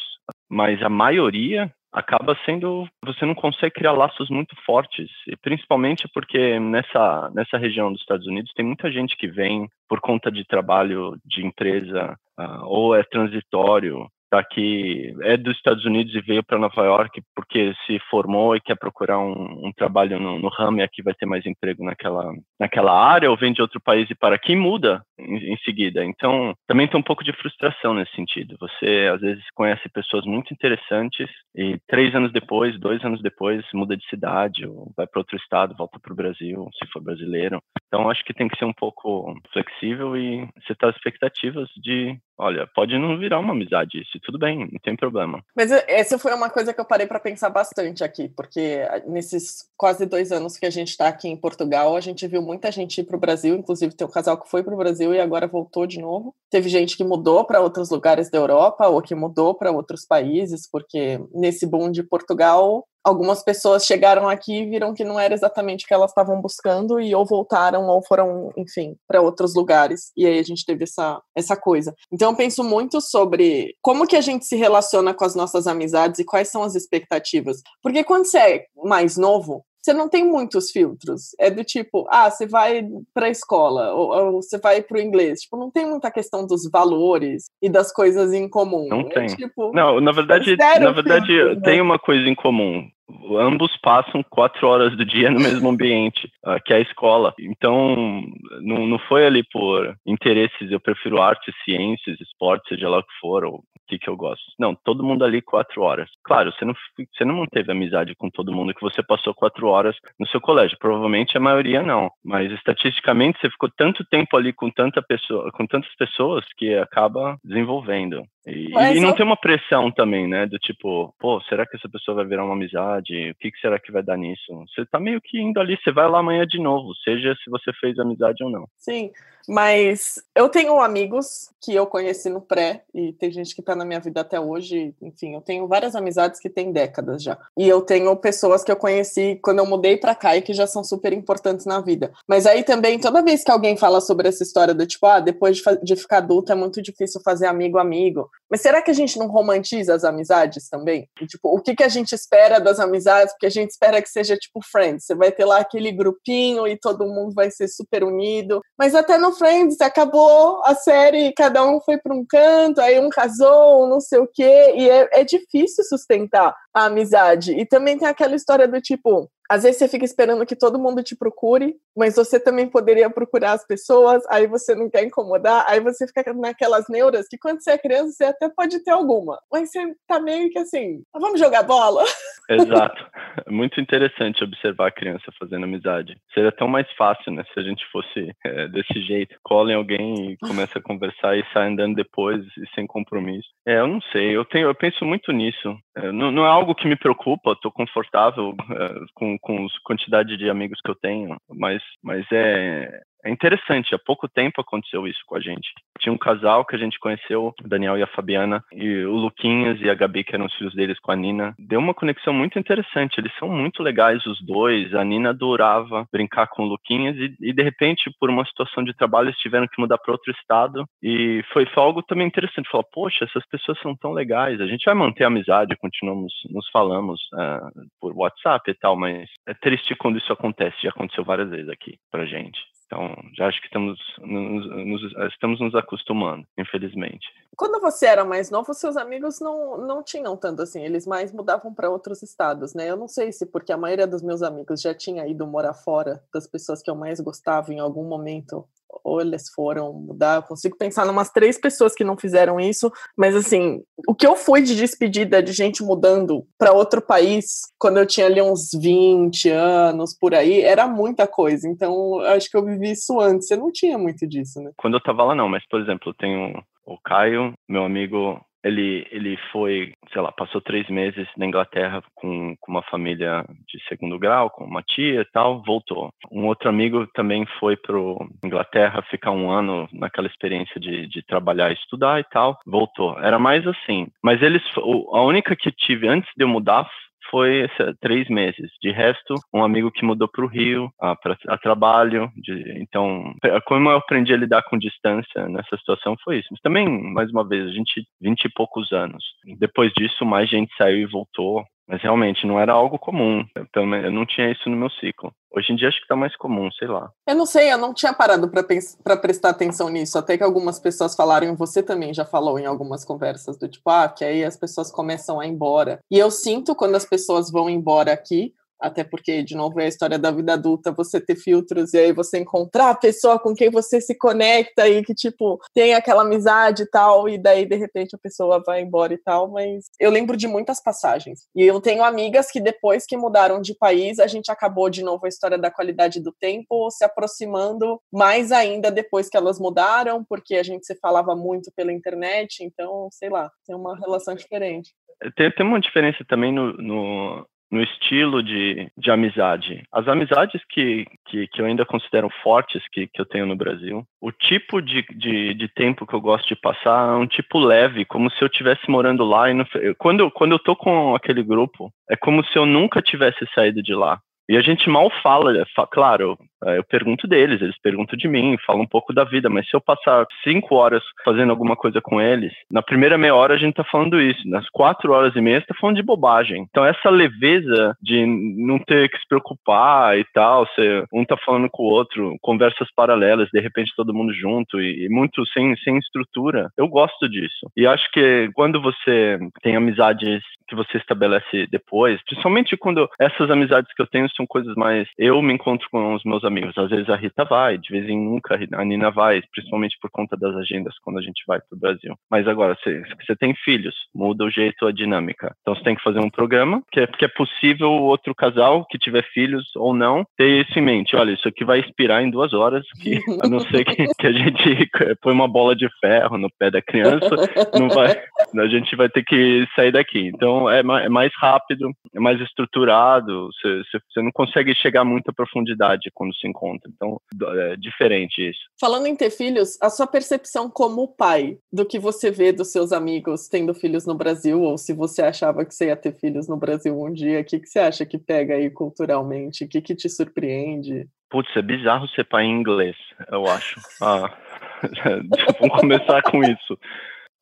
mas 0.50 0.82
a 0.82 0.90
maioria 0.90 1.72
acaba 1.96 2.38
sendo 2.46 2.86
você 3.04 3.26
não 3.26 3.34
consegue 3.34 3.76
criar 3.76 3.94
laços 3.94 4.30
muito 4.30 4.54
fortes 4.66 5.10
e 5.28 5.38
principalmente 5.38 6.08
porque 6.14 6.60
nessa 6.60 7.32
nessa 7.34 7.58
região 7.58 7.92
dos 7.92 8.02
Estados 8.02 8.28
Unidos 8.28 8.52
tem 8.54 8.66
muita 8.66 8.92
gente 8.92 9.16
que 9.16 9.28
vem 9.28 9.70
por 9.88 10.02
conta 10.02 10.30
de 10.30 10.44
trabalho 10.46 11.18
de 11.24 11.46
empresa 11.46 12.18
uh, 12.38 12.66
ou 12.66 12.94
é 12.94 13.02
transitório 13.04 14.08
tá 14.30 14.40
aqui 14.40 15.14
é 15.22 15.38
dos 15.38 15.56
Estados 15.56 15.86
Unidos 15.86 16.14
e 16.16 16.22
veio 16.22 16.44
para 16.44 16.58
Nova 16.58 16.84
York 16.84 17.22
porque 17.36 17.74
se 17.86 18.00
formou 18.10 18.56
e 18.56 18.62
quer 18.62 18.76
procurar 18.76 19.20
um, 19.20 19.68
um 19.68 19.72
trabalho 19.76 20.20
no, 20.20 20.40
no 20.40 20.50
ramo 20.50 20.80
e 20.80 20.84
aqui 20.84 21.02
vai 21.02 21.14
ter 21.14 21.26
mais 21.26 21.46
emprego 21.46 21.84
naquela 21.84 22.34
naquela 22.60 22.92
área 22.92 23.30
ou 23.30 23.38
vem 23.38 23.54
de 23.54 23.62
outro 23.62 23.80
país 23.80 24.10
e 24.10 24.16
para. 24.16 24.36
Aqui 24.36 24.56
muda 24.56 25.02
em, 25.18 25.54
em, 25.54 25.58
seguida? 25.58 26.04
Então 26.04 26.54
também 26.68 26.88
tem 26.88 27.00
um 27.00 27.04
pouco 27.04 27.24
de 27.24 27.34
frustração 27.34 27.94
nesse 27.94 28.14
sentido. 28.16 28.58
Você 28.60 29.10
às 29.14 29.22
vezes 29.22 29.44
conhece 29.54 29.88
pessoas 29.90 30.26
muito 30.26 30.54
interessantes 30.54 31.30
e 31.56 31.78
três 31.88 32.14
anos 32.16 32.32
depois 32.32 32.80
dois 32.80 33.04
anos 33.04 33.22
depois 33.22 33.64
muda 33.74 33.96
de 33.96 34.06
cidade 34.10 34.66
ou 34.66 34.92
vai 34.96 35.08
para 35.08 35.20
outro 35.20 35.38
estado 35.38 35.76
volta 35.78 36.00
para 36.00 36.14
o 36.14 36.16
Brasil 36.16 36.68
se 36.78 36.92
for 36.92 37.02
brasileiro. 37.02 37.60
Então 37.88 38.10
acho 38.10 38.24
que 38.26 38.34
tem 38.34 38.48
que 38.48 38.58
ser 38.58 38.66
um 38.66 38.74
pouco 38.74 39.34
flexível 39.54 40.18
e 40.18 40.48
setar 40.68 40.90
expectativas 40.90 41.70
de 41.78 42.18
olha, 42.38 42.68
pode 42.76 42.98
não 42.98 43.18
virar 43.18 43.40
uma 43.40 43.54
amizade 43.54 44.02
isso, 44.02 44.18
tudo 44.26 44.40
bem, 44.40 44.60
não 44.60 44.80
tem 44.84 44.96
problema. 44.96 45.44
Mas 45.56 45.72
essa 45.72 46.18
foi 46.18 46.34
uma 46.34 46.50
coisa 46.50 46.74
que 46.74 46.82
eu 46.82 46.86
parei 46.86 47.06
para 47.06 47.20
pensar 47.20 47.50
bastante 47.50 48.04
aqui, 48.04 48.28
porque 48.30 48.80
nesses 49.08 49.70
quase 49.78 50.06
dois 50.06 50.32
anos 50.32 50.58
que 50.58 50.66
a 50.66 50.70
gente 50.70 50.90
está 50.90 51.08
aqui 51.08 51.28
em 51.28 51.38
Portugal, 51.38 51.96
a 51.96 52.02
gente 52.02 52.28
viu 52.28 52.42
muita 52.42 52.72
gente 52.72 53.00
ir 53.00 53.04
para 53.04 53.16
o 53.16 53.20
Brasil, 53.20 53.56
inclusive 53.56 53.96
tem 53.96 54.08
um 54.08 54.12
casal 54.12 54.42
que 54.42 54.50
foi 54.50 54.64
para 54.64 54.74
o 54.74 54.78
Brasil 54.78 55.14
e 55.14 55.20
agora 55.20 55.48
voltou 55.48 55.86
de 55.86 56.00
novo. 56.00 56.34
Teve 56.50 56.70
gente 56.70 56.98
que 56.98 57.04
mudou 57.04 57.46
para 57.46 57.62
outros 57.62 57.90
lugares 57.90 58.30
da 58.30 58.38
Europa 58.38 58.88
ou 58.88 59.02
que 59.02 59.14
mudou 59.14 59.54
para 59.54 59.72
outros 59.72 60.06
países, 60.06 60.68
porque 60.70 61.20
nesse 61.34 61.66
boom 61.66 61.92
de 61.92 62.04
Portugal 62.04 62.86
algumas 63.06 63.44
pessoas 63.44 63.86
chegaram 63.86 64.28
aqui 64.28 64.62
e 64.62 64.66
viram 64.66 64.94
que 64.94 65.04
não 65.04 65.20
era 65.20 65.34
exatamente 65.34 65.86
o 65.86 65.88
que 65.88 65.94
elas 65.94 66.10
estavam 66.10 66.42
buscando 66.42 67.00
e 67.00 67.14
ou 67.14 67.24
voltaram 67.24 67.88
ou 67.88 68.04
foram, 68.04 68.52
enfim, 68.58 68.96
para 69.08 69.22
outros 69.22 69.54
lugares. 69.54 70.12
E 70.18 70.26
aí 70.26 70.40
a 70.40 70.44
gente 70.44 70.66
teve 70.66 70.84
essa, 70.84 71.22
essa 71.36 71.56
coisa. 71.56 71.94
Então 72.12 72.32
eu 72.32 72.36
penso 72.36 72.64
muito 72.64 73.00
sobre 73.00 73.76
como 73.80 74.08
que 74.08 74.16
a 74.16 74.22
gente 74.22 74.46
se 74.46 74.56
relaciona 74.56 75.14
com 75.14 75.24
as 75.24 75.36
nossas 75.36 75.68
amizades 75.68 76.20
e 76.20 76.26
quais 76.26 76.50
são 76.50 76.64
as 76.64 76.74
expectativas. 76.74 77.62
Porque 77.82 78.04
quando 78.04 78.26
você 78.26 78.40
é 78.40 78.66
mais 78.84 79.18
novo, 79.18 79.64
você 79.86 79.94
não 79.94 80.10
tem 80.10 80.26
muitos 80.26 80.72
filtros. 80.72 81.36
É 81.40 81.52
do 81.52 81.64
tipo, 81.64 82.08
ah, 82.10 82.30
você 82.30 82.48
vai 82.48 82.84
para 83.14 83.28
a 83.28 83.30
escola, 83.30 83.94
ou, 83.94 84.12
ou, 84.12 84.42
você 84.42 84.58
vai 84.58 84.82
para 84.82 84.98
o 84.98 85.02
inglês. 85.02 85.42
Tipo, 85.42 85.58
não 85.58 85.70
tem 85.70 85.86
muita 85.86 86.10
questão 86.10 86.46
dos 86.48 86.68
valores 86.72 87.52
e 87.62 87.70
das 87.70 87.94
coisas 87.94 88.34
em 88.34 88.50
comum. 88.50 88.88
Não 88.90 89.02
é, 89.02 89.10
tem. 89.10 89.28
Tipo, 89.28 89.72
não, 89.76 90.02
na 90.02 90.12
verdade, 90.12 90.58
na 90.58 90.92
verdade 90.92 91.28
filtro, 91.28 91.62
tem 91.62 91.76
né? 91.76 91.82
uma 91.84 92.00
coisa 92.00 92.28
em 92.28 92.34
comum 92.34 92.90
ambos 93.38 93.76
passam 93.78 94.24
quatro 94.24 94.68
horas 94.68 94.96
do 94.96 95.06
dia 95.06 95.30
no 95.30 95.40
mesmo 95.40 95.70
ambiente, 95.70 96.28
uh, 96.46 96.62
que 96.66 96.74
é 96.74 96.78
a 96.78 96.82
escola. 96.82 97.34
Então, 97.40 98.24
não, 98.62 98.88
não 98.88 99.00
foi 99.00 99.26
ali 99.26 99.44
por 99.52 99.96
interesses, 100.06 100.72
eu 100.72 100.80
prefiro 100.80 101.22
artes, 101.22 101.54
ciências, 101.64 102.20
esportes, 102.20 102.70
seja 102.70 102.90
lá 102.90 103.00
o 103.00 103.04
que 103.04 103.20
for, 103.20 103.46
ou 103.46 103.56
o 103.56 103.64
aqui 103.86 104.00
que 104.00 104.10
eu 104.10 104.18
gosto. 104.18 104.44
Não, 104.60 104.76
todo 104.76 105.04
mundo 105.04 105.24
ali 105.24 105.42
quatro 105.42 105.82
horas. 105.82 106.10
Claro, 106.24 106.52
você 106.52 106.66
não, 106.66 106.74
você 107.14 107.24
não 107.24 107.36
manteve 107.36 107.72
amizade 107.72 108.16
com 108.16 108.30
todo 108.30 108.52
mundo 108.52 108.74
que 108.74 108.82
você 108.82 109.02
passou 109.02 109.34
quatro 109.34 109.68
horas 109.68 109.96
no 110.20 110.28
seu 110.28 110.42
colégio. 110.42 110.78
Provavelmente 110.80 111.38
a 111.38 111.42
maioria 111.42 111.82
não. 111.82 112.10
Mas 112.24 112.52
estatisticamente 112.52 113.40
você 113.40 113.50
ficou 113.50 113.70
tanto 113.70 114.04
tempo 114.06 114.36
ali 114.36 114.52
com 114.52 114.70
tanta 114.70 115.02
pessoa, 115.02 115.52
com 115.52 115.66
tantas 115.66 115.94
pessoas 115.96 116.44
que 116.58 116.76
acaba 116.76 117.38
desenvolvendo. 117.44 118.24
E, 118.46 118.70
e, 118.70 119.00
não 119.00 119.10
eu... 119.10 119.16
tem 119.16 119.26
uma 119.26 119.38
pressão 119.38 119.92
também, 119.92 120.28
né? 120.28 120.46
Do 120.46 120.60
tipo, 120.60 121.14
pô, 121.20 121.42
será 121.50 121.66
que 121.66 121.76
essa 121.76 121.90
pessoa 121.90 122.16
vai 122.16 122.26
virar 122.26 122.46
uma 122.46 122.54
amizade? 122.54 123.32
O 123.32 123.36
que, 123.36 123.52
que, 123.52 123.60
será 123.60 123.80
que 123.80 123.92
vai 123.92 124.04
dar 124.04 124.18
nisso? 124.18 124.44
Você 124.68 124.86
tá 124.86 125.00
meio 125.00 125.20
que 125.20 125.40
indo 125.40 125.60
ali, 125.60 125.78
você 125.82 125.92
vai 125.92 126.08
lá 126.08 126.20
amanhã 126.20 126.46
de 126.46 126.60
novo, 126.60 126.94
seja 127.04 127.36
se 127.44 127.50
você 127.50 127.74
fez 127.80 127.98
amizade 127.98 128.44
ou 128.44 128.50
não. 128.50 128.68
Sim, 128.78 129.12
mas 129.48 130.22
eu 130.36 130.50
tenho 130.50 130.80
amigos 130.80 131.50
que 131.62 131.74
eu 131.74 131.86
conheci 131.88 132.30
no 132.30 132.42
pré, 132.42 132.84
e 132.94 133.14
tem 133.14 133.32
gente 133.32 133.56
que 133.56 133.62
tá 133.62 133.76
na 133.76 133.86
minha 133.86 134.00
vida 134.00 134.22
até 134.22 134.40
hoje. 134.40 134.94
Enfim, 135.02 135.34
eu 135.34 135.42
tenho 135.42 135.68
várias 135.68 135.96
amizades 135.96 136.40
que 136.40 136.50
têm 136.50 136.72
décadas 136.72 137.24
já. 137.24 137.38
E 137.58 137.68
eu 137.68 137.82
tenho 137.82 138.16
pessoas 138.16 138.64
que 138.64 138.72
eu 138.72 138.76
conheci 138.76 139.40
quando 139.42 139.60
eu 139.60 139.66
mudei 139.66 139.98
pra 139.98 140.14
cá 140.16 140.36
e 140.36 140.42
que 140.42 140.54
já 140.54 140.68
são 140.68 140.84
super 140.84 141.14
importantes 141.14 141.66
na 141.66 141.82
vida. 141.82 142.12
Mas 142.28 142.46
aí 142.46 142.64
também, 142.64 143.00
toda 143.00 143.24
vez 143.24 143.44
que 143.44 143.52
alguém 143.52 143.78
fala 143.78 144.00
sobre 144.00 144.28
essa 144.28 144.44
história 144.44 144.74
do 144.74 144.86
tipo, 144.86 145.06
ah, 145.08 145.20
depois 145.20 145.58
de, 145.58 145.64
de 145.84 145.96
ficar 145.96 146.18
adulto 146.18 146.52
é 146.52 146.56
muito 146.56 146.82
difícil 146.82 147.22
fazer 147.22 147.48
amigo-amigo. 147.48 148.30
Mas 148.50 148.62
será 148.62 148.82
que 148.82 148.92
a 148.92 148.94
gente 148.94 149.18
não 149.18 149.28
romantiza 149.28 149.94
as 149.94 150.04
amizades 150.04 150.70
também? 150.70 151.10
E, 151.20 151.26
tipo, 151.26 151.50
o 151.50 151.62
que, 151.62 151.76
que 151.76 151.84
a 151.84 151.90
gente 151.90 152.14
espera 152.14 152.60
das 152.60 152.80
amizades? 152.80 153.34
Porque 153.34 153.48
a 153.48 153.52
gente 153.52 153.72
espera 153.72 154.02
que 154.02 154.10
seja 154.10 154.38
tipo 154.38 154.60
Friends. 154.64 155.06
Você 155.06 155.16
vai 155.16 155.32
ter 155.32 155.46
lá 155.46 155.60
aquele 155.60 155.92
grupinho 155.92 156.68
e 156.68 156.78
todo 156.78 157.08
mundo 157.08 157.34
vai 157.34 157.50
ser 157.50 157.68
super 157.68 158.04
unido. 158.04 158.62
Mas 158.78 158.94
até 158.94 159.18
no 159.18 159.34
Friends 159.34 159.82
acabou 159.82 160.62
a 160.64 160.76
série, 160.76 161.34
cada 161.34 161.66
um 161.66 161.82
foi 161.82 161.98
para 161.98 162.14
um 162.14 162.26
canto, 162.26 162.80
aí 162.82 163.00
um 163.00 163.10
casou, 163.10 163.88
não 163.88 164.00
sei 164.00 164.20
o 164.20 164.30
quê. 164.32 164.74
E 164.76 164.90
é, 164.90 165.10
é 165.12 165.24
difícil 165.24 165.84
sustentar 165.84 166.56
a 166.76 166.86
amizade. 166.86 167.54
E 167.54 167.66
também 167.66 167.98
tem 167.98 168.06
aquela 168.06 168.36
história 168.36 168.68
do 168.68 168.82
tipo, 168.82 169.32
às 169.50 169.64
vezes 169.64 169.78
você 169.78 169.88
fica 169.88 170.04
esperando 170.04 170.46
que 170.46 170.58
todo 170.58 170.78
mundo 170.78 171.02
te 171.02 171.16
procure, 171.16 171.78
mas 171.96 172.16
você 172.16 172.38
também 172.38 172.68
poderia 172.68 173.10
procurar 173.10 173.54
as 173.54 173.66
pessoas, 173.66 174.24
aí 174.28 174.46
você 174.46 174.76
não 174.76 174.90
quer 174.90 175.04
incomodar, 175.04 175.64
aí 175.70 175.80
você 175.80 176.06
fica 176.06 176.34
naquelas 176.34 176.86
neuras 176.90 177.28
que 177.30 177.38
quando 177.38 177.64
você 177.64 177.72
é 177.72 177.78
criança 177.78 178.12
você 178.12 178.26
até 178.26 178.50
pode 178.50 178.80
ter 178.84 178.92
alguma, 178.92 179.40
mas 179.50 179.72
você 179.72 179.96
tá 180.06 180.20
meio 180.20 180.50
que 180.50 180.60
assim, 180.60 181.02
ah, 181.14 181.20
vamos 181.20 181.40
jogar 181.40 181.64
bola. 181.64 182.04
Exato. 182.50 183.06
É 183.46 183.50
muito 183.52 183.80
interessante 183.80 184.44
observar 184.44 184.88
a 184.88 184.92
criança 184.92 185.32
fazendo 185.40 185.64
amizade. 185.64 186.16
Seria 186.34 186.52
tão 186.52 186.68
mais 186.68 186.90
fácil, 186.94 187.32
né, 187.32 187.44
se 187.54 187.60
a 187.60 187.64
gente 187.64 187.86
fosse 187.92 188.32
é, 188.46 188.68
desse 188.68 189.02
jeito. 189.02 189.36
Cola 189.44 189.72
em 189.72 189.76
alguém 189.76 190.32
e 190.32 190.38
começa 190.38 190.80
a 190.80 190.82
conversar 190.82 191.38
e 191.38 191.46
sai 191.52 191.70
andando 191.70 191.96
depois 191.96 192.44
e 192.58 192.68
sem 192.74 192.86
compromisso. 192.86 193.48
É, 193.68 193.80
eu 193.80 193.88
não 193.88 194.02
sei, 194.12 194.36
eu 194.36 194.46
tenho, 194.46 194.68
eu 194.68 194.76
penso 194.76 195.04
muito 195.06 195.32
nisso. 195.32 195.78
É, 195.98 196.12
não, 196.12 196.32
não, 196.32 196.46
é 196.46 196.50
algo 196.50 196.76
que 196.76 196.88
me 196.88 196.96
preocupa, 196.96 197.54
estou 197.54 197.72
confortável 197.72 198.54
é, 198.72 198.96
com, 199.14 199.38
com 199.40 199.66
a 199.66 199.70
quantidade 199.84 200.38
de 200.38 200.50
amigos 200.50 200.80
que 200.82 200.92
eu 200.92 200.96
tenho, 200.96 201.36
mas, 201.50 201.82
mas 202.04 202.26
é, 202.32 203.02
é 203.26 203.32
interessante, 203.32 203.96
há 203.96 204.00
pouco 204.00 204.28
tempo 204.28 204.62
aconteceu 204.62 205.08
isso 205.08 205.22
com 205.26 205.36
a 205.36 205.40
gente. 205.40 205.68
Tinha 206.00 206.14
um 206.14 206.18
casal 206.18 206.64
que 206.64 206.76
a 206.76 206.80
gente 206.80 207.00
conheceu, 207.00 207.54
o 207.60 207.68
Daniel 207.68 207.98
e 207.98 208.04
a 208.04 208.08
Fabiana, 208.08 208.64
e 208.72 209.04
o 209.04 209.16
Luquinhas 209.16 209.82
e 209.82 209.90
a 209.90 209.96
Gabi, 209.96 210.24
que 210.24 210.36
eram 210.36 210.46
os 210.46 210.54
filhos 210.54 210.76
deles 210.76 211.00
com 211.00 211.12
a 211.12 211.16
Nina. 211.16 211.56
Deu 211.58 211.80
uma 211.80 211.94
conexão 211.94 212.32
muito 212.32 212.60
interessante, 212.60 213.18
eles 213.18 213.36
são 213.40 213.50
muito 213.50 213.82
legais 213.82 214.24
os 214.28 214.40
dois. 214.46 214.94
A 214.94 215.04
Nina 215.04 215.30
adorava 215.32 216.06
brincar 216.12 216.48
com 216.48 216.64
o 216.64 216.68
Luquinhas 216.68 217.16
e, 217.18 217.36
e 217.42 217.52
de 217.52 217.64
repente, 217.64 218.12
por 218.20 218.30
uma 218.30 218.46
situação 218.46 218.84
de 218.84 218.94
trabalho, 218.94 219.30
eles 219.30 219.40
tiveram 219.40 219.68
que 219.68 219.82
mudar 219.82 219.98
para 219.98 220.12
outro 220.12 220.32
estado. 220.32 220.86
E 221.02 221.44
foi, 221.52 221.66
foi 221.66 221.82
algo 221.82 222.04
também 222.04 222.28
interessante, 222.28 222.70
falar, 222.70 222.86
poxa, 222.94 223.26
essas 223.26 223.46
pessoas 223.48 223.80
são 223.80 223.96
tão 223.96 224.12
legais, 224.12 224.62
a 224.62 224.68
gente 224.68 224.86
vai 224.86 224.94
manter 224.94 225.24
a 225.24 225.28
amizade, 225.28 225.76
continuamos, 225.78 226.32
nos 226.52 226.70
falamos 226.70 227.20
uh, 227.34 227.72
por 228.00 228.14
WhatsApp 228.16 228.70
e 228.70 228.76
tal, 228.76 228.96
mas 228.96 229.28
é 229.48 229.54
triste 229.56 229.96
quando 229.96 230.20
isso 230.20 230.32
acontece, 230.32 230.78
já 230.84 230.90
aconteceu 230.90 231.24
várias 231.24 231.50
vezes 231.50 231.70
aqui 231.70 231.98
pra 232.12 232.26
gente. 232.26 232.60
Então, 232.86 233.16
já 233.36 233.48
acho 233.48 233.60
que 233.62 233.68
estamos 233.68 233.98
nos, 234.20 234.86
nos, 234.86 235.02
estamos 235.34 235.60
nos 235.60 235.74
acostumando, 235.74 236.46
infelizmente. 236.58 237.26
Quando 237.58 237.82
você 237.82 238.06
era 238.06 238.24
mais 238.24 238.52
novo, 238.52 238.74
seus 238.74 238.96
amigos 238.96 239.40
não, 239.40 239.78
não 239.78 240.04
tinham 240.04 240.38
tanto 240.38 240.62
assim, 240.62 240.84
eles 240.84 241.08
mais 241.08 241.32
mudavam 241.32 241.74
para 241.74 241.90
outros 241.90 242.22
estados, 242.22 242.76
né? 242.76 242.90
Eu 242.90 242.98
não 242.98 243.08
sei 243.08 243.32
se 243.32 243.46
porque 243.46 243.72
a 243.72 243.78
maioria 243.78 244.06
dos 244.06 244.22
meus 244.22 244.44
amigos 244.44 244.82
já 244.82 244.94
tinha 244.94 245.28
ido 245.28 245.48
morar 245.48 245.74
fora, 245.74 246.24
das 246.34 246.48
pessoas 246.48 246.82
que 246.82 246.92
eu 246.92 246.96
mais 246.96 247.20
gostava 247.20 247.74
em 247.74 247.80
algum 247.80 248.04
momento 248.04 248.68
ou 249.06 249.22
eles 249.22 249.50
foram 249.54 249.94
mudar. 249.94 250.38
Eu 250.38 250.44
consigo 250.44 250.76
pensar 250.76 251.06
em 251.06 251.10
umas 251.12 251.30
três 251.30 251.60
pessoas 251.60 251.94
que 251.94 252.04
não 252.04 252.18
fizeram 252.18 252.60
isso, 252.60 252.92
mas 253.16 253.36
assim, 253.36 253.84
o 254.08 254.16
que 254.16 254.26
eu 254.26 254.36
fui 254.36 254.64
de 254.64 254.76
despedida 254.76 255.44
de 255.44 255.54
gente 255.54 255.84
mudando 255.84 256.44
para 256.58 256.74
outro 256.74 257.00
país 257.00 257.72
quando 257.78 257.98
eu 257.98 258.06
tinha 258.08 258.26
ali 258.26 258.42
uns 258.42 258.72
20 258.74 259.50
anos 259.52 260.18
por 260.18 260.34
aí, 260.34 260.62
era 260.62 260.88
muita 260.88 261.28
coisa. 261.28 261.70
Então, 261.70 262.20
acho 262.22 262.50
que 262.50 262.58
eu 262.58 262.66
vivi 262.66 262.92
isso 262.92 263.20
antes. 263.20 263.48
Você 263.48 263.56
não 263.56 263.72
tinha 263.72 263.98
muito 263.98 264.26
disso, 264.26 264.60
né? 264.60 264.72
Quando 264.76 264.96
eu 264.96 265.04
tava 265.04 265.24
lá, 265.24 265.36
não, 265.36 265.48
mas 265.48 265.64
por 265.68 265.80
exemplo, 265.80 266.10
eu 266.10 266.14
tenho 266.16 266.64
o 266.84 266.98
Caio, 267.04 267.54
meu 267.70 267.84
amigo 267.84 268.42
ele, 268.66 269.08
ele 269.12 269.38
foi, 269.52 269.94
sei 270.12 270.22
lá, 270.22 270.32
passou 270.32 270.60
três 270.60 270.90
meses 270.90 271.28
na 271.38 271.46
Inglaterra 271.46 272.02
com, 272.16 272.56
com 272.60 272.72
uma 272.72 272.82
família 272.84 273.46
de 273.68 273.80
segundo 273.88 274.18
grau, 274.18 274.50
com 274.50 274.64
uma 274.64 274.82
tia 274.82 275.22
e 275.22 275.26
tal, 275.26 275.62
voltou. 275.64 276.10
Um 276.32 276.48
outro 276.48 276.68
amigo 276.68 277.06
também 277.14 277.46
foi 277.60 277.78
para 277.78 277.96
Inglaterra 278.44 279.04
ficar 279.04 279.32
um 279.32 279.52
ano 279.52 279.88
naquela 279.94 280.28
experiência 280.28 280.80
de, 280.80 281.08
de 281.08 281.22
trabalhar 281.22 281.70
e 281.70 281.76
estudar 281.76 282.20
e 282.20 282.24
tal, 282.24 282.58
voltou. 282.66 283.20
Era 283.20 283.38
mais 283.38 283.66
assim. 283.68 284.08
Mas 284.24 284.42
eles, 284.42 284.64
a 284.78 285.22
única 285.22 285.56
que 285.56 285.72
tive 285.72 286.08
antes 286.08 286.30
de 286.36 286.44
eu 286.44 286.48
mudar 286.48 286.90
foi 287.30 287.68
três 288.00 288.28
meses. 288.30 288.72
De 288.82 288.92
resto, 288.92 289.36
um 289.54 289.64
amigo 289.64 289.92
que 289.92 290.06
mudou 290.06 290.28
para 290.28 290.44
o 290.44 290.48
Rio 290.48 290.90
a, 291.00 291.16
pra, 291.16 291.38
a 291.48 291.58
trabalho. 291.58 292.32
De, 292.36 292.80
então, 292.82 293.34
como 293.66 293.90
eu 293.90 293.98
aprendi 293.98 294.34
a 294.34 294.38
lidar 294.38 294.64
com 294.64 294.78
distância 294.78 295.48
nessa 295.48 295.78
situação 295.78 296.16
foi 296.24 296.40
isso. 296.40 296.48
Mas 296.52 296.62
também, 296.62 296.88
mais 297.14 297.32
uma 297.32 297.48
vez, 297.48 297.68
a 297.68 297.72
gente, 297.72 298.06
vinte 298.22 298.46
e 298.46 298.50
poucos 298.50 298.92
anos. 298.92 299.24
Depois 299.60 299.92
disso, 299.98 300.26
mais 300.26 300.50
gente 300.50 300.74
saiu 300.78 301.00
e 301.00 301.06
voltou. 301.06 301.64
Mas 301.88 302.02
realmente 302.02 302.48
não 302.48 302.60
era 302.60 302.74
algo 302.74 302.98
comum. 302.98 303.46
Menos, 303.76 304.06
eu 304.06 304.12
não 304.12 304.26
tinha 304.26 304.52
isso 304.52 304.70
no 304.70 304.76
meu 304.76 304.90
ciclo. 304.90 305.32
Hoje 305.56 305.72
em 305.72 305.76
dia 305.76 305.88
acho 305.88 305.98
que 305.98 306.04
está 306.04 306.16
mais 306.16 306.36
comum, 306.36 306.70
sei 306.72 306.88
lá. 306.88 307.12
Eu 307.28 307.36
não 307.36 307.46
sei, 307.46 307.72
eu 307.72 307.78
não 307.78 307.94
tinha 307.94 308.12
parado 308.12 308.50
para 308.50 309.18
prestar 309.18 309.50
atenção 309.50 309.88
nisso, 309.90 310.18
até 310.18 310.38
que 310.38 310.44
algumas 310.44 310.80
pessoas 310.80 311.16
falaram, 311.16 311.56
você 311.56 311.82
também 311.82 312.14
já 312.14 312.26
falou 312.26 312.60
em 312.60 312.66
algumas 312.66 313.06
conversas, 313.06 313.58
do 313.58 313.70
tipo, 313.70 313.90
ah, 313.90 314.10
que 314.10 314.26
aí 314.26 314.44
as 314.44 314.58
pessoas 314.58 314.92
começam 314.92 315.40
a 315.40 315.46
ir 315.46 315.52
embora. 315.52 316.00
E 316.12 316.18
eu 316.18 316.30
sinto 316.32 316.76
quando 316.76 316.96
as 316.96 317.06
pessoas 317.06 317.52
vão 317.52 317.70
embora 317.70 318.12
aqui, 318.12 318.54
até 318.80 319.04
porque, 319.04 319.44
de 319.44 319.56
novo, 319.56 319.80
é 319.80 319.86
a 319.86 319.88
história 319.88 320.20
da 320.20 320.32
vida 320.32 320.54
adulta, 320.54 320.92
você 320.92 321.20
ter 321.20 321.36
filtros 321.36 321.94
e 321.94 321.98
aí 321.98 322.14
você 322.14 322.40
encontrar 322.40 322.90
a 322.90 322.96
pessoa 322.96 323.40
com 323.40 323.54
quem 323.54 323.70
você 323.70 324.02
se 324.02 324.18
conecta 324.18 324.88
e 324.88 325.04
que, 325.04 325.14
tipo, 325.14 325.60
tem 325.74 325.94
aquela 325.94 326.24
amizade 326.24 326.84
e 326.84 326.90
tal, 326.90 327.28
e 327.30 327.38
daí, 327.38 327.66
de 327.66 327.76
repente, 327.76 328.16
a 328.16 328.20
pessoa 328.20 328.62
vai 328.66 328.82
embora 328.82 329.14
e 329.14 329.18
tal, 329.18 329.50
mas 329.50 329.86
eu 330.00 330.12
lembro 330.12 330.38
de 330.38 330.48
muitas 330.48 330.82
passagens. 330.82 331.42
E 331.56 331.64
eu 331.64 331.80
tenho 331.80 332.04
amigas 332.04 332.52
que 332.52 332.60
depois 332.60 333.06
que 333.06 333.18
mudaram 333.18 333.62
de 333.62 333.76
país, 333.76 334.20
a 334.20 334.28
gente 334.28 334.52
acabou, 334.52 334.90
de 334.90 335.04
novo, 335.04 335.26
a 335.26 335.30
história 335.30 335.58
da 335.58 335.72
qualidade 335.72 336.22
do 336.22 336.34
tempo, 336.40 336.90
se 336.92 337.04
aproximando 337.04 338.00
mais 338.12 338.52
ainda 338.52 338.92
depois 338.92 339.30
que 339.30 339.38
elas 339.38 339.60
mudaram, 339.60 340.24
porque 340.24 340.56
a 340.56 340.64
gente 340.64 340.86
se 340.86 340.96
falava 341.00 341.36
muito 341.36 341.72
pela 341.76 341.92
internet, 341.92 342.64
então, 342.64 343.08
sei 343.12 343.30
lá, 343.30 343.50
tem 343.66 343.76
uma 343.76 343.98
relação 343.98 344.36
diferente. 344.36 344.92
Tem, 345.36 345.52
tem 345.52 345.66
uma 345.66 345.80
diferença 345.80 346.26
também 346.28 346.52
no, 346.52 346.74
no, 346.74 347.48
no 347.76 347.84
estilo 347.84 348.42
de, 348.42 348.90
de 348.98 349.12
amizade. 349.12 349.84
As 349.92 350.08
amizades 350.08 350.62
que, 350.70 351.06
que, 351.28 351.46
que 351.48 351.62
eu 351.62 351.66
ainda 351.66 351.86
considero 351.86 352.30
fortes 352.42 352.82
que, 352.90 353.06
que 353.08 353.22
eu 353.22 353.26
tenho 353.26 353.46
no 353.46 353.56
Brasil, 353.56 354.06
o 354.22 354.32
tipo 354.32 354.82
de, 354.82 355.06
de, 355.14 355.54
de 355.54 355.68
tempo 355.68 356.08
que 356.08 356.14
eu 356.14 356.22
gosto 356.22 356.48
de 356.48 356.56
passar 356.56 357.10
é 357.10 357.18
um 357.18 357.28
tipo 357.28 357.60
leve, 357.60 358.06
como 358.06 358.32
se 358.32 358.42
eu 358.42 358.48
estivesse 358.48 358.90
morando 358.90 359.26
lá. 359.26 359.52
E 359.52 359.54
não, 359.54 359.66
quando, 359.98 360.32
quando 360.32 360.54
eu 360.54 360.60
tô 360.60 360.74
com 360.74 361.14
aquele 361.14 361.44
grupo, 361.44 361.92
é 362.10 362.16
como 362.16 362.44
se 362.46 362.58
eu 362.58 362.66
nunca 362.66 363.02
tivesse 363.02 363.46
saído 363.54 363.84
de 363.84 363.94
lá. 363.94 364.20
E 364.50 364.58
a 364.58 364.62
gente 364.62 364.90
mal 364.90 365.12
fala, 365.24 365.66
claro, 365.92 366.38
eu 366.74 366.84
pergunto 366.84 367.28
deles, 367.28 367.62
eles 367.62 367.78
perguntam 367.82 368.18
de 368.18 368.28
mim, 368.28 368.58
falam 368.66 368.84
um 368.84 368.88
pouco 368.88 369.14
da 369.14 369.24
vida, 369.24 369.50
mas 369.50 369.68
se 369.68 369.76
eu 369.76 369.82
passar 369.82 370.26
cinco 370.44 370.76
horas 370.76 371.04
fazendo 371.24 371.50
alguma 371.50 371.76
coisa 371.76 372.02
com 372.02 372.22
eles, 372.22 372.52
na 372.72 372.82
primeira 372.82 373.18
meia 373.18 373.36
hora 373.36 373.54
a 373.54 373.58
gente 373.58 373.76
tá 373.76 373.84
falando 373.84 374.20
isso, 374.20 374.48
nas 374.48 374.68
quatro 374.70 375.12
horas 375.12 375.36
e 375.36 375.42
meia 375.42 375.62
tá 375.62 375.76
falando 375.80 375.98
de 375.98 376.04
bobagem. 376.04 376.66
Então 376.70 376.86
essa 376.86 377.10
leveza 377.10 377.96
de 378.02 378.26
não 378.26 378.80
ter 378.80 379.10
que 379.10 379.18
se 379.18 379.28
preocupar 379.28 380.18
e 380.18 380.26
tal, 380.34 380.68
ser, 380.76 381.06
um 381.14 381.26
tá 381.26 381.38
falando 381.38 381.70
com 381.70 381.84
o 381.84 381.92
outro, 381.92 382.36
conversas 382.42 382.88
paralelas, 382.96 383.50
de 383.54 383.60
repente 383.60 383.94
todo 383.96 384.14
mundo 384.14 384.34
junto 384.34 384.80
e, 384.80 385.06
e 385.06 385.10
muito 385.10 385.46
sem, 385.48 385.76
sem 385.78 385.98
estrutura, 385.98 386.70
eu 386.78 386.88
gosto 386.88 387.30
disso. 387.30 387.70
E 387.76 387.86
acho 387.86 388.10
que 388.12 388.50
quando 388.54 388.82
você 388.82 389.40
tem 389.62 389.76
amizades 389.76 390.42
que 390.68 390.76
você 390.76 390.98
estabelece 390.98 391.68
depois, 391.72 392.20
principalmente 392.24 392.76
quando 392.76 393.08
essas 393.20 393.50
amizades 393.52 393.94
que 393.94 394.02
eu 394.02 394.08
tenho 394.08 394.28
são 394.36 394.46
coisas 394.46 394.76
mais. 394.76 395.08
Eu 395.18 395.42
me 395.42 395.54
encontro 395.54 395.88
com 395.90 396.14
os 396.14 396.24
meus 396.24 396.44
amigos, 396.44 396.78
às 396.78 396.90
vezes 396.90 397.10
a 397.10 397.16
Rita 397.16 397.46
vai, 397.46 397.78
de 397.78 397.92
vez 397.92 398.08
em 398.08 398.18
nunca 398.18 398.60
a 398.74 398.86
Nina 398.86 399.12
vai, 399.12 399.42
principalmente 399.52 399.98
por 400.02 400.10
conta 400.10 400.36
das 400.38 400.56
agendas 400.56 400.98
quando 401.00 401.20
a 401.20 401.22
gente 401.22 401.44
vai 401.48 401.60
para 401.60 401.76
o 401.76 401.80
Brasil. 401.80 402.16
Mas 402.30 402.48
agora, 402.48 402.78
se 402.84 403.02
você 403.22 403.36
tem 403.36 403.54
filhos, 403.56 403.96
muda 404.14 404.44
o 404.44 404.50
jeito, 404.50 404.88
a 404.88 404.92
dinâmica. 404.92 405.56
Então 405.62 405.76
você 405.76 405.84
tem 405.84 405.96
que 405.96 406.04
fazer 406.04 406.20
um 406.20 406.30
programa 406.30 406.82
que 406.92 407.00
é, 407.00 407.08
que 407.08 407.26
é 407.26 407.28
possível 407.28 407.90
o 407.90 408.04
outro 408.04 408.34
casal 408.36 408.86
que 408.86 408.98
tiver 408.98 409.24
filhos 409.34 409.76
ou 409.76 409.94
não 409.94 410.26
ter 410.38 410.62
isso 410.62 410.78
em 410.78 410.82
mente. 410.82 411.16
Olha, 411.16 411.32
isso 411.32 411.48
aqui 411.48 411.64
vai 411.64 411.80
expirar 411.80 412.24
em 412.24 412.30
duas 412.30 412.54
horas, 412.54 412.86
que 413.02 413.16
a 413.44 413.48
não 413.48 413.60
ser 413.60 413.84
que, 413.86 414.06
que 414.18 414.28
a 414.28 414.32
gente 414.32 414.90
põe 415.22 415.34
uma 415.34 415.48
bola 415.48 415.76
de 415.76 415.88
ferro 416.00 416.38
no 416.38 416.50
pé 416.58 416.72
da 416.72 416.82
criança, 416.82 417.30
não 417.78 417.90
vai, 417.90 418.12
a 418.58 418.68
gente 418.68 418.96
vai 418.96 419.10
ter 419.10 419.24
que 419.24 419.66
sair 419.76 419.92
daqui. 419.92 420.28
Então 420.28 420.70
é 420.70 420.84
mais, 420.84 421.06
é 421.06 421.10
mais 421.10 421.32
rápido, 421.38 421.92
é 422.14 422.20
mais 422.20 422.40
estruturado, 422.42 423.50
você, 423.54 423.84
você 424.12 424.22
não 424.26 424.32
consegue 424.32 424.76
chegar 424.76 425.02
a 425.02 425.06
muita 425.06 425.32
profundidade 425.32 426.12
quando 426.14 426.36
se 426.36 426.48
encontra. 426.48 426.90
Então 426.94 427.20
é 427.58 427.76
diferente 427.78 428.50
isso. 428.50 428.60
Falando 428.80 429.08
em 429.08 429.16
ter 429.16 429.30
filhos, 429.30 429.78
a 429.82 429.90
sua 429.90 430.08
percepção 430.08 430.70
como 430.70 431.08
pai 431.08 431.58
do 431.72 431.86
que 431.86 432.00
você 432.00 432.32
vê 432.32 432.52
dos 432.52 432.72
seus 432.72 432.92
amigos 432.92 433.48
tendo 433.48 433.74
filhos 433.74 434.06
no 434.06 434.16
Brasil, 434.16 434.62
ou 434.62 434.78
se 434.78 434.94
você 434.94 435.22
achava 435.22 435.64
que 435.64 435.74
você 435.74 435.88
ia 435.88 435.96
ter 435.96 436.14
filhos 436.14 436.48
no 436.48 436.58
Brasil 436.58 437.00
um 437.00 437.14
dia, 437.14 437.40
o 437.40 437.46
que, 437.46 437.60
que 437.60 437.68
você 437.68 437.80
acha 437.80 438.06
que 438.06 438.18
pega 438.18 438.56
aí 438.56 438.70
culturalmente? 438.70 439.64
O 439.64 439.68
que, 439.70 439.82
que 439.82 439.96
te 439.96 440.10
surpreende? 440.10 441.08
Putz, 441.30 441.56
é 441.56 441.62
bizarro 441.62 442.08
ser 442.10 442.24
pai 442.26 442.46
em 442.46 442.60
inglês, 442.60 442.96
eu 443.32 443.46
acho. 443.46 443.80
Ah, 444.02 444.36
vamos 445.60 445.80
começar 445.80 446.22
com 446.24 446.42
isso. 446.44 446.78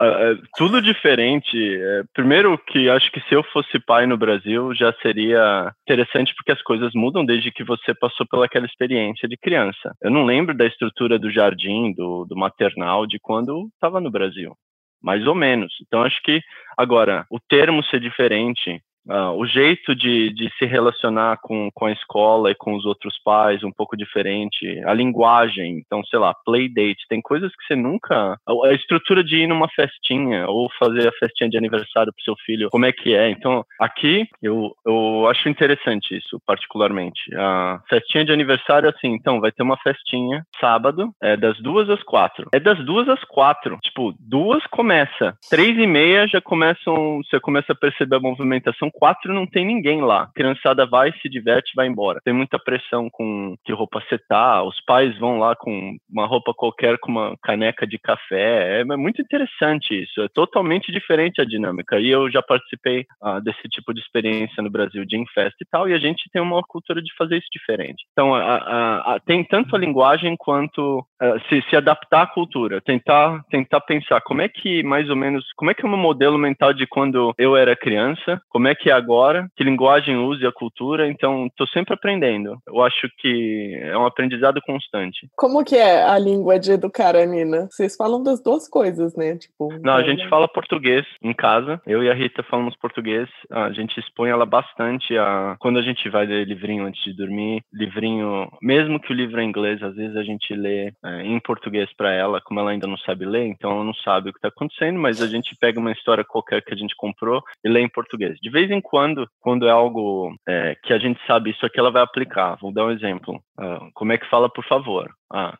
Uh, 0.01 0.41
tudo 0.57 0.81
diferente. 0.81 1.55
Uh, 1.55 2.05
primeiro 2.13 2.57
que 2.57 2.89
acho 2.89 3.11
que 3.11 3.21
se 3.21 3.33
eu 3.33 3.43
fosse 3.43 3.79
pai 3.79 4.05
no 4.05 4.17
Brasil 4.17 4.73
já 4.73 4.91
seria 5.01 5.71
interessante 5.83 6.33
porque 6.35 6.51
as 6.51 6.61
coisas 6.61 6.91
mudam 6.93 7.23
desde 7.23 7.51
que 7.51 7.63
você 7.63 7.93
passou 7.93 8.25
pelaquela 8.27 8.65
experiência 8.65 9.27
de 9.27 9.37
criança. 9.37 9.95
Eu 10.01 10.11
não 10.11 10.25
lembro 10.25 10.55
da 10.55 10.65
estrutura 10.65 11.17
do 11.19 11.31
jardim, 11.31 11.93
do, 11.93 12.25
do 12.25 12.35
maternal, 12.35 13.05
de 13.05 13.19
quando 13.19 13.69
estava 13.75 14.01
no 14.01 14.11
Brasil. 14.11 14.55
Mais 15.01 15.25
ou 15.27 15.35
menos. 15.35 15.73
Então 15.85 16.01
acho 16.01 16.21
que 16.23 16.41
agora 16.77 17.25
o 17.29 17.39
termo 17.39 17.83
ser 17.85 17.99
diferente 17.99 18.81
Uh, 19.07 19.35
o 19.37 19.45
jeito 19.45 19.93
de, 19.95 20.29
de 20.33 20.49
se 20.57 20.65
relacionar 20.65 21.37
com, 21.41 21.69
com 21.73 21.85
a 21.85 21.91
escola 21.91 22.51
e 22.51 22.55
com 22.55 22.73
os 22.73 22.85
outros 22.85 23.19
pais 23.23 23.63
um 23.63 23.71
pouco 23.71 23.97
diferente, 23.97 24.81
a 24.85 24.93
linguagem, 24.93 25.77
então, 25.77 26.03
sei 26.05 26.19
lá, 26.19 26.33
play 26.45 26.69
date, 26.69 27.05
tem 27.09 27.21
coisas 27.21 27.51
que 27.51 27.65
você 27.65 27.75
nunca. 27.75 28.37
A, 28.45 28.67
a 28.67 28.73
estrutura 28.73 29.23
de 29.23 29.41
ir 29.41 29.47
numa 29.47 29.67
festinha 29.69 30.47
ou 30.47 30.69
fazer 30.79 31.07
a 31.07 31.11
festinha 31.13 31.49
de 31.49 31.57
aniversário 31.57 32.13
pro 32.13 32.23
seu 32.23 32.35
filho, 32.45 32.69
como 32.69 32.85
é 32.85 32.91
que 32.91 33.13
é? 33.13 33.29
Então, 33.29 33.65
aqui 33.79 34.27
eu, 34.41 34.73
eu 34.85 35.27
acho 35.27 35.49
interessante 35.49 36.17
isso, 36.17 36.41
particularmente. 36.45 37.33
A 37.35 37.81
festinha 37.89 38.23
de 38.23 38.31
aniversário, 38.31 38.89
assim, 38.89 39.09
então, 39.09 39.41
vai 39.41 39.51
ter 39.51 39.63
uma 39.63 39.77
festinha 39.77 40.45
sábado, 40.59 41.11
é 41.21 41.35
das 41.35 41.59
duas 41.59 41.89
às 41.89 42.01
quatro. 42.03 42.49
É 42.53 42.59
das 42.59 42.83
duas 42.85 43.09
às 43.09 43.23
quatro. 43.25 43.77
Tipo, 43.83 44.13
duas 44.19 44.65
começa, 44.67 45.37
três 45.49 45.77
e 45.77 45.85
meia 45.85 46.27
já 46.27 46.39
começam, 46.39 47.17
você 47.17 47.39
começa 47.39 47.73
a 47.73 47.75
perceber 47.75 48.15
a 48.15 48.19
movimentação 48.19 48.89
quatro 48.93 49.33
não 49.33 49.45
tem 49.45 49.65
ninguém 49.65 50.01
lá. 50.01 50.23
A 50.23 50.33
criançada 50.33 50.85
vai, 50.85 51.11
se 51.21 51.27
diverte, 51.27 51.73
vai 51.75 51.87
embora. 51.87 52.21
Tem 52.23 52.33
muita 52.33 52.59
pressão 52.59 53.09
com 53.09 53.55
que 53.65 53.73
roupa 53.73 54.01
você 54.01 54.17
tá, 54.17 54.63
os 54.63 54.79
pais 54.85 55.17
vão 55.17 55.39
lá 55.39 55.55
com 55.55 55.97
uma 56.09 56.25
roupa 56.25 56.53
qualquer, 56.53 56.97
com 56.99 57.11
uma 57.11 57.35
caneca 57.41 57.85
de 57.87 57.97
café. 57.97 58.77
É, 58.77 58.81
é 58.81 58.97
muito 58.97 59.21
interessante 59.21 60.03
isso. 60.03 60.21
É 60.21 60.27
totalmente 60.29 60.91
diferente 60.91 61.41
a 61.41 61.45
dinâmica. 61.45 61.99
E 61.99 62.09
eu 62.09 62.29
já 62.31 62.41
participei 62.41 63.05
uh, 63.21 63.41
desse 63.41 63.67
tipo 63.69 63.93
de 63.93 63.99
experiência 63.99 64.61
no 64.61 64.69
Brasil, 64.69 65.05
de 65.05 65.23
festa 65.33 65.57
e 65.61 65.65
tal, 65.65 65.87
e 65.87 65.93
a 65.93 65.99
gente 65.99 66.29
tem 66.31 66.41
uma 66.41 66.61
cultura 66.63 67.01
de 67.01 67.13
fazer 67.15 67.37
isso 67.37 67.47
diferente. 67.51 68.03
Então, 68.11 68.33
a, 68.33 68.41
a, 68.41 69.15
a, 69.15 69.19
tem 69.19 69.43
tanto 69.43 69.75
a 69.75 69.79
linguagem 69.79 70.35
quanto 70.37 70.99
uh, 70.99 71.39
se, 71.47 71.61
se 71.69 71.75
adaptar 71.75 72.23
à 72.23 72.27
cultura, 72.27 72.81
tentar, 72.81 73.43
tentar 73.49 73.81
pensar 73.81 74.21
como 74.21 74.41
é 74.41 74.49
que, 74.49 74.83
mais 74.83 75.09
ou 75.09 75.15
menos, 75.15 75.45
como 75.55 75.71
é 75.71 75.73
que 75.73 75.83
é 75.83 75.87
o 75.87 75.89
meu 75.89 75.97
modelo 75.97 76.37
mental 76.37 76.73
de 76.73 76.85
quando 76.87 77.33
eu 77.37 77.55
era 77.55 77.75
criança, 77.75 78.41
como 78.49 78.67
é 78.67 78.75
que 78.75 78.82
que 78.83 78.89
é 78.89 78.93
agora, 78.93 79.47
que 79.55 79.63
linguagem 79.63 80.17
use 80.17 80.45
a 80.45 80.51
cultura, 80.51 81.07
então 81.07 81.47
estou 81.47 81.65
sempre 81.67 81.93
aprendendo. 81.93 82.57
Eu 82.67 82.83
acho 82.83 83.07
que 83.17 83.79
é 83.81 83.97
um 83.97 84.05
aprendizado 84.05 84.59
constante. 84.65 85.29
Como 85.37 85.63
que 85.63 85.77
é 85.77 86.03
a 86.03 86.19
língua 86.19 86.59
de 86.59 86.73
educar 86.73 87.15
a 87.15 87.25
Nina? 87.25 87.69
Vocês 87.71 87.95
falam 87.95 88.21
das 88.21 88.43
duas 88.43 88.67
coisas, 88.67 89.15
né? 89.15 89.37
Tipo, 89.37 89.69
Não, 89.81 89.93
a 89.93 90.03
gente 90.03 90.27
fala 90.27 90.49
português 90.49 91.05
em 91.23 91.33
casa. 91.33 91.81
Eu 91.87 92.03
e 92.03 92.11
a 92.11 92.13
Rita 92.13 92.43
falamos 92.43 92.75
português. 92.75 93.29
A 93.49 93.71
gente 93.71 93.97
expõe 93.97 94.29
ela 94.29 94.45
bastante 94.45 95.17
a 95.17 95.55
quando 95.59 95.79
a 95.79 95.81
gente 95.81 96.09
vai 96.09 96.25
ler 96.25 96.45
livrinho 96.45 96.85
antes 96.85 97.01
de 97.05 97.15
dormir, 97.15 97.63
livrinho, 97.71 98.49
mesmo 98.61 98.99
que 98.99 99.13
o 99.13 99.15
livro 99.15 99.39
é 99.39 99.45
inglês, 99.45 99.81
às 99.81 99.95
vezes 99.95 100.17
a 100.17 100.23
gente 100.23 100.53
lê 100.53 100.91
é, 101.05 101.21
em 101.23 101.39
português 101.39 101.89
para 101.95 102.11
ela, 102.11 102.41
como 102.41 102.59
ela 102.59 102.71
ainda 102.71 102.87
não 102.87 102.97
sabe 102.97 103.25
ler, 103.25 103.45
então 103.45 103.71
ela 103.71 103.83
não 103.83 103.93
sabe 103.93 104.29
o 104.29 104.33
que 104.33 104.39
está 104.39 104.49
acontecendo, 104.49 104.99
mas 104.99 105.21
a 105.21 105.27
gente 105.27 105.55
pega 105.55 105.79
uma 105.79 105.91
história 105.93 106.23
qualquer 106.25 106.61
que 106.61 106.73
a 106.73 106.77
gente 106.77 106.95
comprou 106.97 107.41
e 107.63 107.69
lê 107.69 107.79
em 107.79 107.89
português. 107.89 108.37
De 108.41 108.49
vez 108.49 108.69
em 108.72 108.72
quando, 108.81 109.27
quando 109.39 109.67
é 109.67 109.71
algo 109.71 110.33
é, 110.47 110.75
que 110.83 110.93
a 110.93 110.99
gente 110.99 111.19
sabe 111.25 111.51
isso 111.51 111.65
aqui, 111.65 111.79
ela 111.79 111.91
vai 111.91 112.01
aplicar. 112.01 112.57
Vou 112.61 112.71
dar 112.71 112.85
um 112.85 112.91
exemplo. 112.91 113.35
Uh, 113.59 113.89
como 113.93 114.11
é 114.11 114.17
que 114.17 114.29
fala 114.29 114.49
por 114.49 114.65
favor? 114.65 115.09
Ah, 115.33 115.57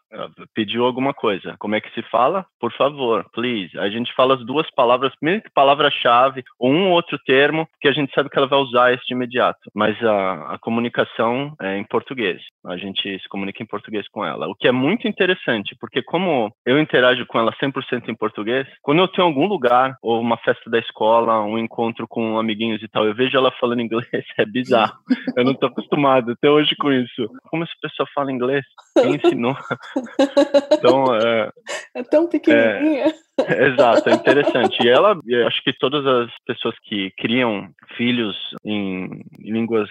pediu 0.53 0.86
alguma 0.86 1.15
coisa. 1.15 1.55
Como 1.57 1.73
é 1.73 1.81
que 1.81 1.91
se 1.95 2.03
fala? 2.09 2.45
Por 2.59 2.71
favor, 2.73 3.25
please. 3.33 3.75
A 3.79 3.89
gente 3.89 4.13
fala 4.13 4.36
as 4.36 4.45
duas 4.45 4.69
palavras, 4.75 5.12
mesmo 5.19 5.41
que 5.41 5.49
palavra-chave, 5.51 6.43
ou 6.59 6.71
um 6.71 6.89
ou 6.89 6.91
outro 6.91 7.17
termo, 7.25 7.67
que 7.81 7.88
a 7.88 7.91
gente 7.91 8.13
sabe 8.13 8.29
que 8.29 8.38
ela 8.38 8.47
vai 8.47 8.59
usar 8.59 8.93
isso 8.93 9.03
de 9.07 9.15
imediato. 9.15 9.59
Mas 9.73 10.01
a, 10.03 10.53
a 10.53 10.59
comunicação 10.59 11.55
é 11.59 11.75
em 11.77 11.83
português. 11.83 12.39
A 12.67 12.77
gente 12.77 13.01
se 13.19 13.27
comunica 13.27 13.63
em 13.63 13.65
português 13.65 14.07
com 14.09 14.23
ela. 14.23 14.47
O 14.47 14.55
que 14.55 14.67
é 14.67 14.71
muito 14.71 15.07
interessante, 15.07 15.75
porque 15.79 16.03
como 16.03 16.53
eu 16.65 16.79
interajo 16.79 17.25
com 17.25 17.39
ela 17.39 17.51
100% 17.53 18.09
em 18.09 18.15
português, 18.15 18.67
quando 18.83 18.99
eu 18.99 19.07
tenho 19.07 19.27
algum 19.27 19.47
lugar, 19.47 19.97
ou 20.03 20.21
uma 20.21 20.38
festa 20.38 20.69
da 20.69 20.77
escola, 20.77 21.43
um 21.43 21.57
encontro 21.57 22.07
com 22.07 22.38
amiguinhos 22.38 22.83
e 22.83 22.88
tal, 22.88 23.05
eu 23.07 23.15
vejo 23.15 23.36
ela 23.36 23.51
falando 23.59 23.81
inglês, 23.81 24.07
é 24.38 24.45
bizarro. 24.45 24.93
Eu 25.36 25.43
não 25.43 25.53
estou 25.53 25.69
acostumado 25.69 26.33
até 26.33 26.47
hoje 26.47 26.75
com 26.75 26.91
isso. 26.91 27.27
Como 27.49 27.63
essa 27.63 27.73
pessoa 27.81 28.07
fala 28.13 28.31
inglês? 28.31 28.63
Quem 28.95 29.15
ensinou? 29.15 29.55
então, 30.73 31.15
é, 31.15 31.49
é 31.95 32.04
tão 32.04 32.28
pequenininha. 32.28 33.13
É, 33.39 33.67
exato, 33.67 34.10
é 34.10 34.13
interessante. 34.13 34.84
E 34.84 34.89
ela, 34.89 35.17
acho 35.47 35.63
que 35.63 35.73
todas 35.73 36.06
as 36.06 36.32
pessoas 36.45 36.76
que 36.84 37.12
criam 37.17 37.69
filhos 37.95 38.36
em 38.63 39.23
línguas 39.39 39.89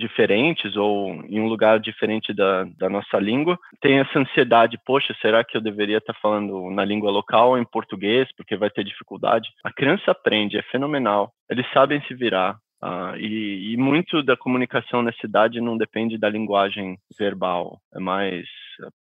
diferentes 0.00 0.76
ou 0.76 1.12
em 1.28 1.38
um 1.40 1.46
lugar 1.46 1.78
diferente 1.78 2.32
da, 2.32 2.64
da 2.78 2.88
nossa 2.88 3.18
língua, 3.18 3.58
tem 3.80 3.98
essa 3.98 4.18
ansiedade, 4.18 4.78
poxa, 4.84 5.14
será 5.20 5.44
que 5.44 5.56
eu 5.56 5.60
deveria 5.60 5.98
estar 5.98 6.14
falando 6.14 6.70
na 6.70 6.84
língua 6.84 7.10
local 7.10 7.50
ou 7.50 7.58
em 7.58 7.64
português, 7.64 8.26
porque 8.36 8.56
vai 8.56 8.70
ter 8.70 8.82
dificuldade? 8.82 9.48
A 9.62 9.70
criança 9.70 10.10
aprende, 10.10 10.56
é 10.56 10.62
fenomenal. 10.62 11.30
Eles 11.50 11.66
sabem 11.72 12.00
se 12.08 12.14
virar. 12.14 12.56
Uh, 12.82 13.14
e, 13.18 13.74
e, 13.74 13.76
muito 13.76 14.22
da 14.22 14.36
comunicação 14.36 15.02
nessa 15.02 15.26
idade 15.26 15.60
não 15.60 15.76
depende 15.76 16.16
da 16.16 16.30
linguagem 16.30 16.96
verbal, 17.18 17.78
é 17.94 18.00
mais 18.00 18.46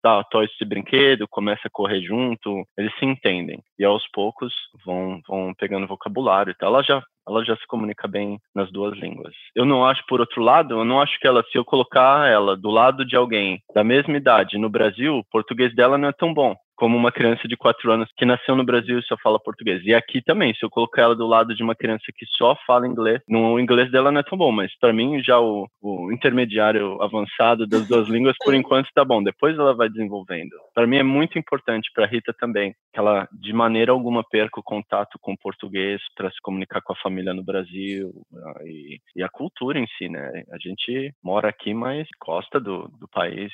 tá, 0.01 0.23
toy 0.25 0.45
esse 0.45 0.65
brinquedo, 0.65 1.27
começa 1.29 1.63
a 1.67 1.71
correr 1.71 2.01
junto, 2.01 2.65
eles 2.79 2.97
se 2.99 3.05
entendem 3.05 3.61
e 3.77 3.85
aos 3.85 4.07
poucos 4.13 4.55
vão 4.85 5.21
vão 5.27 5.53
pegando 5.55 5.89
vocabulário 5.89 6.53
e 6.53 6.55
tal. 6.55 6.69
Ela 6.73 6.83
já 6.83 7.03
ela 7.27 7.45
já 7.45 7.57
se 7.57 7.67
comunica 7.67 8.07
bem 8.07 8.39
nas 8.55 8.71
duas 8.71 8.97
línguas. 8.99 9.35
Eu 9.55 9.65
não 9.65 9.85
acho, 9.85 10.05
por 10.07 10.21
outro 10.21 10.43
lado, 10.43 10.75
eu 10.75 10.85
não 10.85 11.01
acho 11.01 11.19
que 11.19 11.27
ela, 11.27 11.43
se 11.51 11.57
eu 11.57 11.65
colocar 11.65 12.29
ela 12.29 12.55
do 12.55 12.71
lado 12.71 13.05
de 13.05 13.17
alguém 13.17 13.63
da 13.75 13.83
mesma 13.83 14.17
idade 14.17 14.59
no 14.59 14.69
Brasil, 14.69 15.17
o 15.17 15.25
português 15.31 15.75
dela 15.75 15.97
não 15.97 16.09
é 16.09 16.13
tão 16.13 16.35
bom 16.35 16.55
como 16.77 16.97
uma 16.97 17.13
criança 17.13 17.47
de 17.47 17.57
quatro 17.57 17.91
anos 17.93 18.09
que 18.17 18.25
nasceu 18.25 18.57
no 18.57 18.65
Brasil 18.65 18.99
e 18.99 19.05
só 19.05 19.17
fala 19.23 19.39
português. 19.39 19.83
E 19.85 19.95
aqui 19.95 20.23
também, 20.23 20.55
se 20.55 20.65
eu 20.65 20.71
colocar 20.71 21.03
ela 21.03 21.17
do 21.17 21.27
lado 21.27 21.55
de 21.55 21.63
uma 21.63 21.75
criança 21.75 22.05
que 22.15 22.27
só 22.27 22.57
fala 22.67 22.87
inglês, 22.87 23.21
o 23.29 23.59
inglês 23.59 23.91
dela 23.91 24.11
não 24.11 24.21
é 24.21 24.23
tão 24.23 24.39
bom, 24.39 24.53
mas 24.53 24.77
para 24.79 24.93
mim 24.93 25.23
já 25.23 25.39
o, 25.41 25.69
o, 25.81 26.13
intermediário 26.13 27.01
avançado 27.03 27.67
das 27.67 27.87
duas 27.87 28.09
línguas, 28.09 28.37
por 28.43 28.55
enquanto 28.55 28.87
está 28.87 29.05
bom. 29.05 29.23
Depois 29.23 29.59
ela 29.59 29.75
vai 29.75 29.89
desenvolvendo. 29.89 30.55
Para 30.75 30.87
mim 30.87 30.97
é 30.97 31.03
muito 31.03 31.39
importante 31.39 31.91
para 31.95 32.07
Rita 32.07 32.35
também 32.39 32.75
que 32.93 33.01
ela 33.01 33.29
de 33.33 33.53
maneira 33.53 33.91
alguma 33.91 34.23
perca 34.23 34.61
o 34.61 34.63
contato 34.63 35.19
com 35.21 35.33
o 35.33 35.39
português 35.39 36.01
para 36.17 36.31
se 36.31 36.41
comunicar 36.41 36.81
com 36.81 36.93
a 36.93 36.97
família 36.97 37.35
no 37.35 37.43
Brasil 37.43 38.13
ah, 38.37 38.61
e, 38.65 39.01
e, 39.17 39.23
a 39.23 39.29
cultura 39.29 39.79
em 39.79 39.87
si, 39.99 40.09
né? 40.09 40.45
A 40.53 40.59
gente 40.59 41.13
mora 41.23 41.49
aqui, 41.49 41.75
mas 41.75 42.07
gosta 42.25 42.61
do, 42.61 42.89
do 43.01 43.09
país 43.09 43.53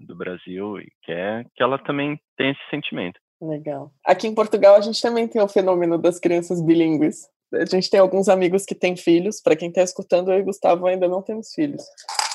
do 0.00 0.16
Brasil 0.16 0.78
e 0.78 0.88
quer 1.02 1.46
que 1.54 1.62
ela 1.62 1.78
também 1.78 2.18
tenha 2.36 2.52
esse 2.52 2.70
sentimento. 2.70 3.18
Legal. 3.40 3.90
Aqui 4.06 4.28
em 4.28 4.34
Portugal 4.34 4.76
a 4.76 4.80
gente 4.80 5.02
também 5.02 5.26
tem 5.26 5.42
o 5.42 5.48
fenômeno 5.48 5.98
das 5.98 6.18
crianças 6.18 6.62
bilíngues. 6.62 7.28
A 7.52 7.64
gente 7.64 7.90
tem 7.90 8.00
alguns 8.00 8.28
amigos 8.28 8.64
que 8.64 8.74
têm 8.74 8.96
filhos. 8.96 9.40
Para 9.42 9.56
quem 9.56 9.68
está 9.68 9.82
escutando, 9.82 10.32
eu 10.32 10.38
e 10.38 10.42
Gustavo 10.42 10.86
ainda 10.86 11.08
não 11.08 11.20
temos 11.20 11.52
filhos. 11.52 11.82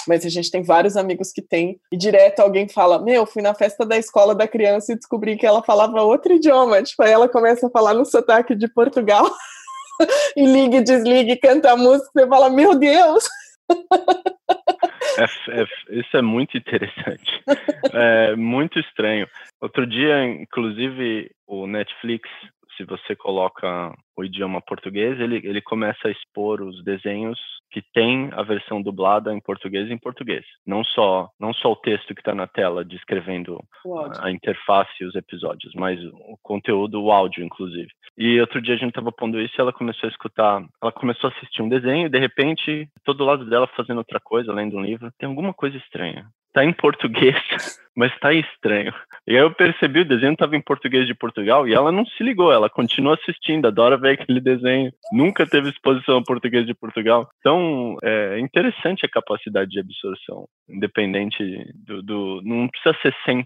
Mas 0.08 0.26
a 0.26 0.30
gente 0.30 0.52
tem 0.52 0.62
vários 0.62 0.96
amigos 0.96 1.32
que 1.32 1.42
têm. 1.42 1.80
E 1.92 1.98
direto 1.98 2.42
alguém 2.42 2.68
fala: 2.68 3.02
Meu, 3.02 3.26
fui 3.26 3.42
na 3.42 3.54
festa 3.54 3.86
da 3.86 3.98
escola 3.98 4.36
da 4.36 4.48
criança 4.48 4.92
e 4.92 4.96
descobri 4.96 5.38
que 5.38 5.46
ela 5.46 5.64
falava 5.64 6.02
outro 6.02 6.34
idioma. 6.34 6.84
Tipo, 6.84 7.04
aí 7.04 7.12
ela 7.12 7.28
começa 7.28 7.68
a 7.68 7.70
falar 7.70 7.94
no 7.94 8.06
sotaque 8.06 8.54
de 8.54 8.68
Portugal. 8.68 9.26
e 10.36 10.46
ligue, 10.46 10.82
desligue, 10.82 11.38
canta 11.38 11.72
a 11.72 11.78
música, 11.78 12.10
você 12.14 12.28
fala, 12.28 12.50
meu 12.50 12.76
Deus! 12.76 13.24
É, 15.18 15.62
é, 15.62 16.00
isso 16.00 16.18
é 16.18 16.22
muito 16.22 16.58
interessante. 16.58 17.44
É 17.94 18.36
muito 18.36 18.80
estranho. 18.80 19.28
Outro 19.62 19.88
dia, 19.88 20.24
inclusive, 20.26 21.32
o 21.48 21.66
Netflix 21.66 22.30
se 22.76 22.84
você 22.84 23.16
coloca 23.16 23.94
o 24.18 24.26
idioma 24.26 24.60
português, 24.62 25.20
ele, 25.20 25.38
ele 25.44 25.62
começa 25.62 26.08
a 26.08 26.12
expor 26.12 26.62
os 26.62 26.84
desenhos 26.84 27.40
que 27.70 27.82
tem 27.94 28.30
a 28.34 28.42
versão 28.42 28.82
dublada 28.82 29.34
em 29.34 29.40
português 29.40 29.92
em 29.92 29.98
português. 29.98 30.44
Não 30.66 30.84
só, 30.84 31.30
não 31.40 31.54
só 31.54 31.72
o 31.72 31.76
texto 31.76 32.16
que 32.16 32.22
está 32.22 32.34
na 32.34 32.48
tela 32.48 32.84
descrevendo 32.84 33.64
a, 33.86 34.28
a 34.28 34.32
interface 34.32 34.92
e 35.02 35.06
os 35.06 35.16
episódios, 35.16 35.74
mas 35.76 36.04
o 36.04 36.38
conteúdo, 36.42 37.02
o 37.02 37.12
áudio, 37.12 37.44
inclusive. 37.44 37.90
E 38.18 38.40
outro 38.42 38.62
dia 38.62 38.74
a 38.74 38.78
gente 38.78 38.90
estava 38.90 39.12
pondo 39.12 39.40
isso 39.40 39.54
e 39.58 39.62
ela 39.62 39.72
começou 39.72 40.08
a 40.08 40.12
escutar, 40.12 40.66
ela 40.82 40.92
começou 40.92 41.30
a 41.30 41.34
assistir 41.34 41.62
um 41.62 41.70
desenho 41.70 42.08
e 42.08 42.10
de 42.10 42.18
repente, 42.18 42.90
todo 43.04 43.24
lado 43.24 43.46
dela 43.46 43.68
fazendo 43.68 44.00
outra 44.00 44.20
coisa, 44.20 44.54
lendo 44.54 44.78
um 44.78 44.82
livro. 44.82 45.12
Tem 45.20 45.30
alguma 45.30 45.54
coisa 45.54 45.78
estranha 45.78 46.26
tá 46.58 46.66
em 46.66 46.74
português, 46.74 47.36
mas 47.96 48.18
tá 48.20 48.34
estranho. 48.34 48.92
E 49.28 49.32
aí 49.32 49.42
eu 49.44 49.54
percebi, 49.54 50.00
o 50.00 50.06
desenho 50.06 50.34
estava 50.34 50.56
em 50.56 50.62
português 50.62 51.06
de 51.06 51.14
Portugal 51.14 51.68
e 51.68 51.74
ela 51.74 51.92
não 51.92 52.04
se 52.04 52.24
ligou, 52.24 52.52
ela 52.52 52.68
continua 52.68 53.14
assistindo, 53.14 53.68
adora 53.68 53.96
ver 53.96 54.07
aquele 54.14 54.42
desenho, 54.42 54.92
nunca 55.12 55.46
teve 55.46 55.70
exposição 55.70 56.18
a 56.18 56.24
português 56.24 56.66
de 56.66 56.74
Portugal. 56.74 57.28
Então, 57.40 57.96
é 58.04 58.40
interessante 58.40 59.06
a 59.06 59.10
capacidade 59.10 59.72
de 59.72 59.80
absorção, 59.80 60.48
independente 60.70 61.38
do, 61.76 62.02
do 62.02 62.42
não 62.44 62.68
precisa 62.68 62.96
ser 63.02 63.14
100%, 63.28 63.44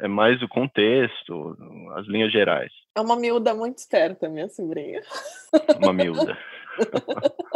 é 0.00 0.08
mais 0.08 0.42
o 0.42 0.48
contexto, 0.48 1.56
as 1.96 2.06
linhas 2.06 2.32
gerais. 2.32 2.72
É 2.96 3.00
uma 3.00 3.16
miúda 3.16 3.54
muito 3.54 3.78
esperta, 3.78 4.28
minha 4.28 4.48
sobrinha. 4.48 5.00
Uma 5.82 5.92
miúda. 5.92 6.36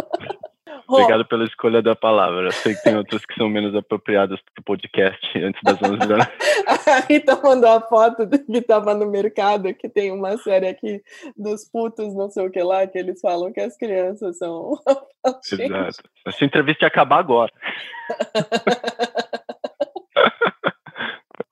Obrigado 0.95 1.25
pela 1.25 1.45
escolha 1.45 1.81
da 1.81 1.95
palavra. 1.95 2.47
Eu 2.47 2.53
sei 2.53 2.75
que 2.75 2.83
tem 2.83 2.97
outras 2.97 3.25
que 3.25 3.35
são 3.35 3.49
menos 3.49 3.75
apropriadas 3.75 4.41
para 4.41 4.61
o 4.61 4.65
podcast 4.65 5.39
antes 5.39 5.61
das 5.63 5.81
11 5.81 5.99
da 5.99 6.17
noite. 6.17 6.33
a 6.67 7.01
Rita 7.09 7.41
mandou 7.43 7.71
a 7.71 7.81
foto 7.81 8.29
que 8.29 8.59
estava 8.59 8.95
no 8.95 9.07
mercado, 9.07 9.73
que 9.75 9.89
tem 9.89 10.11
uma 10.11 10.37
série 10.39 10.69
aqui 10.69 11.03
dos 11.37 11.65
putos, 11.65 12.15
não 12.15 12.31
sei 12.31 12.47
o 12.47 12.51
que 12.51 12.63
lá, 12.63 12.87
que 12.87 12.99
eles 12.99 13.21
falam 13.21 13.53
que 13.53 13.61
as 13.61 13.77
crianças 13.77 14.39
são. 14.39 14.73
Exato. 15.53 16.03
Essa 16.27 16.45
entrevista 16.45 16.85
ia 16.85 16.89
acabar 16.89 17.19
agora. 17.19 17.53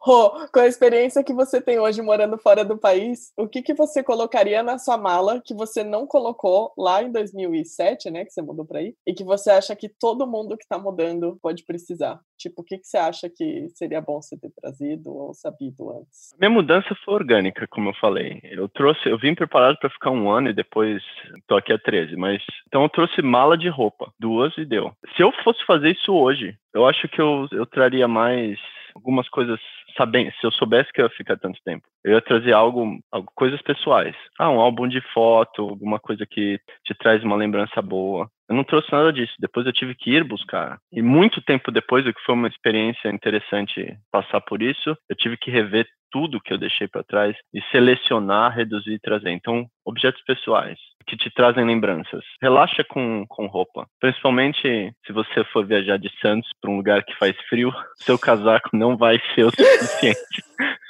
Rô, 0.00 0.30
com 0.52 0.60
a 0.60 0.66
experiência 0.66 1.24
que 1.24 1.34
você 1.34 1.60
tem 1.60 1.80
hoje 1.80 2.00
morando 2.00 2.38
fora 2.38 2.64
do 2.64 2.78
país, 2.78 3.32
o 3.36 3.48
que, 3.48 3.62
que 3.62 3.74
você 3.74 4.02
colocaria 4.02 4.62
na 4.62 4.78
sua 4.78 4.96
mala 4.96 5.42
que 5.44 5.52
você 5.52 5.82
não 5.82 6.06
colocou 6.06 6.72
lá 6.78 7.02
em 7.02 7.10
2007, 7.10 8.08
né, 8.08 8.24
que 8.24 8.30
você 8.30 8.40
mudou 8.40 8.64
para 8.64 8.78
aí, 8.78 8.94
e 9.04 9.12
que 9.12 9.24
você 9.24 9.50
acha 9.50 9.74
que 9.74 9.88
todo 9.88 10.26
mundo 10.26 10.56
que 10.56 10.62
está 10.62 10.78
mudando 10.78 11.36
pode 11.42 11.64
precisar? 11.64 12.20
Tipo, 12.38 12.62
o 12.62 12.64
que, 12.64 12.78
que 12.78 12.86
você 12.86 12.96
acha 12.96 13.28
que 13.28 13.68
seria 13.74 14.00
bom 14.00 14.22
você 14.22 14.38
ter 14.38 14.52
trazido 14.52 15.10
ou 15.10 15.34
sabido 15.34 15.90
antes? 15.90 16.32
Minha 16.38 16.50
mudança 16.50 16.96
foi 17.04 17.14
orgânica, 17.14 17.66
como 17.68 17.88
eu 17.88 17.94
falei. 18.00 18.40
Eu 18.44 18.68
trouxe, 18.68 19.08
eu 19.08 19.18
vim 19.18 19.34
preparado 19.34 19.76
para 19.80 19.90
ficar 19.90 20.12
um 20.12 20.30
ano 20.30 20.50
e 20.50 20.54
depois 20.54 21.02
estou 21.36 21.58
aqui 21.58 21.72
há 21.72 21.78
13, 21.78 22.14
mas 22.14 22.40
então 22.68 22.84
eu 22.84 22.88
trouxe 22.88 23.20
mala 23.20 23.58
de 23.58 23.68
roupa, 23.68 24.12
duas 24.18 24.56
e 24.56 24.64
deu. 24.64 24.92
Se 25.16 25.22
eu 25.22 25.32
fosse 25.42 25.64
fazer 25.66 25.90
isso 25.90 26.12
hoje, 26.12 26.56
eu 26.72 26.86
acho 26.86 27.08
que 27.08 27.20
eu, 27.20 27.48
eu 27.50 27.66
traria 27.66 28.06
mais 28.06 28.56
algumas 28.94 29.28
coisas 29.28 29.60
sabendo, 29.96 30.30
se 30.32 30.46
eu 30.46 30.52
soubesse 30.52 30.92
que 30.92 31.00
eu 31.00 31.06
ia 31.06 31.10
ficar 31.10 31.36
tanto 31.36 31.60
tempo, 31.64 31.86
eu 32.04 32.12
ia 32.12 32.20
trazer 32.20 32.52
algo, 32.52 32.98
algo, 33.10 33.28
coisas 33.34 33.60
pessoais. 33.62 34.14
Ah, 34.38 34.50
um 34.50 34.60
álbum 34.60 34.86
de 34.86 35.00
foto, 35.12 35.62
alguma 35.62 35.98
coisa 35.98 36.24
que 36.24 36.60
te 36.84 36.94
traz 36.94 37.22
uma 37.24 37.36
lembrança 37.36 37.82
boa. 37.82 38.30
Eu 38.48 38.56
não 38.56 38.64
trouxe 38.64 38.90
nada 38.90 39.12
disso. 39.12 39.34
Depois 39.38 39.66
eu 39.66 39.72
tive 39.72 39.94
que 39.94 40.10
ir 40.10 40.24
buscar. 40.24 40.78
E 40.90 41.02
muito 41.02 41.42
tempo 41.42 41.70
depois, 41.70 42.06
o 42.06 42.14
que 42.14 42.24
foi 42.24 42.34
uma 42.34 42.48
experiência 42.48 43.08
interessante 43.10 43.94
passar 44.10 44.40
por 44.40 44.62
isso, 44.62 44.96
eu 45.08 45.16
tive 45.16 45.36
que 45.36 45.50
rever 45.50 45.86
tudo 46.10 46.40
que 46.40 46.52
eu 46.52 46.58
deixei 46.58 46.88
para 46.88 47.02
trás 47.02 47.36
e 47.52 47.60
selecionar, 47.70 48.54
reduzir 48.54 48.94
e 48.94 48.98
trazer. 48.98 49.30
Então, 49.30 49.66
objetos 49.84 50.22
pessoais 50.24 50.78
que 51.06 51.16
te 51.16 51.30
trazem 51.30 51.64
lembranças. 51.64 52.22
Relaxa 52.40 52.84
com, 52.84 53.24
com 53.26 53.46
roupa. 53.46 53.86
Principalmente 53.98 54.92
se 55.06 55.12
você 55.12 55.42
for 55.44 55.66
viajar 55.66 55.98
de 55.98 56.10
Santos 56.20 56.50
para 56.60 56.70
um 56.70 56.76
lugar 56.76 57.02
que 57.02 57.16
faz 57.16 57.34
frio, 57.48 57.72
seu 57.96 58.18
casaco 58.18 58.70
não 58.74 58.96
vai 58.96 59.18
ser 59.34 59.44
o 59.44 59.50
suficiente. 59.50 60.44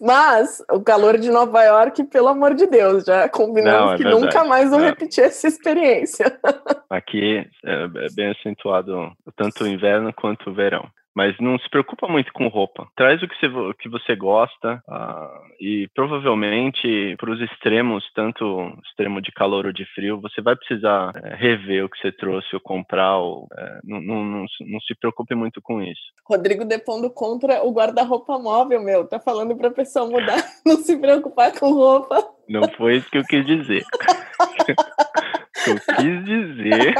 Mas 0.00 0.62
o 0.70 0.80
calor 0.82 1.16
de 1.16 1.30
Nova 1.30 1.62
York, 1.62 2.02
pelo 2.04 2.28
amor 2.28 2.54
de 2.54 2.66
Deus, 2.66 3.04
já 3.04 3.28
combinamos 3.28 3.80
não, 3.80 3.92
é 3.92 3.96
que 3.96 4.02
verdade. 4.02 4.24
nunca 4.24 4.44
mais 4.44 4.70
vou 4.70 4.80
repetir 4.80 5.24
essa 5.24 5.46
experiência. 5.46 6.26
Aqui 6.90 7.46
é, 7.64 7.84
é 7.84 8.12
bem 8.14 8.30
acentuado 8.30 9.12
tanto 9.36 9.62
o 9.62 9.68
inverno 9.68 10.12
quanto 10.12 10.50
o 10.50 10.52
verão. 10.54 10.90
Mas 11.14 11.36
não 11.40 11.58
se 11.58 11.68
preocupa 11.68 12.06
muito 12.06 12.32
com 12.32 12.48
roupa. 12.48 12.88
Traz 12.96 13.22
o 13.22 13.28
que 13.28 13.34
você, 13.34 13.48
que 13.80 13.88
você 13.88 14.14
gosta 14.14 14.82
uh, 14.88 15.54
e 15.60 15.88
provavelmente 15.94 17.16
para 17.18 17.32
os 17.32 17.40
extremos, 17.40 18.04
tanto 18.14 18.72
extremo 18.84 19.20
de 19.20 19.32
calor 19.32 19.66
ou 19.66 19.72
de 19.72 19.84
frio, 19.94 20.20
você 20.20 20.40
vai 20.40 20.54
precisar 20.54 21.10
uh, 21.10 21.12
rever 21.36 21.84
o 21.84 21.88
que 21.88 21.98
você 21.98 22.12
trouxe 22.12 22.54
ou 22.54 22.60
comprar. 22.60 23.18
Ou, 23.18 23.44
uh, 23.44 23.80
não, 23.82 24.00
não, 24.00 24.24
não, 24.24 24.46
não, 24.60 24.80
se 24.80 24.94
preocupe 24.94 25.34
muito 25.34 25.60
com 25.60 25.82
isso. 25.82 26.00
Rodrigo 26.24 26.64
depondo 26.64 27.10
contra 27.10 27.64
o 27.64 27.72
guarda-roupa 27.72 28.38
móvel, 28.38 28.82
meu. 28.82 29.06
Tá 29.06 29.18
falando 29.18 29.56
para 29.56 29.68
a 29.68 29.72
pessoa 29.72 30.08
mudar, 30.08 30.38
não 30.64 30.76
se 30.76 30.96
preocupar 30.96 31.58
com 31.58 31.72
roupa. 31.72 32.24
Não 32.48 32.68
foi 32.76 32.96
isso 32.96 33.10
que 33.10 33.18
eu 33.18 33.24
quis 33.24 33.44
dizer. 33.44 33.84
eu 35.66 35.96
quis 35.96 36.24
dizer 36.24 36.94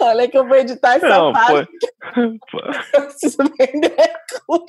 Olha 0.00 0.28
que 0.28 0.36
eu 0.36 0.46
vou 0.46 0.56
editar 0.56 0.96
essa 0.96 1.08
não, 1.08 1.32
parte. 1.32 1.68
Eu 2.16 3.02
preciso 3.02 3.38
vender 3.58 4.12
tudo. 4.46 4.66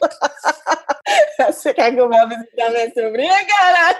Você 1.37 1.73
quer 1.73 1.93
que 1.93 1.99
eu 1.99 2.09
vá 2.09 2.25
visitar 2.25 2.69
minha 2.71 2.91
sobrinha, 2.91 3.45
caralho? 3.45 3.97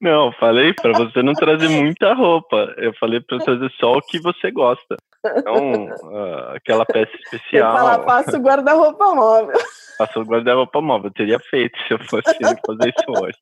Não, 0.00 0.32
falei 0.32 0.72
para 0.74 0.92
você 0.92 1.22
não 1.22 1.34
trazer 1.34 1.68
muita 1.68 2.14
roupa. 2.14 2.74
Eu 2.78 2.92
falei 2.98 3.20
para 3.20 3.38
trazer 3.38 3.70
só 3.78 3.92
o 3.92 4.02
que 4.02 4.20
você 4.20 4.50
gosta. 4.50 4.96
Então, 5.24 5.84
uh, 5.84 6.56
aquela 6.56 6.84
peça 6.84 7.14
especial. 7.14 7.72
Você 7.72 7.78
fala, 7.78 8.02
faço 8.04 8.36
o 8.36 8.40
guarda-roupa 8.40 9.14
móvel. 9.14 9.58
Faço 9.98 10.20
o 10.20 10.24
guarda-roupa 10.24 10.80
móvel. 10.80 11.08
Eu 11.08 11.14
teria 11.14 11.38
feito 11.38 11.78
se 11.86 11.94
eu 11.94 11.98
fosse 11.98 12.34
fazer 12.66 12.94
isso 12.96 13.22
hoje. 13.22 13.38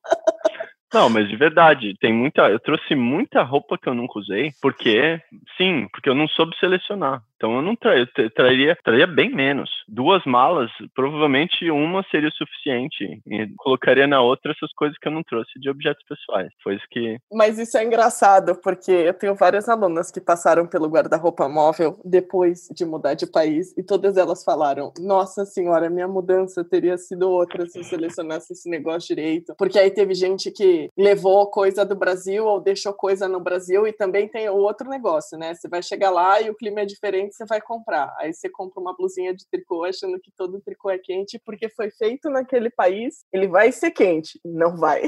Não, 0.93 1.11
mas 1.11 1.29
de 1.29 1.37
verdade, 1.37 1.95
tem 2.01 2.13
muita. 2.13 2.49
Eu 2.49 2.59
trouxe 2.59 2.95
muita 2.95 3.43
roupa 3.43 3.77
que 3.77 3.89
eu 3.89 3.95
nunca 3.95 4.19
usei, 4.19 4.53
porque, 4.61 5.21
sim, 5.57 5.87
porque 5.93 6.09
eu 6.09 6.15
não 6.15 6.27
soube 6.29 6.57
selecionar. 6.59 7.23
Então 7.39 7.55
eu 7.55 7.63
não 7.63 7.77
tra 7.77 7.97
eu 7.97 8.07
traria, 8.35 8.77
traria 8.85 9.07
bem 9.07 9.33
menos. 9.33 9.71
Duas 9.87 10.25
malas, 10.27 10.71
provavelmente 10.93 11.71
uma 11.71 12.05
seria 12.11 12.29
o 12.29 12.33
suficiente. 12.33 13.23
E 13.27 13.47
colocaria 13.57 14.07
na 14.09 14.21
outra 14.21 14.53
essas 14.53 14.73
coisas 14.73 14.99
que 14.99 15.07
eu 15.07 15.13
não 15.13 15.23
trouxe 15.23 15.59
de 15.61 15.71
objetos 15.71 16.05
pessoais. 16.07 16.51
Isso 16.69 16.85
que. 16.91 17.19
Mas 17.33 17.59
isso 17.59 17.79
é 17.79 17.85
engraçado, 17.85 18.57
porque 18.57 18.91
eu 18.91 19.15
tenho 19.15 19.35
várias 19.37 19.69
alunas 19.69 20.11
que 20.11 20.21
passaram 20.21 20.67
pelo 20.67 20.89
guarda-roupa 20.89 21.49
móvel 21.49 21.99
depois 22.05 22.69
de 22.75 22.85
mudar 22.85 23.15
de 23.15 23.27
país 23.27 23.73
e 23.79 23.83
todas 23.85 24.17
elas 24.17 24.43
falaram: 24.43 24.93
Nossa 24.99 25.45
senhora, 25.45 25.89
minha 25.89 26.09
mudança 26.09 26.65
teria 26.65 26.99
sido 26.99 27.31
outra 27.31 27.67
se 27.67 27.79
eu 27.79 27.85
selecionasse 27.85 28.53
esse 28.53 28.69
negócio 28.69 29.15
direito. 29.15 29.55
Porque 29.57 29.79
aí 29.79 29.91
teve 29.91 30.13
gente 30.13 30.51
que 30.51 30.91
levou 30.99 31.47
coisa 31.47 31.85
do 31.85 31.95
Brasil 31.95 32.45
ou 32.45 32.61
deixou 32.61 32.93
coisa 32.93 33.29
no 33.29 33.39
Brasil 33.39 33.87
e 33.87 33.93
também 33.93 34.27
tem 34.27 34.49
o 34.49 34.57
outro 34.57 34.91
negócio, 34.91 35.39
né? 35.39 35.55
Você 35.55 35.69
vai 35.69 35.83
chegar 35.83 36.11
lá 36.11 36.41
e 36.41 36.51
o 36.51 36.55
clima 36.55 36.81
é 36.81 36.85
diferente 36.85 37.28
você 37.35 37.45
vai 37.47 37.61
comprar. 37.61 38.15
Aí 38.19 38.33
você 38.33 38.49
compra 38.49 38.81
uma 38.81 38.95
blusinha 38.97 39.35
de 39.35 39.49
tricô 39.51 39.85
achando 39.85 40.19
que 40.21 40.31
todo 40.37 40.61
tricô 40.61 40.91
é 40.91 40.99
quente 40.99 41.41
porque 41.45 41.69
foi 41.69 41.91
feito 41.91 42.31
naquele 42.31 42.71
país, 42.71 43.25
ele 43.33 43.49
vai 43.49 43.73
ser 43.73 43.91
quente. 43.91 44.41
Não 44.45 44.77
vai. 44.77 45.03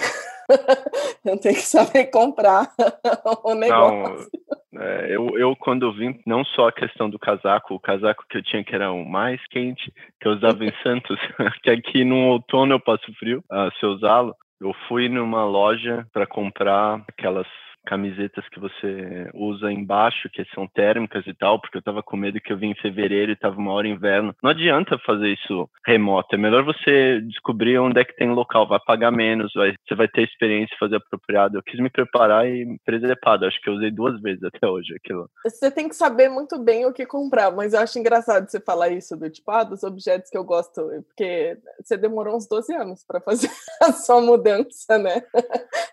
eu 1.24 1.38
tenho 1.38 1.54
que 1.54 1.62
saber 1.62 2.06
comprar 2.06 2.72
o 3.44 3.54
negócio. 3.54 4.28
Não, 4.72 4.82
é, 4.82 5.14
eu, 5.14 5.38
eu, 5.38 5.56
quando 5.56 5.92
vim, 5.92 6.20
não 6.24 6.44
só 6.44 6.68
a 6.68 6.72
questão 6.72 7.10
do 7.10 7.18
casaco, 7.18 7.74
o 7.74 7.80
casaco 7.80 8.24
que 8.28 8.38
eu 8.38 8.42
tinha 8.42 8.64
que 8.64 8.74
era 8.74 8.92
o 8.92 9.04
mais 9.04 9.40
quente, 9.48 9.92
que 10.20 10.28
eu 10.28 10.32
usava 10.32 10.64
em 10.64 10.72
Santos, 10.82 11.18
que 11.62 11.70
aqui 11.70 12.04
no 12.04 12.28
outono 12.28 12.74
eu 12.74 12.80
passo 12.80 13.12
frio, 13.18 13.44
uh, 13.50 13.70
se 13.78 13.84
eu 13.84 13.90
usá-lo, 13.90 14.34
eu 14.60 14.72
fui 14.88 15.08
numa 15.08 15.44
loja 15.44 16.06
para 16.12 16.26
comprar 16.26 17.02
aquelas 17.08 17.46
camisetas 17.86 18.48
que 18.48 18.60
você 18.60 19.30
usa 19.34 19.72
embaixo, 19.72 20.28
que 20.32 20.44
são 20.54 20.66
térmicas 20.66 21.26
e 21.26 21.34
tal, 21.34 21.60
porque 21.60 21.78
eu 21.78 21.82
tava 21.82 22.02
com 22.02 22.16
medo 22.16 22.40
que 22.40 22.52
eu 22.52 22.58
vim 22.58 22.70
em 22.70 22.80
fevereiro 22.80 23.32
e 23.32 23.36
tava 23.36 23.58
uma 23.58 23.72
hora 23.72 23.88
inverno. 23.88 24.34
Não 24.42 24.50
adianta 24.50 24.98
fazer 25.04 25.28
isso 25.28 25.68
remoto, 25.86 26.34
é 26.34 26.38
melhor 26.38 26.64
você 26.64 27.20
descobrir 27.22 27.78
onde 27.78 28.00
é 28.00 28.04
que 28.04 28.16
tem 28.16 28.30
local, 28.30 28.68
vai 28.68 28.78
pagar 28.84 29.10
menos, 29.10 29.52
vai, 29.54 29.74
você 29.86 29.94
vai 29.94 30.08
ter 30.08 30.22
experiência 30.22 30.76
fazer 30.78 30.96
apropriado. 30.96 31.58
Eu 31.58 31.62
quis 31.62 31.80
me 31.80 31.90
preparar 31.90 32.48
e 32.48 32.64
me 32.64 32.78
preservado, 32.84 33.46
acho 33.46 33.60
que 33.60 33.68
eu 33.68 33.74
usei 33.74 33.90
duas 33.90 34.20
vezes 34.20 34.42
até 34.44 34.66
hoje 34.66 34.94
aquilo. 34.94 35.28
Você 35.44 35.70
tem 35.70 35.88
que 35.88 35.94
saber 35.94 36.28
muito 36.28 36.58
bem 36.58 36.86
o 36.86 36.92
que 36.92 37.06
comprar, 37.06 37.50
mas 37.50 37.72
eu 37.72 37.80
acho 37.80 37.98
engraçado 37.98 38.48
você 38.48 38.60
falar 38.60 38.90
isso 38.90 39.16
do 39.16 39.28
tipo, 39.30 39.50
ah, 39.50 39.64
dos 39.64 39.82
objetos 39.82 40.30
que 40.30 40.38
eu 40.38 40.44
gosto, 40.44 40.82
porque 41.08 41.58
você 41.82 41.96
demorou 41.96 42.36
uns 42.36 42.46
12 42.46 42.74
anos 42.74 43.04
para 43.06 43.20
fazer 43.20 43.50
a 43.82 43.92
sua 43.92 44.20
mudança, 44.20 44.98
né? 44.98 45.22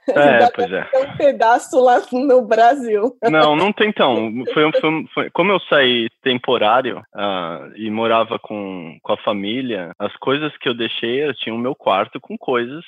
É, 0.10 0.50
pois 0.52 0.72
é. 0.72 0.90
um 0.96 1.18
pedaço 1.18 1.77
lá 1.80 2.02
no 2.12 2.42
Brasil. 2.42 3.16
Não, 3.24 3.56
não 3.56 3.74
tem 3.74 3.90
então. 3.90 4.32
Foi, 4.54 4.72
foi, 4.80 5.06
foi 5.14 5.30
como 5.32 5.52
eu 5.52 5.60
saí 5.62 6.08
temporário 6.22 7.00
uh, 7.16 7.72
e 7.76 7.90
morava 7.90 8.38
com, 8.38 8.98
com 9.02 9.14
a 9.14 9.18
família, 9.18 9.92
as 9.98 10.16
coisas 10.18 10.56
que 10.58 10.70
eu 10.70 10.74
deixei, 10.74 11.24
eu 11.24 11.34
tinha 11.34 11.56
o 11.56 11.60
meu 11.60 11.74
quarto 11.74 12.20
com 12.20 12.38
coisas 12.38 12.84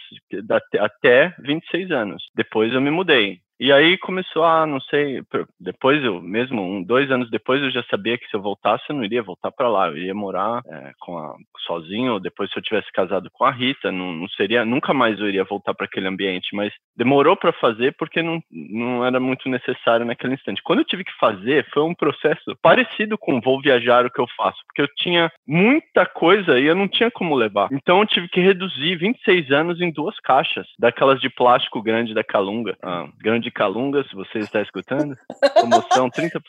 até 0.79 1.33
26 1.39 1.91
anos. 1.91 2.23
Depois 2.35 2.73
eu 2.73 2.81
me 2.81 2.91
mudei. 2.91 3.39
E 3.59 3.71
aí 3.73 3.97
começou 3.97 4.43
a, 4.43 4.65
não 4.65 4.79
sei, 4.81 5.21
depois 5.59 6.01
eu, 6.03 6.21
mesmo 6.21 6.61
um, 6.61 6.81
dois 6.81 7.11
anos 7.11 7.29
depois, 7.29 7.61
eu 7.61 7.69
já 7.69 7.83
sabia 7.83 8.17
que 8.17 8.27
se 8.29 8.35
eu 8.35 8.41
voltasse, 8.41 8.85
eu 8.89 8.95
não 8.95 9.03
iria 9.03 9.21
voltar 9.21 9.51
para 9.51 9.67
lá, 9.67 9.87
eu 9.87 9.97
iria 9.97 10.15
morar 10.15 10.61
é, 10.65 10.91
com 10.99 11.17
a, 11.17 11.35
sozinho, 11.65 12.19
depois 12.19 12.49
se 12.49 12.57
eu 12.57 12.63
tivesse 12.63 12.91
casado 12.91 13.29
com 13.31 13.45
a 13.45 13.51
Rita, 13.51 13.91
não, 13.91 14.13
não 14.13 14.27
seria, 14.29 14.65
nunca 14.65 14.93
mais 14.93 15.19
eu 15.19 15.27
iria 15.27 15.43
voltar 15.43 15.73
para 15.73 15.85
aquele 15.85 16.07
ambiente, 16.07 16.55
mas 16.55 16.73
demorou 16.95 17.35
para 17.35 17.51
fazer 17.53 17.95
porque 17.97 18.21
não, 18.21 18.41
não 18.49 19.05
era 19.05 19.19
muito 19.19 19.47
necessário 19.49 20.05
naquele 20.05 20.33
instante. 20.33 20.63
Quando 20.63 20.79
eu 20.79 20.85
tive 20.85 21.03
que 21.03 21.17
fazer, 21.19 21.67
foi 21.73 21.83
um 21.83 21.93
processo 21.93 22.57
parecido 22.61 23.17
com 23.17 23.39
vou 23.41 23.61
viajar 23.61 24.05
o 24.05 24.11
que 24.11 24.19
eu 24.19 24.27
faço, 24.35 24.57
porque 24.67 24.81
eu 24.81 24.87
tinha 24.95 25.31
muita 25.47 26.05
coisa 26.05 26.59
e 26.59 26.65
eu 26.65 26.75
não 26.75 26.87
tinha 26.87 27.11
como 27.11 27.35
levar. 27.35 27.69
Então 27.71 27.99
eu 27.99 28.05
tive 28.07 28.27
que 28.29 28.39
reduzir 28.39 28.95
26 28.95 29.51
anos 29.51 29.81
em 29.81 29.91
duas 29.91 30.17
caixas, 30.21 30.67
daquelas 30.79 31.19
de 31.19 31.29
plástico 31.29 31.81
grande 31.81 32.13
da 32.13 32.23
Calunga, 32.23 32.77
ah, 32.81 33.07
grande 33.19 33.48
de 33.49 33.51
Calunga, 33.51 34.03
se 34.03 34.15
você 34.15 34.39
está 34.39 34.61
escutando. 34.61 35.15
Promoção 35.53 36.09
30%. 36.09 36.41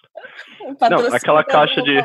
Não, 0.91 1.15
aquela 1.15 1.43
caixa 1.43 1.83
de. 1.83 1.99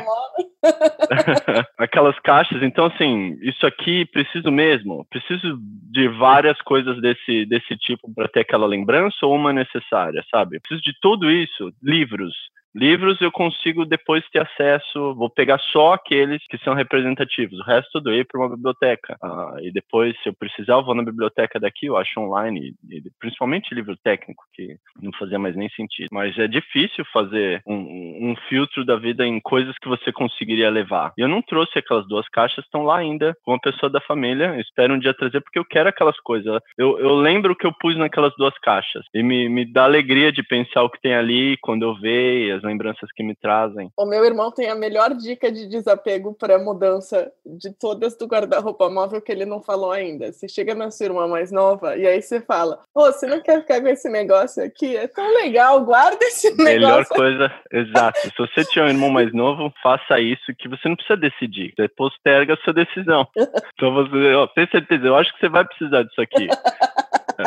Aquelas 1.78 2.18
caixas. 2.20 2.62
Então, 2.62 2.86
assim, 2.86 3.38
isso 3.42 3.66
aqui 3.66 4.04
preciso 4.06 4.50
mesmo. 4.50 5.06
Preciso 5.10 5.58
de 5.60 6.08
várias 6.08 6.60
coisas 6.62 7.00
desse, 7.00 7.46
desse 7.46 7.76
tipo 7.76 8.12
para 8.12 8.28
ter 8.28 8.40
aquela 8.40 8.66
lembrança 8.66 9.24
ou 9.24 9.34
uma 9.34 9.52
necessária, 9.52 10.24
sabe? 10.30 10.58
Preciso 10.60 10.82
de 10.82 10.98
tudo 11.00 11.30
isso. 11.30 11.70
Livros, 11.82 12.34
Livros 12.76 13.18
eu 13.22 13.32
consigo 13.32 13.86
depois 13.86 14.22
ter 14.30 14.40
acesso, 14.40 15.14
vou 15.14 15.30
pegar 15.30 15.58
só 15.58 15.94
aqueles 15.94 16.46
que 16.46 16.58
são 16.58 16.74
representativos, 16.74 17.58
o 17.58 17.62
resto 17.62 18.02
eu 18.04 18.14
ir 18.14 18.26
para 18.26 18.38
uma 18.38 18.54
biblioteca. 18.54 19.16
Ah, 19.22 19.56
e 19.62 19.72
depois, 19.72 20.14
se 20.22 20.28
eu 20.28 20.34
precisar, 20.34 20.74
eu 20.74 20.84
vou 20.84 20.94
na 20.94 21.02
biblioteca 21.02 21.58
daqui, 21.58 21.86
eu 21.86 21.96
acho 21.96 22.20
online, 22.20 22.74
e, 22.90 23.02
principalmente 23.18 23.74
livro 23.74 23.96
técnico, 23.96 24.44
que 24.52 24.76
não 25.00 25.10
fazia 25.18 25.38
mais 25.38 25.56
nem 25.56 25.70
sentido. 25.70 26.08
Mas 26.12 26.38
é 26.38 26.46
difícil 26.46 27.02
fazer 27.12 27.62
um, 27.66 28.30
um, 28.30 28.36
filtro 28.46 28.84
da 28.84 28.96
vida 28.96 29.26
em 29.26 29.40
coisas 29.40 29.74
que 29.80 29.88
você 29.88 30.12
conseguiria 30.12 30.68
levar. 30.68 31.14
E 31.16 31.22
eu 31.22 31.28
não 31.28 31.40
trouxe 31.40 31.78
aquelas 31.78 32.06
duas 32.06 32.28
caixas, 32.28 32.62
estão 32.64 32.82
lá 32.82 32.98
ainda 32.98 33.34
com 33.42 33.52
uma 33.52 33.60
pessoa 33.60 33.88
da 33.88 34.02
família, 34.02 34.60
espero 34.60 34.94
um 34.94 34.98
dia 34.98 35.14
trazer, 35.14 35.40
porque 35.40 35.58
eu 35.58 35.64
quero 35.64 35.88
aquelas 35.88 36.18
coisas. 36.20 36.60
Eu, 36.76 36.98
eu 36.98 37.14
lembro 37.14 37.54
o 37.54 37.56
que 37.56 37.66
eu 37.66 37.72
pus 37.72 37.96
naquelas 37.96 38.34
duas 38.36 38.56
caixas, 38.58 39.04
e 39.14 39.22
me, 39.22 39.48
me 39.48 39.64
dá 39.64 39.84
alegria 39.84 40.30
de 40.30 40.42
pensar 40.42 40.82
o 40.82 40.90
que 40.90 41.00
tem 41.00 41.14
ali, 41.14 41.56
quando 41.62 41.82
eu 41.82 41.94
ver, 41.94 42.52
as 42.52 42.65
lembranças 42.66 43.10
que 43.14 43.22
me 43.22 43.34
trazem. 43.34 43.90
O 43.96 44.04
meu 44.04 44.24
irmão 44.24 44.50
tem 44.50 44.68
a 44.68 44.74
melhor 44.74 45.14
dica 45.14 45.50
de 45.50 45.66
desapego 45.66 46.34
para 46.34 46.58
mudança 46.58 47.30
de 47.44 47.72
todas 47.72 48.16
do 48.16 48.26
guarda-roupa 48.26 48.90
móvel 48.90 49.20
que 49.20 49.32
ele 49.32 49.44
não 49.44 49.62
falou 49.62 49.92
ainda. 49.92 50.32
Você 50.32 50.48
chega 50.48 50.74
na 50.74 50.90
sua 50.90 51.06
irmã 51.06 51.26
mais 51.26 51.50
nova 51.50 51.96
e 51.96 52.06
aí 52.06 52.20
você 52.20 52.40
fala: 52.40 52.80
Ô, 52.94 53.02
oh, 53.02 53.12
você 53.12 53.26
não 53.26 53.40
quer 53.40 53.60
ficar 53.60 53.80
com 53.80 53.88
esse 53.88 54.08
negócio 54.08 54.62
aqui? 54.64 54.96
É 54.96 55.06
tão 55.06 55.26
legal, 55.34 55.84
guarda 55.84 56.24
esse 56.24 56.50
negócio. 56.50 56.64
Melhor 56.64 57.04
coisa, 57.06 57.54
exato. 57.72 58.20
Se 58.20 58.32
você 58.36 58.64
tiver 58.64 58.86
um 58.86 58.90
irmão 58.90 59.10
mais 59.10 59.32
novo, 59.32 59.72
faça 59.82 60.20
isso 60.20 60.54
que 60.58 60.68
você 60.68 60.88
não 60.88 60.96
precisa 60.96 61.16
decidir. 61.16 61.72
Você 61.76 61.88
posterga 61.88 62.54
a 62.54 62.56
sua 62.58 62.72
decisão. 62.72 63.26
Então 63.76 63.92
você, 63.92 64.34
ó, 64.34 64.46
tem 64.46 64.66
certeza, 64.68 65.06
eu 65.06 65.16
acho 65.16 65.32
que 65.34 65.40
você 65.40 65.48
vai 65.50 65.62
precisar 65.64 66.02
disso 66.02 66.20
aqui 66.20 66.48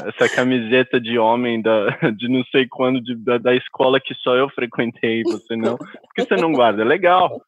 essa 0.08 0.34
camiseta 0.34 1.00
de 1.00 1.18
homem 1.18 1.62
da, 1.62 1.88
de 2.16 2.28
não 2.28 2.44
sei 2.52 2.68
quando, 2.68 3.02
de, 3.02 3.16
da, 3.16 3.38
da, 3.38 3.56
escola 3.56 4.00
que 4.00 4.14
só 4.16 4.36
eu 4.36 4.50
frequentei, 4.50 5.24
você 5.24 5.56
não. 5.56 5.78
Por 5.78 6.14
que 6.16 6.26
você 6.26 6.36
não 6.36 6.52
guarda? 6.52 6.82
É 6.82 6.86
legal. 6.86 7.42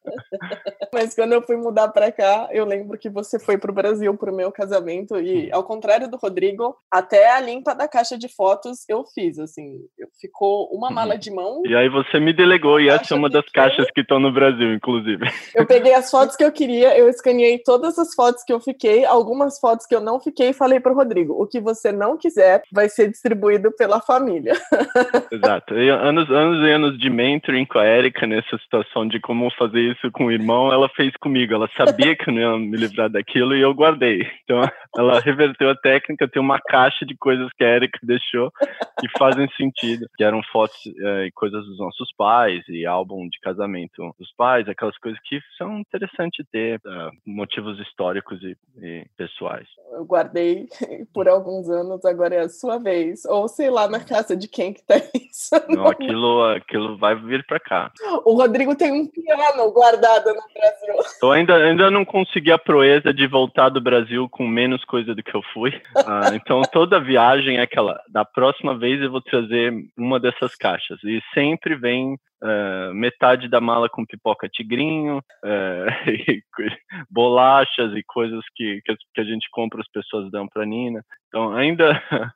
Mas 0.92 1.14
quando 1.14 1.32
eu 1.32 1.42
fui 1.42 1.56
mudar 1.56 1.88
para 1.88 2.12
cá, 2.12 2.48
eu 2.50 2.64
lembro 2.64 2.98
que 2.98 3.08
você 3.08 3.38
foi 3.38 3.56
para 3.56 3.70
o 3.70 3.74
Brasil 3.74 4.16
para 4.16 4.32
o 4.32 4.36
meu 4.36 4.52
casamento 4.52 5.18
e, 5.18 5.50
ao 5.52 5.64
contrário 5.64 6.08
do 6.08 6.16
Rodrigo, 6.16 6.76
até 6.90 7.32
a 7.32 7.40
limpa 7.40 7.74
da 7.74 7.88
caixa 7.88 8.18
de 8.18 8.28
fotos 8.28 8.84
eu 8.88 9.04
fiz, 9.14 9.38
assim. 9.38 9.78
Ficou 10.20 10.68
uma 10.72 10.88
uhum. 10.88 10.94
mala 10.94 11.16
de 11.16 11.30
mão. 11.30 11.62
E 11.64 11.74
aí 11.74 11.88
você 11.88 12.20
me 12.20 12.32
delegou 12.32 12.80
e 12.80 12.88
essa 12.88 13.14
é 13.14 13.16
uma 13.16 13.30
das 13.30 13.48
caixas 13.50 13.90
que 13.90 14.00
estão 14.00 14.18
no 14.18 14.32
Brasil, 14.32 14.72
inclusive. 14.74 15.24
Eu 15.54 15.66
peguei 15.66 15.94
as 15.94 16.10
fotos 16.10 16.36
que 16.36 16.44
eu 16.44 16.52
queria, 16.52 16.96
eu 16.96 17.08
escaneei 17.08 17.58
todas 17.58 17.98
as 17.98 18.14
fotos 18.14 18.42
que 18.44 18.52
eu 18.52 18.60
fiquei, 18.60 19.04
algumas 19.04 19.58
fotos 19.58 19.86
que 19.86 19.94
eu 19.94 20.00
não 20.00 20.20
fiquei 20.20 20.50
e 20.50 20.54
falei 20.54 20.80
para 20.80 20.92
o 20.92 20.94
Rodrigo, 20.94 21.40
o 21.40 21.46
que 21.46 21.60
você 21.60 21.92
não 21.92 22.16
quiser 22.16 22.41
quiser, 22.42 22.62
vai 22.72 22.88
ser 22.88 23.08
distribuído 23.08 23.70
pela 23.72 24.00
família. 24.00 24.52
Exato. 25.30 25.74
E 25.78 25.88
anos, 25.88 26.28
anos 26.30 26.66
e 26.66 26.70
anos 26.70 26.98
de 26.98 27.08
mentoring 27.08 27.64
com 27.64 27.78
a 27.78 27.86
Erika 27.86 28.26
nessa 28.26 28.58
situação 28.58 29.06
de 29.06 29.20
como 29.20 29.50
fazer 29.52 29.80
isso 29.80 30.10
com 30.10 30.26
o 30.26 30.32
irmão, 30.32 30.72
ela 30.72 30.88
fez 30.90 31.12
comigo. 31.20 31.54
Ela 31.54 31.68
sabia 31.76 32.16
que 32.16 32.28
eu 32.28 32.34
não 32.34 32.40
ia 32.40 32.58
me 32.58 32.76
livrar 32.76 33.08
daquilo 33.08 33.54
e 33.54 33.60
eu 33.60 33.72
guardei. 33.72 34.26
Então, 34.44 34.60
ela 34.96 35.20
reverteu 35.20 35.70
a 35.70 35.76
técnica, 35.76 36.28
tem 36.28 36.42
uma 36.42 36.60
caixa 36.60 37.06
de 37.06 37.16
coisas 37.16 37.48
que 37.56 37.64
a 37.64 37.76
Erika 37.76 37.98
deixou 38.02 38.50
que 38.98 39.08
fazem 39.18 39.48
sentido, 39.56 40.06
que 40.16 40.24
eram 40.24 40.42
fotos 40.52 40.78
é, 40.86 41.26
e 41.26 41.32
coisas 41.32 41.64
dos 41.64 41.78
nossos 41.78 42.12
pais 42.16 42.62
e 42.68 42.84
álbum 42.84 43.28
de 43.28 43.38
casamento 43.40 44.14
dos 44.18 44.32
pais, 44.36 44.68
aquelas 44.68 44.96
coisas 44.98 45.20
que 45.24 45.40
são 45.56 45.78
interessantes 45.78 46.44
ter, 46.50 46.80
uh, 46.86 47.10
motivos 47.26 47.78
históricos 47.80 48.40
e, 48.42 48.56
e 48.80 49.06
pessoais. 49.16 49.66
Eu 49.92 50.04
guardei 50.04 50.68
por 51.12 51.28
alguns 51.28 51.68
anos, 51.68 52.04
agora 52.04 52.21
agora 52.22 52.36
é 52.36 52.40
a 52.40 52.48
sua 52.48 52.78
vez. 52.78 53.24
Ou 53.24 53.48
sei 53.48 53.68
lá, 53.68 53.88
na 53.88 54.00
casa 54.00 54.36
de 54.36 54.46
quem 54.46 54.72
que 54.72 54.82
tá 54.82 54.94
isso. 55.14 55.50
Não, 55.68 55.86
aquilo, 55.86 56.44
aquilo 56.44 56.96
vai 56.96 57.14
vir 57.16 57.44
para 57.46 57.58
cá. 57.58 57.90
O 58.24 58.34
Rodrigo 58.34 58.74
tem 58.76 58.92
um 58.92 59.06
piano 59.06 59.70
guardado 59.72 60.28
no 60.28 60.42
Brasil. 60.54 60.94
Eu 61.20 61.32
ainda, 61.32 61.56
ainda 61.56 61.90
não 61.90 62.04
consegui 62.04 62.52
a 62.52 62.58
proeza 62.58 63.12
de 63.12 63.26
voltar 63.26 63.68
do 63.68 63.80
Brasil 63.80 64.28
com 64.28 64.46
menos 64.46 64.84
coisa 64.84 65.14
do 65.14 65.22
que 65.22 65.34
eu 65.34 65.42
fui. 65.52 65.72
Ah, 65.96 66.30
então 66.34 66.62
toda 66.62 67.00
viagem 67.00 67.58
é 67.58 67.62
aquela. 67.62 68.00
Da 68.08 68.24
próxima 68.24 68.76
vez 68.76 69.00
eu 69.00 69.10
vou 69.10 69.20
trazer 69.20 69.72
uma 69.96 70.20
dessas 70.20 70.54
caixas. 70.54 70.98
E 71.04 71.20
sempre 71.34 71.74
vem 71.74 72.16
Uh, 72.42 72.92
metade 72.92 73.48
da 73.48 73.60
mala 73.60 73.88
com 73.88 74.04
pipoca 74.04 74.48
tigrinho, 74.48 75.18
uh, 75.18 75.86
e 76.10 76.42
bolachas 77.08 77.94
e 77.94 78.02
coisas 78.02 78.42
que, 78.56 78.82
que, 78.84 79.20
a 79.20 79.24
gente 79.24 79.48
compra, 79.52 79.80
as 79.80 79.88
pessoas 79.88 80.28
dão 80.30 80.48
para 80.48 80.66
Nina. 80.66 81.04
Então 81.28 81.54
ainda 81.54 82.02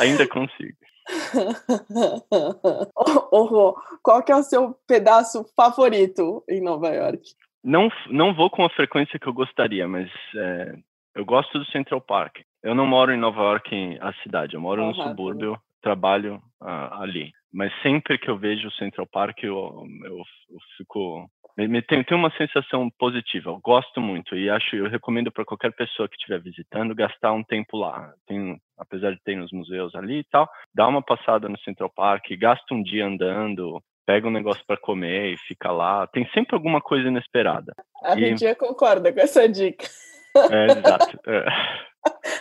ainda 0.00 0.28
consigo. 0.28 0.76
oh, 2.94 3.28
oh, 3.32 3.74
qual 4.02 4.22
que 4.22 4.32
é 4.32 4.36
o 4.36 4.42
seu 4.42 4.74
pedaço 4.86 5.44
favorito 5.56 6.44
em 6.48 6.62
Nova 6.62 6.88
York? 6.88 7.22
Não, 7.62 7.88
não 8.10 8.34
vou 8.34 8.50
com 8.50 8.64
a 8.64 8.70
frequência 8.70 9.18
que 9.18 9.26
eu 9.26 9.32
gostaria, 9.32 9.88
mas 9.88 10.10
é, 10.36 10.74
eu 11.14 11.24
gosto 11.24 11.58
do 11.58 11.64
Central 11.70 12.00
Park. 12.00 12.40
Eu 12.62 12.74
não 12.74 12.86
moro 12.86 13.12
em 13.12 13.18
Nova 13.18 13.40
York, 13.40 13.98
a 14.00 14.12
cidade. 14.22 14.54
Eu 14.54 14.60
moro 14.60 14.84
no 14.84 14.94
subúrbio, 14.94 15.58
trabalho 15.80 16.42
uh, 16.62 17.00
ali 17.00 17.32
mas 17.54 17.72
sempre 17.82 18.18
que 18.18 18.28
eu 18.28 18.36
vejo 18.36 18.66
o 18.66 18.72
Central 18.72 19.06
Park 19.06 19.44
eu, 19.44 19.86
eu, 20.04 20.18
eu 20.18 20.58
fico 20.76 21.30
me, 21.56 21.80
tem, 21.80 22.02
tem 22.02 22.16
uma 22.16 22.36
sensação 22.36 22.90
positiva 22.98 23.50
eu 23.50 23.60
gosto 23.62 24.00
muito 24.00 24.36
e 24.36 24.50
acho 24.50 24.74
eu 24.74 24.88
recomendo 24.88 25.30
para 25.30 25.44
qualquer 25.44 25.72
pessoa 25.72 26.08
que 26.08 26.16
estiver 26.16 26.42
visitando 26.42 26.94
gastar 26.94 27.32
um 27.32 27.44
tempo 27.44 27.76
lá 27.76 28.12
tem 28.26 28.60
apesar 28.76 29.12
de 29.12 29.22
ter 29.22 29.36
nos 29.36 29.52
museus 29.52 29.94
ali 29.94 30.18
e 30.18 30.24
tal 30.24 30.48
dá 30.74 30.86
uma 30.88 31.00
passada 31.00 31.48
no 31.48 31.58
Central 31.60 31.90
Park 31.94 32.24
gasta 32.38 32.74
um 32.74 32.82
dia 32.82 33.06
andando 33.06 33.80
pega 34.04 34.26
um 34.26 34.32
negócio 34.32 34.62
para 34.66 34.76
comer 34.76 35.32
e 35.32 35.38
fica 35.46 35.70
lá 35.70 36.08
tem 36.08 36.28
sempre 36.34 36.56
alguma 36.56 36.80
coisa 36.80 37.08
inesperada 37.08 37.72
a 38.02 38.18
e... 38.18 38.54
concorda 38.56 39.12
com 39.12 39.20
essa 39.20 39.48
dica 39.48 39.86
é, 40.36 40.66
exato 40.78 41.20
é. 41.26 41.84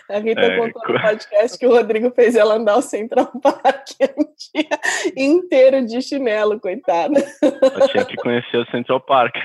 A 0.10 0.20
Rita 0.20 0.42
é, 0.42 0.58
contou 0.58 0.94
no 0.94 1.02
podcast 1.02 1.58
que 1.58 1.66
o 1.66 1.72
Rodrigo 1.72 2.12
fez 2.12 2.36
ela 2.36 2.56
andar 2.56 2.78
o 2.78 2.82
Central 2.82 3.32
Park 3.42 3.90
um 4.18 4.26
dia 4.54 4.70
inteiro 5.16 5.86
de 5.86 6.02
chinelo, 6.02 6.60
coitada. 6.60 7.20
Eu 7.42 7.88
tinha 7.88 8.06
que 8.06 8.18
conhecer 8.18 8.58
o 8.58 8.66
Central 8.70 9.00
Park. 9.00 9.36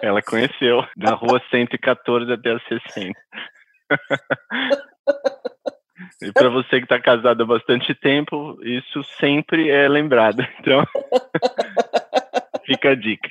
Ela 0.00 0.22
conheceu, 0.22 0.82
da 0.96 1.10
rua 1.10 1.40
114 1.50 2.32
até 2.32 2.52
a 2.52 2.58
60. 2.60 3.20
E 6.22 6.32
para 6.32 6.48
você 6.48 6.78
que 6.78 6.84
está 6.84 7.00
casado 7.00 7.42
há 7.42 7.46
bastante 7.46 7.94
tempo, 7.94 8.58
isso 8.62 9.04
sempre 9.18 9.68
é 9.68 9.88
lembrado. 9.88 10.46
Então, 10.60 10.84
fica 12.64 12.90
a 12.90 12.94
dica. 12.94 13.28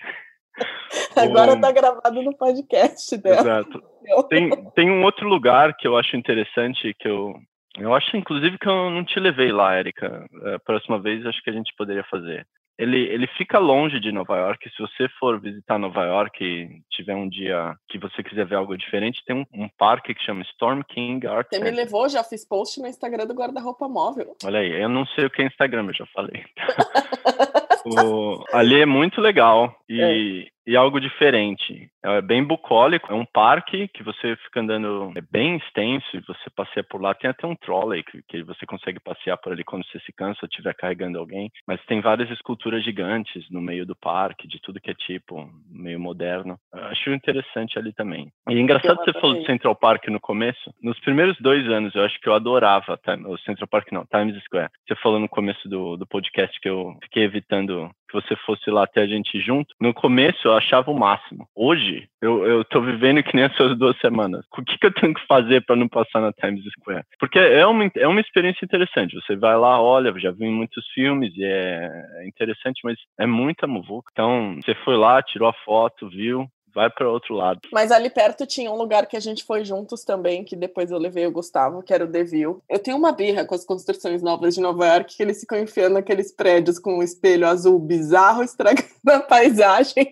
Agora 1.16 1.54
está 1.54 1.72
gravado 1.72 2.22
no 2.22 2.36
podcast 2.36 3.18
dela. 3.18 3.42
Exato. 3.42 3.84
Tem, 4.30 4.50
tem 4.76 4.92
um 4.92 5.04
outro 5.04 5.28
lugar 5.28 5.76
que 5.76 5.88
eu 5.88 5.98
acho 5.98 6.16
interessante, 6.16 6.94
que 7.00 7.08
eu, 7.08 7.34
eu 7.78 7.94
acho 7.94 8.16
inclusive 8.16 8.58
que 8.58 8.68
eu 8.68 8.90
não 8.90 9.04
te 9.04 9.20
levei 9.20 9.52
lá, 9.52 9.76
Érica. 9.76 10.26
A 10.56 10.60
próxima 10.60 11.00
vez 11.00 11.26
acho 11.26 11.42
que 11.42 11.50
a 11.50 11.54
gente 11.54 11.74
poderia 11.78 12.04
fazer. 12.04 12.46
ele, 12.78 13.00
ele 13.08 13.28
fica 13.38 13.58
longe 13.58 14.00
de 14.00 14.12
Nova 14.12 14.36
York. 14.38 14.70
Se 14.70 14.82
você 14.82 15.08
for 15.20 15.40
visitar 15.40 15.80
Nova 15.80 16.04
York 16.04 16.44
e 16.44 16.82
tiver 16.92 17.16
um 17.16 17.28
dia 17.28 17.74
que 17.90 17.98
você 17.98 18.22
quiser 18.22 18.46
ver 18.46 18.56
algo 18.56 18.78
diferente, 18.78 19.24
tem 19.26 19.36
um, 19.36 19.46
um 19.54 19.70
parque 19.78 20.14
que 20.14 20.24
chama 20.24 20.44
Storm 20.44 20.82
King 20.88 21.26
Art 21.26 21.48
Você 21.50 21.60
me 21.60 21.72
levou, 21.72 22.08
já 22.10 22.24
fiz 22.24 22.48
post 22.48 22.80
no 22.80 22.88
Instagram 22.88 23.26
do 23.26 23.34
Guarda-Roupa 23.34 23.88
Móvel. 23.88 24.36
Olha 24.44 24.60
aí, 24.60 24.82
eu 24.82 24.90
não 24.90 25.06
sei 25.08 25.26
o 25.26 25.30
que 25.30 25.42
é 25.42 25.48
Instagram, 25.48 25.88
eu 25.88 25.94
já 25.94 26.06
falei. 26.08 26.44
o, 27.86 28.44
ali 28.52 28.82
é 28.82 28.86
muito 28.86 29.22
legal 29.22 29.76
e, 29.88 30.02
é. 30.02 30.48
E 30.66 30.76
algo 30.76 31.00
diferente. 31.00 31.90
É 32.04 32.22
bem 32.22 32.44
bucólico, 32.44 33.12
é 33.12 33.16
um 33.16 33.26
parque 33.26 33.88
que 33.90 34.04
você 34.04 34.36
fica 34.38 34.62
andando, 34.62 35.12
é 35.16 35.22
bem 35.22 35.58
extenso 35.58 36.06
e 36.14 36.22
você 36.22 36.50
passeia 36.56 36.84
por 36.84 37.02
lá. 37.02 37.14
Tem 37.14 37.30
até 37.30 37.46
um 37.46 37.56
trolley 37.56 38.04
que, 38.04 38.22
que 38.28 38.44
você 38.44 38.66
consegue 38.66 39.00
passear 39.00 39.38
por 39.38 39.52
ali 39.52 39.64
quando 39.64 39.86
você 39.86 40.00
se 40.00 40.12
cansa 40.14 40.40
ou 40.44 40.48
estiver 40.50 40.74
carregando 40.76 41.20
alguém. 41.20 41.52
Mas 41.68 41.84
tem 41.86 42.02
várias 42.02 42.30
esculturas 42.32 42.84
gigantes 42.84 43.50
no 43.50 43.62
meio 43.62 43.86
do 43.86 43.96
parque, 43.96 44.48
de 44.48 44.60
tudo 44.62 44.80
que 44.80 44.92
é 44.92 44.94
tipo, 44.94 45.50
meio 45.70 46.00
moderno. 46.00 46.58
Eu 46.74 46.86
acho 46.86 47.12
interessante 47.12 47.78
ali 47.78 47.94
também. 47.94 48.32
E 48.50 48.54
é 48.54 48.60
engraçado 48.60 48.98
você 48.98 49.14
falou 49.14 49.38
do 49.38 49.46
Central 49.46 49.76
Park 49.76 50.08
no 50.08 50.20
começo. 50.20 50.74
Nos 50.82 51.00
primeiros 51.00 51.38
dois 51.40 51.68
anos, 51.70 51.94
eu 51.96 52.04
acho 52.04 52.20
que 52.20 52.30
eu 52.30 52.34
adorava 52.34 53.00
o 53.28 53.38
Central 53.40 53.68
Park, 53.68 53.92
não, 53.92 54.06
Times 54.06 54.42
Square. 54.44 54.70
Você 54.88 54.96
falou 54.96 55.20
no 55.20 55.30
começo 55.30 55.68
do, 55.68 55.98
do 55.98 56.06
podcast 56.06 56.60
que 56.60 56.70
eu 56.70 56.98
fiquei 57.04 57.24
evitando 57.24 57.90
que 58.08 58.14
você 58.14 58.36
fosse 58.46 58.70
lá 58.70 58.84
até 58.84 59.02
a 59.02 59.08
gente 59.08 59.40
junto. 59.40 59.74
No 59.80 59.94
começo 59.94 60.48
eu 60.48 60.54
achava 60.54 60.92
o 60.92 61.00
máximo. 61.00 61.48
Hoje 61.56 62.08
eu, 62.22 62.46
eu 62.46 62.66
tô 62.66 62.82
vivendo 62.82 63.24
que 63.24 63.36
nem 63.36 63.46
essas 63.46 63.78
duas 63.78 63.98
semanas. 64.00 64.46
O 64.58 64.64
que, 64.64 64.78
que 64.78 64.88
eu 64.88 64.94
tenho 64.94 65.14
que 65.14 65.26
fazer 65.28 65.62
para 65.66 65.76
não 65.76 65.88
passar 65.88 66.22
na 66.22 66.34
Times 66.34 66.64
Square? 66.80 67.04
Porque 67.20 67.40
é 67.40 67.66
uma, 67.66 67.90
é 67.96 68.08
uma 68.08 68.22
experiência 68.22 68.66
interessante. 68.66 69.16
Você 69.16 69.36
vai 69.36 69.56
lá, 69.58 69.82
olha, 69.82 70.14
já 70.20 70.32
vi 70.32 70.46
muitos 70.48 70.86
filmes 70.94 71.34
e 71.36 71.44
é, 71.44 71.90
é 72.20 72.28
interessante, 72.28 72.82
mas 72.84 72.98
é 73.20 73.26
muita 73.26 73.68
muvuca. 73.68 74.10
Então, 74.12 74.58
você 74.64 74.74
foi 74.76 74.98
lá, 74.98 75.22
tirou 75.22 75.50
a 75.50 75.54
foto, 75.54 76.10
viu, 76.10 76.48
vai 76.76 76.90
para 76.90 77.10
outro 77.10 77.34
lado. 77.34 77.62
Mas 77.72 77.92
ali 77.92 78.10
perto 78.10 78.46
tinha 78.46 78.70
um 78.70 78.76
lugar 78.76 79.08
que 79.08 79.16
a 79.16 79.20
gente 79.20 79.46
foi 79.46 79.64
juntos 79.64 80.04
também, 80.04 80.44
que 80.44 80.56
depois 80.56 80.92
eu 80.92 80.98
levei 80.98 81.26
o 81.26 81.32
Gustavo, 81.32 81.82
que 81.82 81.94
era 81.94 82.04
o 82.04 82.08
Deville. 82.08 82.58
Eu 82.70 82.80
tenho 82.80 82.98
uma 82.98 83.14
birra 83.14 83.46
com 83.46 83.56
as 83.56 83.66
construções 83.66 84.22
novas 84.22 84.54
de 84.54 84.62
Nova 84.62 84.86
York, 84.86 85.16
que 85.16 85.24
eles 85.24 85.40
ficam 85.40 85.58
enfiando 85.58 85.94
naqueles 85.94 86.34
prédios 86.34 86.78
com 86.78 87.00
um 87.00 87.04
espelho 87.04 87.48
azul 87.48 87.80
bizarro, 87.80 88.44
estragando 88.46 88.90
a 89.08 89.20
paisagem. 89.22 90.12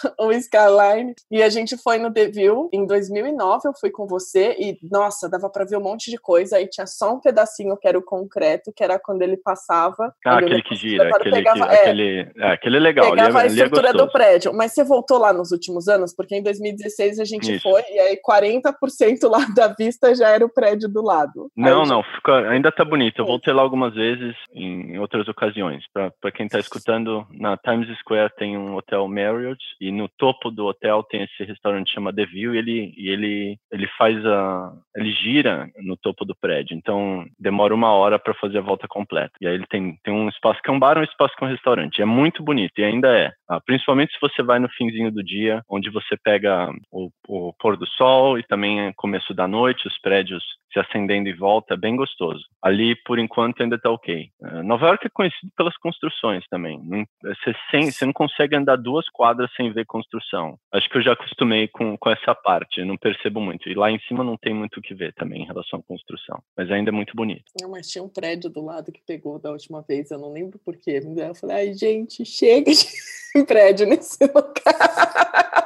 o 0.18 0.32
Skyline. 0.32 1.14
E 1.30 1.42
a 1.42 1.48
gente 1.48 1.76
foi 1.76 1.98
no 1.98 2.10
Deville 2.10 2.68
em 2.72 2.86
2009, 2.86 3.68
eu 3.68 3.72
fui 3.78 3.90
com 3.90 4.06
você 4.06 4.56
e, 4.58 4.78
nossa, 4.82 5.28
dava 5.28 5.48
para 5.48 5.64
ver 5.64 5.76
um 5.76 5.82
monte 5.82 6.10
de 6.10 6.18
coisa. 6.18 6.56
Aí 6.56 6.66
tinha 6.66 6.86
só 6.86 7.14
um 7.14 7.20
pedacinho 7.20 7.76
que 7.76 7.86
era 7.86 7.98
o 7.98 8.02
concreto, 8.02 8.72
que 8.72 8.82
era 8.82 8.98
quando 8.98 9.22
ele 9.22 9.36
passava. 9.36 10.14
Ah, 10.24 10.38
aquele 10.38 10.62
que 10.62 10.74
gira, 10.74 11.08
aquele, 11.08 11.36
pegava, 11.36 11.66
que, 11.66 11.74
é, 11.74 11.80
aquele, 11.80 12.32
é, 12.36 12.52
aquele 12.52 12.76
é 12.76 12.80
legal. 12.80 13.10
Pegava 13.10 13.38
é, 13.38 13.42
a 13.42 13.44
é 13.44 13.46
estrutura 13.48 13.92
do 13.92 14.10
prédio. 14.10 14.52
Mas 14.54 14.72
você 14.72 14.84
voltou 14.84 15.18
lá 15.18 15.32
nos 15.32 15.49
últimos 15.52 15.88
anos? 15.88 16.14
Porque 16.14 16.36
em 16.36 16.42
2016 16.42 17.18
a 17.18 17.24
gente 17.24 17.54
Isso. 17.54 17.62
foi 17.62 17.82
e 17.90 17.98
aí 17.98 18.18
40% 18.26 19.28
lá 19.28 19.44
da 19.54 19.68
vista 19.68 20.14
já 20.14 20.28
era 20.28 20.44
o 20.44 20.52
prédio 20.52 20.88
do 20.88 21.02
lado. 21.02 21.50
Não, 21.56 21.84
não, 21.84 22.02
fica, 22.02 22.48
ainda 22.50 22.70
tá 22.72 22.84
bonito. 22.84 23.20
Eu 23.20 23.26
voltei 23.26 23.52
lá 23.52 23.62
algumas 23.62 23.94
vezes 23.94 24.34
em 24.54 24.98
outras 24.98 25.28
ocasiões. 25.28 25.84
Para 25.92 26.32
quem 26.32 26.48
tá 26.48 26.58
escutando, 26.58 27.26
na 27.30 27.56
Times 27.56 27.88
Square 28.00 28.32
tem 28.36 28.56
um 28.56 28.76
hotel 28.76 29.06
Marriott 29.08 29.62
e 29.80 29.90
no 29.90 30.08
topo 30.08 30.50
do 30.50 30.66
hotel 30.66 31.02
tem 31.02 31.22
esse 31.22 31.44
restaurante 31.44 31.88
que 31.88 31.94
chama 31.94 32.12
The 32.12 32.26
View 32.26 32.54
e 32.54 32.58
ele, 32.58 32.94
e 32.96 33.08
ele, 33.08 33.58
ele 33.72 33.86
faz 33.98 34.24
a. 34.24 34.72
ele 34.96 35.12
gira 35.12 35.70
no 35.78 35.96
topo 35.96 36.24
do 36.24 36.34
prédio. 36.34 36.76
Então 36.76 37.24
demora 37.38 37.74
uma 37.74 37.92
hora 37.92 38.18
para 38.18 38.34
fazer 38.34 38.58
a 38.58 38.62
volta 38.62 38.86
completa. 38.88 39.32
E 39.40 39.46
aí 39.46 39.54
ele 39.54 39.66
tem, 39.66 39.98
tem 40.02 40.12
um 40.12 40.28
espaço 40.28 40.60
que 40.62 40.70
é 40.70 40.72
um 40.72 40.78
bar, 40.78 40.98
um 40.98 41.04
espaço 41.04 41.34
que 41.36 41.44
é 41.44 41.46
um 41.46 41.50
restaurante. 41.50 42.02
É 42.02 42.04
muito 42.04 42.42
bonito 42.42 42.78
e 42.78 42.84
ainda 42.84 43.08
é. 43.16 43.32
Ah, 43.52 43.60
principalmente 43.60 44.12
se 44.12 44.20
você 44.20 44.44
vai 44.44 44.60
no 44.60 44.68
finzinho 44.68 45.10
do 45.10 45.24
dia, 45.24 45.60
onde 45.68 45.90
você 45.90 46.16
pega 46.16 46.68
o, 46.88 47.10
o 47.26 47.52
pôr 47.54 47.76
do 47.76 47.84
sol 47.84 48.38
e 48.38 48.44
também 48.44 48.80
é 48.80 48.92
começo 48.94 49.34
da 49.34 49.48
noite, 49.48 49.88
os 49.88 49.98
prédios 49.98 50.44
se 50.72 50.78
acendendo 50.78 51.28
em 51.28 51.36
volta, 51.36 51.74
é 51.74 51.76
bem 51.76 51.96
gostoso. 51.96 52.44
Ali, 52.62 52.94
por 53.04 53.18
enquanto, 53.18 53.62
ainda 53.62 53.76
está 53.76 53.90
ok. 53.90 54.28
Uh, 54.40 54.62
Nova 54.62 54.86
York 54.86 55.06
é 55.06 55.10
conhecido 55.10 55.50
pelas 55.56 55.76
construções 55.78 56.44
também. 56.48 56.80
Você, 57.22 57.54
sem, 57.70 57.90
você 57.90 58.06
não 58.06 58.12
consegue 58.12 58.56
andar 58.56 58.76
duas 58.76 59.08
quadras 59.08 59.50
sem 59.56 59.72
ver 59.72 59.84
construção. 59.86 60.58
Acho 60.72 60.88
que 60.88 60.98
eu 60.98 61.02
já 61.02 61.12
acostumei 61.12 61.68
com, 61.68 61.96
com 61.96 62.10
essa 62.10 62.34
parte, 62.34 62.84
não 62.84 62.96
percebo 62.96 63.40
muito. 63.40 63.68
E 63.68 63.74
lá 63.74 63.90
em 63.90 63.98
cima 64.00 64.22
não 64.22 64.36
tem 64.36 64.54
muito 64.54 64.78
o 64.78 64.82
que 64.82 64.94
ver 64.94 65.12
também 65.14 65.42
em 65.42 65.46
relação 65.46 65.80
à 65.80 65.82
construção. 65.82 66.42
Mas 66.56 66.70
ainda 66.70 66.90
é 66.90 66.92
muito 66.92 67.14
bonito. 67.16 67.44
Não, 67.60 67.70
mas 67.70 67.88
tinha 67.88 68.04
um 68.04 68.08
prédio 68.08 68.50
do 68.50 68.64
lado 68.64 68.92
que 68.92 69.00
pegou 69.06 69.38
da 69.38 69.50
última 69.50 69.82
vez, 69.82 70.10
eu 70.10 70.18
não 70.18 70.32
lembro 70.32 70.58
porquê. 70.64 71.00
Eu 71.16 71.34
falei, 71.34 71.56
ai, 71.56 71.74
gente, 71.74 72.24
chega 72.24 72.70
de 72.70 73.44
prédio 73.46 73.86
nesse 73.86 74.24
lugar. 74.26 75.59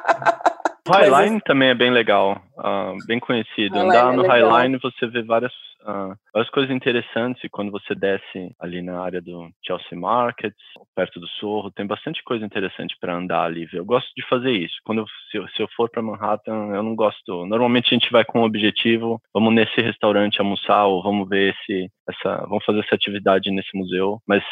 Highline 0.87 1.41
também 1.41 1.70
é 1.70 1.74
bem 1.74 1.91
legal, 1.91 2.43
uh, 2.59 2.97
bem 3.07 3.18
conhecido. 3.18 3.74
Highline 3.74 3.97
Andar 3.97 4.12
é 4.12 4.16
no 4.16 4.26
Highline 4.26 4.78
você 4.78 5.07
vê 5.07 5.22
várias, 5.22 5.53
uh, 5.82 6.14
várias 6.32 6.51
coisas 6.51 6.70
interessantes 6.70 7.43
e 7.43 7.49
quando 7.49 7.72
você 7.72 7.95
desce 7.95 8.55
ali 8.61 8.82
na 8.82 9.01
área 9.01 9.22
do 9.22 9.49
Chelsea 9.64 9.99
Market, 9.99 10.53
perto 10.95 11.18
do 11.18 11.26
Sorro, 11.26 11.70
tem 11.70 11.87
bastante 11.87 12.22
coisa 12.22 12.45
interessante 12.45 12.95
para 13.01 13.16
andar 13.16 13.45
ali. 13.45 13.66
Eu 13.72 13.85
gosto 13.85 14.11
de 14.14 14.26
fazer 14.28 14.53
isso. 14.53 14.74
Quando 14.85 14.99
eu, 14.99 15.07
se, 15.30 15.39
eu, 15.39 15.49
se 15.49 15.62
eu 15.62 15.68
for 15.74 15.89
para 15.89 16.03
Manhattan, 16.03 16.74
eu 16.74 16.82
não 16.82 16.95
gosto. 16.95 17.47
Normalmente 17.47 17.87
a 17.87 17.99
gente 17.99 18.12
vai 18.12 18.24
com 18.24 18.41
um 18.41 18.45
objetivo, 18.45 19.18
vamos 19.32 19.55
nesse 19.55 19.80
restaurante 19.80 20.39
almoçar 20.39 20.85
ou 20.85 21.03
vamos 21.03 21.26
ver 21.26 21.55
esse, 21.55 21.89
essa, 22.07 22.45
vamos 22.47 22.64
fazer 22.64 22.80
essa 22.80 22.95
atividade 22.95 23.51
nesse 23.51 23.74
museu, 23.74 24.20
mas 24.28 24.45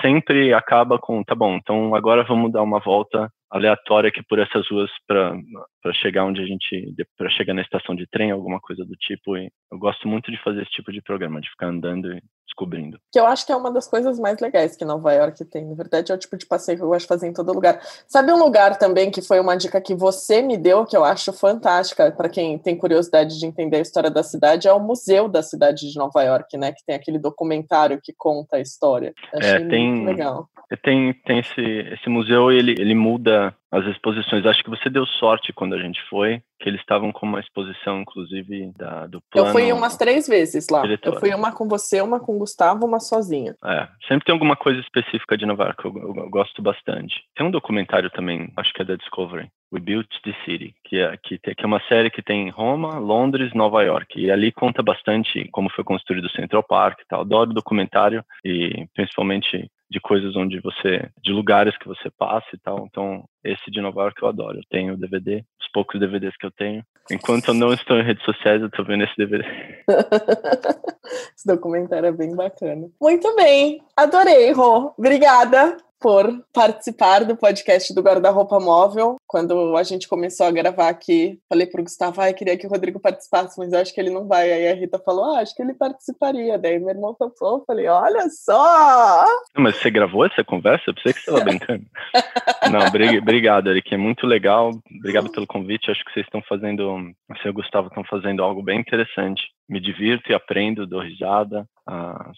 sempre 0.00 0.52
acaba 0.52 0.98
com, 0.98 1.22
tá 1.22 1.34
bom, 1.34 1.54
então 1.56 1.94
agora 1.94 2.24
vamos 2.24 2.50
dar 2.50 2.62
uma 2.62 2.80
volta 2.80 3.30
aleatória 3.54 4.08
aqui 4.08 4.20
por 4.28 4.40
essas 4.40 4.68
ruas 4.68 4.90
para 5.06 5.92
chegar 5.94 6.24
onde 6.24 6.42
a 6.42 6.44
gente 6.44 6.92
para 7.16 7.30
chegar 7.30 7.54
na 7.54 7.62
estação 7.62 7.94
de 7.94 8.04
trem 8.08 8.32
alguma 8.32 8.60
coisa 8.60 8.84
do 8.84 8.94
tipo 8.96 9.36
e 9.36 9.48
eu 9.70 9.78
gosto 9.78 10.08
muito 10.08 10.30
de 10.32 10.42
fazer 10.42 10.62
esse 10.62 10.72
tipo 10.72 10.90
de 10.90 11.00
programa 11.00 11.40
de 11.40 11.48
ficar 11.48 11.68
andando 11.68 12.12
e 12.12 12.20
descobrindo. 12.54 12.98
Que 13.12 13.18
eu 13.18 13.26
acho 13.26 13.44
que 13.44 13.52
é 13.52 13.56
uma 13.56 13.70
das 13.70 13.88
coisas 13.88 14.18
mais 14.18 14.38
legais 14.38 14.76
que 14.76 14.84
Nova 14.84 15.12
York 15.12 15.44
tem 15.46 15.66
na 15.66 15.74
verdade 15.74 16.12
é 16.12 16.14
o 16.14 16.18
tipo 16.18 16.36
de 16.36 16.46
passeio 16.46 16.78
que 16.78 16.84
eu 16.84 16.88
gosto 16.88 17.02
de 17.02 17.08
fazer 17.08 17.26
em 17.26 17.32
todo 17.32 17.52
lugar. 17.52 17.80
Sabe 18.06 18.32
um 18.32 18.38
lugar 18.38 18.78
também 18.78 19.10
que 19.10 19.20
foi 19.20 19.40
uma 19.40 19.56
dica 19.56 19.80
que 19.80 19.94
você 19.94 20.40
me 20.40 20.56
deu 20.56 20.86
que 20.86 20.96
eu 20.96 21.04
acho 21.04 21.32
fantástica 21.32 22.10
para 22.12 22.28
quem 22.28 22.58
tem 22.58 22.76
curiosidade 22.76 23.38
de 23.38 23.46
entender 23.46 23.78
a 23.78 23.80
história 23.80 24.10
da 24.10 24.22
cidade 24.22 24.68
é 24.68 24.72
o 24.72 24.80
museu 24.80 25.28
da 25.28 25.42
cidade 25.42 25.90
de 25.90 25.98
Nova 25.98 26.22
York 26.22 26.56
né? 26.56 26.72
Que 26.72 26.84
tem 26.86 26.94
aquele 26.94 27.18
documentário 27.18 28.00
que 28.02 28.14
conta 28.16 28.56
a 28.56 28.60
história. 28.60 29.12
Achei 29.34 29.50
é, 29.50 29.68
tem, 29.68 29.92
muito 29.92 30.06
legal. 30.06 30.48
tem 30.82 31.12
tem 31.26 31.38
esse 31.40 31.60
esse 31.60 32.08
museu 32.08 32.52
ele 32.52 32.72
ele 32.78 32.94
muda 32.94 33.54
as 33.74 33.84
exposições. 33.86 34.46
Acho 34.46 34.62
que 34.62 34.70
você 34.70 34.88
deu 34.88 35.04
sorte 35.04 35.52
quando 35.52 35.74
a 35.74 35.78
gente 35.78 36.00
foi, 36.08 36.40
que 36.60 36.68
eles 36.68 36.80
estavam 36.80 37.10
com 37.10 37.26
uma 37.26 37.40
exposição, 37.40 38.00
inclusive, 38.00 38.72
da, 38.76 39.06
do 39.06 39.20
plano. 39.30 39.48
Eu 39.48 39.52
fui 39.52 39.72
umas 39.72 39.96
três 39.96 40.28
vezes 40.28 40.68
lá. 40.70 40.84
Eu 41.02 41.18
fui 41.18 41.34
uma 41.34 41.50
com 41.50 41.66
você, 41.68 42.00
uma 42.00 42.20
com 42.20 42.36
o 42.36 42.38
Gustavo, 42.38 42.86
uma 42.86 43.00
sozinha. 43.00 43.54
É, 43.64 43.88
sempre 44.06 44.24
tem 44.26 44.32
alguma 44.32 44.54
coisa 44.54 44.80
específica 44.80 45.36
de 45.36 45.44
Nova 45.44 45.64
York, 45.64 45.84
eu, 45.84 45.92
eu, 45.96 46.14
eu 46.16 46.30
gosto 46.30 46.62
bastante. 46.62 47.20
Tem 47.34 47.44
um 47.44 47.50
documentário 47.50 48.10
também, 48.10 48.52
acho 48.56 48.72
que 48.72 48.82
é 48.82 48.84
da 48.84 48.94
Discovery, 48.94 49.50
We 49.72 49.80
Built 49.80 50.08
the 50.22 50.32
City, 50.44 50.72
que 50.84 50.98
é, 50.98 51.16
que, 51.16 51.36
tem, 51.38 51.54
que 51.54 51.64
é 51.64 51.66
uma 51.66 51.82
série 51.88 52.10
que 52.10 52.22
tem 52.22 52.48
Roma, 52.50 52.98
Londres, 52.98 53.52
Nova 53.54 53.82
York. 53.82 54.20
E 54.20 54.30
ali 54.30 54.52
conta 54.52 54.82
bastante 54.82 55.48
como 55.50 55.68
foi 55.70 55.82
construído 55.82 56.26
o 56.26 56.30
Central 56.30 56.62
Park 56.62 57.00
e 57.00 57.06
tal. 57.08 57.22
Adoro 57.22 57.52
documentário 57.52 58.24
e 58.44 58.86
principalmente 58.94 59.68
de 59.90 60.00
coisas 60.00 60.34
onde 60.36 60.60
você, 60.60 61.08
de 61.22 61.32
lugares 61.32 61.76
que 61.78 61.86
você 61.86 62.10
passa 62.10 62.46
e 62.52 62.58
tal. 62.58 62.86
Então, 62.86 63.24
esse 63.44 63.70
de 63.70 63.80
Nova 63.80 64.02
York 64.02 64.22
eu 64.22 64.28
adoro. 64.28 64.58
Eu 64.58 64.64
tenho 64.70 64.94
o 64.94 64.96
DVD, 64.96 65.44
os 65.60 65.68
poucos 65.72 66.00
DVDs 66.00 66.36
que 66.36 66.46
eu 66.46 66.50
tenho. 66.50 66.82
Enquanto 67.10 67.48
eu 67.48 67.54
não 67.54 67.72
estou 67.72 67.98
em 67.98 68.04
redes 68.04 68.24
sociais, 68.24 68.60
eu 68.60 68.68
estou 68.68 68.84
vendo 68.84 69.04
esse 69.04 69.16
DVD. 69.16 69.44
esse 71.36 71.46
documentário 71.46 72.06
é 72.06 72.12
bem 72.12 72.34
bacana. 72.34 72.88
Muito 73.00 73.34
bem, 73.36 73.82
adorei, 73.96 74.52
Rô. 74.52 74.94
Obrigada 74.96 75.76
por 76.04 76.44
participar 76.52 77.24
do 77.24 77.34
podcast 77.34 77.94
do 77.94 78.02
Guarda-Roupa 78.02 78.60
Móvel. 78.60 79.16
Quando 79.26 79.74
a 79.74 79.82
gente 79.82 80.06
começou 80.06 80.44
a 80.44 80.50
gravar 80.50 80.90
aqui, 80.90 81.38
falei 81.48 81.66
pro 81.66 81.82
Gustavo, 81.82 82.20
ah, 82.20 82.30
queria 82.30 82.58
que 82.58 82.66
o 82.66 82.68
Rodrigo 82.68 83.00
participasse, 83.00 83.58
mas 83.58 83.72
eu 83.72 83.78
acho 83.78 83.94
que 83.94 84.02
ele 84.02 84.10
não 84.10 84.28
vai. 84.28 84.52
Aí 84.52 84.68
a 84.68 84.74
Rita 84.74 84.98
falou, 84.98 85.34
ah, 85.34 85.40
acho 85.40 85.54
que 85.54 85.62
ele 85.62 85.72
participaria. 85.72 86.58
Daí 86.58 86.78
meu 86.78 86.90
irmão 86.90 87.16
falou, 87.18 87.64
falei, 87.66 87.88
olha 87.88 88.28
só! 88.28 89.24
Mas 89.56 89.76
você 89.76 89.90
gravou 89.90 90.26
essa 90.26 90.44
conversa? 90.44 90.84
Eu 90.88 90.94
pensei 90.94 91.14
que 91.14 91.20
você 91.20 91.30
estava 91.30 91.42
brincando. 91.42 91.86
não, 92.70 92.80
obrigado, 93.22 93.70
Eric, 93.70 93.94
é 93.94 93.96
muito 93.96 94.26
legal. 94.26 94.72
Obrigado 94.98 95.32
pelo 95.32 95.46
convite. 95.46 95.90
Acho 95.90 96.04
que 96.04 96.12
vocês 96.12 96.26
estão 96.26 96.42
fazendo, 96.46 97.14
você 97.30 97.48
e 97.48 97.50
o 97.50 97.54
Gustavo 97.54 97.88
estão 97.88 98.04
fazendo 98.04 98.42
algo 98.42 98.62
bem 98.62 98.78
interessante 98.78 99.42
me 99.68 99.80
divirto 99.80 100.30
e 100.30 100.34
aprendo, 100.34 100.86
dou 100.86 101.00
risada. 101.00 101.66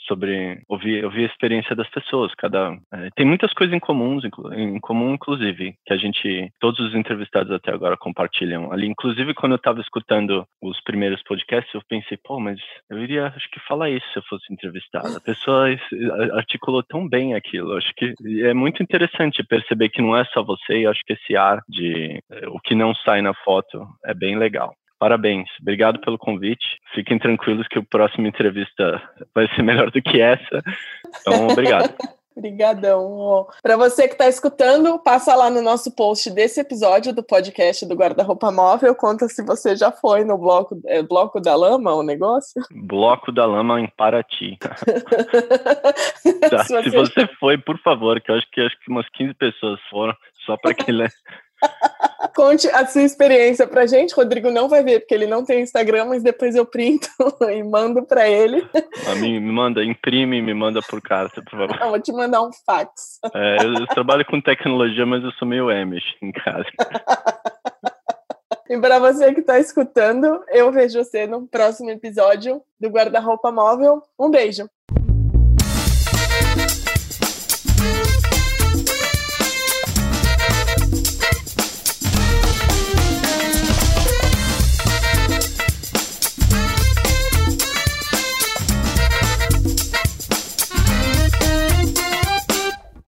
Sobre 0.06 0.60
ouvir, 0.68 1.04
ouvir 1.04 1.24
a 1.24 1.26
experiência 1.26 1.74
das 1.76 1.88
pessoas. 1.90 2.32
Cada 2.36 2.72
uh, 2.72 2.78
tem 3.14 3.26
muitas 3.26 3.52
coisas 3.52 3.74
em 3.74 3.80
comuns, 3.80 4.24
em 4.54 4.80
comum 4.80 5.14
inclusive, 5.14 5.74
que 5.84 5.92
a 5.92 5.96
gente 5.96 6.50
todos 6.60 6.80
os 6.80 6.94
entrevistados 6.94 7.52
até 7.52 7.72
agora 7.72 7.96
compartilham 7.96 8.72
ali. 8.72 8.86
Inclusive 8.86 9.34
quando 9.34 9.52
eu 9.52 9.56
estava 9.56 9.80
escutando 9.80 10.44
os 10.62 10.80
primeiros 10.82 11.22
podcasts, 11.22 11.72
eu 11.74 11.82
pensei, 11.88 12.18
pô, 12.24 12.40
mas 12.40 12.58
eu 12.90 12.98
iria 12.98 13.26
acho 13.26 13.48
que 13.50 13.60
falar 13.60 13.90
isso 13.90 14.06
se 14.12 14.18
eu 14.18 14.22
fosse 14.28 14.52
entrevistado. 14.52 15.16
A 15.16 15.20
pessoa 15.20 15.68
articulou 16.32 16.82
tão 16.82 17.08
bem 17.08 17.34
aquilo. 17.34 17.76
Acho 17.76 17.92
que 17.96 18.14
é 18.42 18.54
muito 18.54 18.82
interessante 18.82 19.42
perceber 19.44 19.88
que 19.88 20.02
não 20.02 20.16
é 20.16 20.24
só 20.26 20.42
você. 20.42 20.80
E 20.80 20.86
acho 20.86 21.00
que 21.04 21.12
esse 21.12 21.36
ar 21.36 21.62
de 21.68 22.20
eh, 22.30 22.48
o 22.48 22.58
que 22.60 22.74
não 22.74 22.94
sai 22.94 23.22
na 23.22 23.34
foto 23.34 23.86
é 24.04 24.14
bem 24.14 24.36
legal. 24.36 24.74
Parabéns, 24.98 25.48
obrigado 25.60 26.00
pelo 26.00 26.18
convite. 26.18 26.64
Fiquem 26.94 27.18
tranquilos 27.18 27.68
que 27.68 27.78
o 27.78 27.84
próximo 27.84 28.26
entrevista 28.26 29.02
vai 29.34 29.46
ser 29.54 29.62
melhor 29.62 29.90
do 29.90 30.00
que 30.00 30.20
essa. 30.20 30.62
Então, 31.20 31.48
obrigado. 31.48 31.94
Obrigadão. 32.36 33.46
Para 33.62 33.78
você 33.78 34.06
que 34.06 34.12
está 34.12 34.28
escutando, 34.28 34.98
passa 34.98 35.34
lá 35.34 35.48
no 35.48 35.62
nosso 35.62 35.90
post 35.90 36.30
desse 36.30 36.60
episódio 36.60 37.14
do 37.14 37.22
podcast 37.22 37.86
do 37.86 37.94
Guarda-Roupa 37.94 38.52
Móvel. 38.52 38.94
Conta 38.94 39.26
se 39.26 39.42
você 39.42 39.74
já 39.74 39.90
foi 39.90 40.22
no 40.22 40.36
bloco, 40.36 40.78
é, 40.84 41.02
bloco 41.02 41.40
da 41.40 41.56
Lama, 41.56 41.94
o 41.94 42.02
negócio. 42.02 42.62
Bloco 42.70 43.32
da 43.32 43.46
Lama 43.46 43.80
em 43.80 43.88
Paraty. 43.96 44.58
tá, 46.50 46.64
se, 46.64 46.74
você... 46.74 46.82
se, 46.82 46.90
você... 46.90 47.26
foi, 47.40 47.56
por 47.56 47.78
favor, 47.78 48.20
que 48.20 48.30
eu 48.30 48.34
acho 48.34 48.46
que 48.52 48.60
acho 48.60 48.78
que 48.80 48.90
umas 48.90 49.08
15 49.14 49.32
pessoas 49.32 49.80
foram, 49.88 50.14
só 50.44 50.58
para 50.58 50.74
que 50.76 50.90
ele 50.90 51.08
Conte 52.34 52.68
a 52.68 52.86
sua 52.86 53.02
experiência 53.02 53.66
pra 53.66 53.86
gente. 53.86 54.14
Rodrigo 54.14 54.50
não 54.50 54.68
vai 54.68 54.84
ver, 54.84 55.00
porque 55.00 55.14
ele 55.14 55.26
não 55.26 55.44
tem 55.44 55.62
Instagram, 55.62 56.06
mas 56.06 56.22
depois 56.22 56.54
eu 56.54 56.66
printo 56.66 57.08
e 57.50 57.62
mando 57.62 58.04
para 58.04 58.28
ele. 58.28 58.68
A 59.10 59.14
mim, 59.14 59.40
me 59.40 59.52
manda, 59.52 59.82
imprime 59.82 60.38
e 60.38 60.42
me 60.42 60.52
manda 60.52 60.80
por 60.82 61.00
carta, 61.00 61.42
por 61.42 61.58
favor. 61.58 61.78
Eu 61.80 61.90
vou 61.90 62.00
te 62.00 62.12
mandar 62.12 62.42
um 62.42 62.50
fax. 62.66 63.18
É, 63.34 63.56
eu 63.64 63.86
trabalho 63.86 64.24
com 64.26 64.40
tecnologia, 64.40 65.06
mas 65.06 65.24
eu 65.24 65.32
sou 65.32 65.48
meio 65.48 65.70
Amish 65.70 66.16
em 66.22 66.32
casa. 66.32 66.66
E 68.68 68.76
para 68.80 68.98
você 68.98 69.32
que 69.32 69.40
está 69.40 69.60
escutando, 69.60 70.42
eu 70.48 70.72
vejo 70.72 70.98
você 70.98 71.24
no 71.24 71.46
próximo 71.46 71.88
episódio 71.90 72.60
do 72.80 72.88
Guarda-Roupa 72.88 73.52
Móvel. 73.52 74.02
Um 74.18 74.28
beijo! 74.28 74.68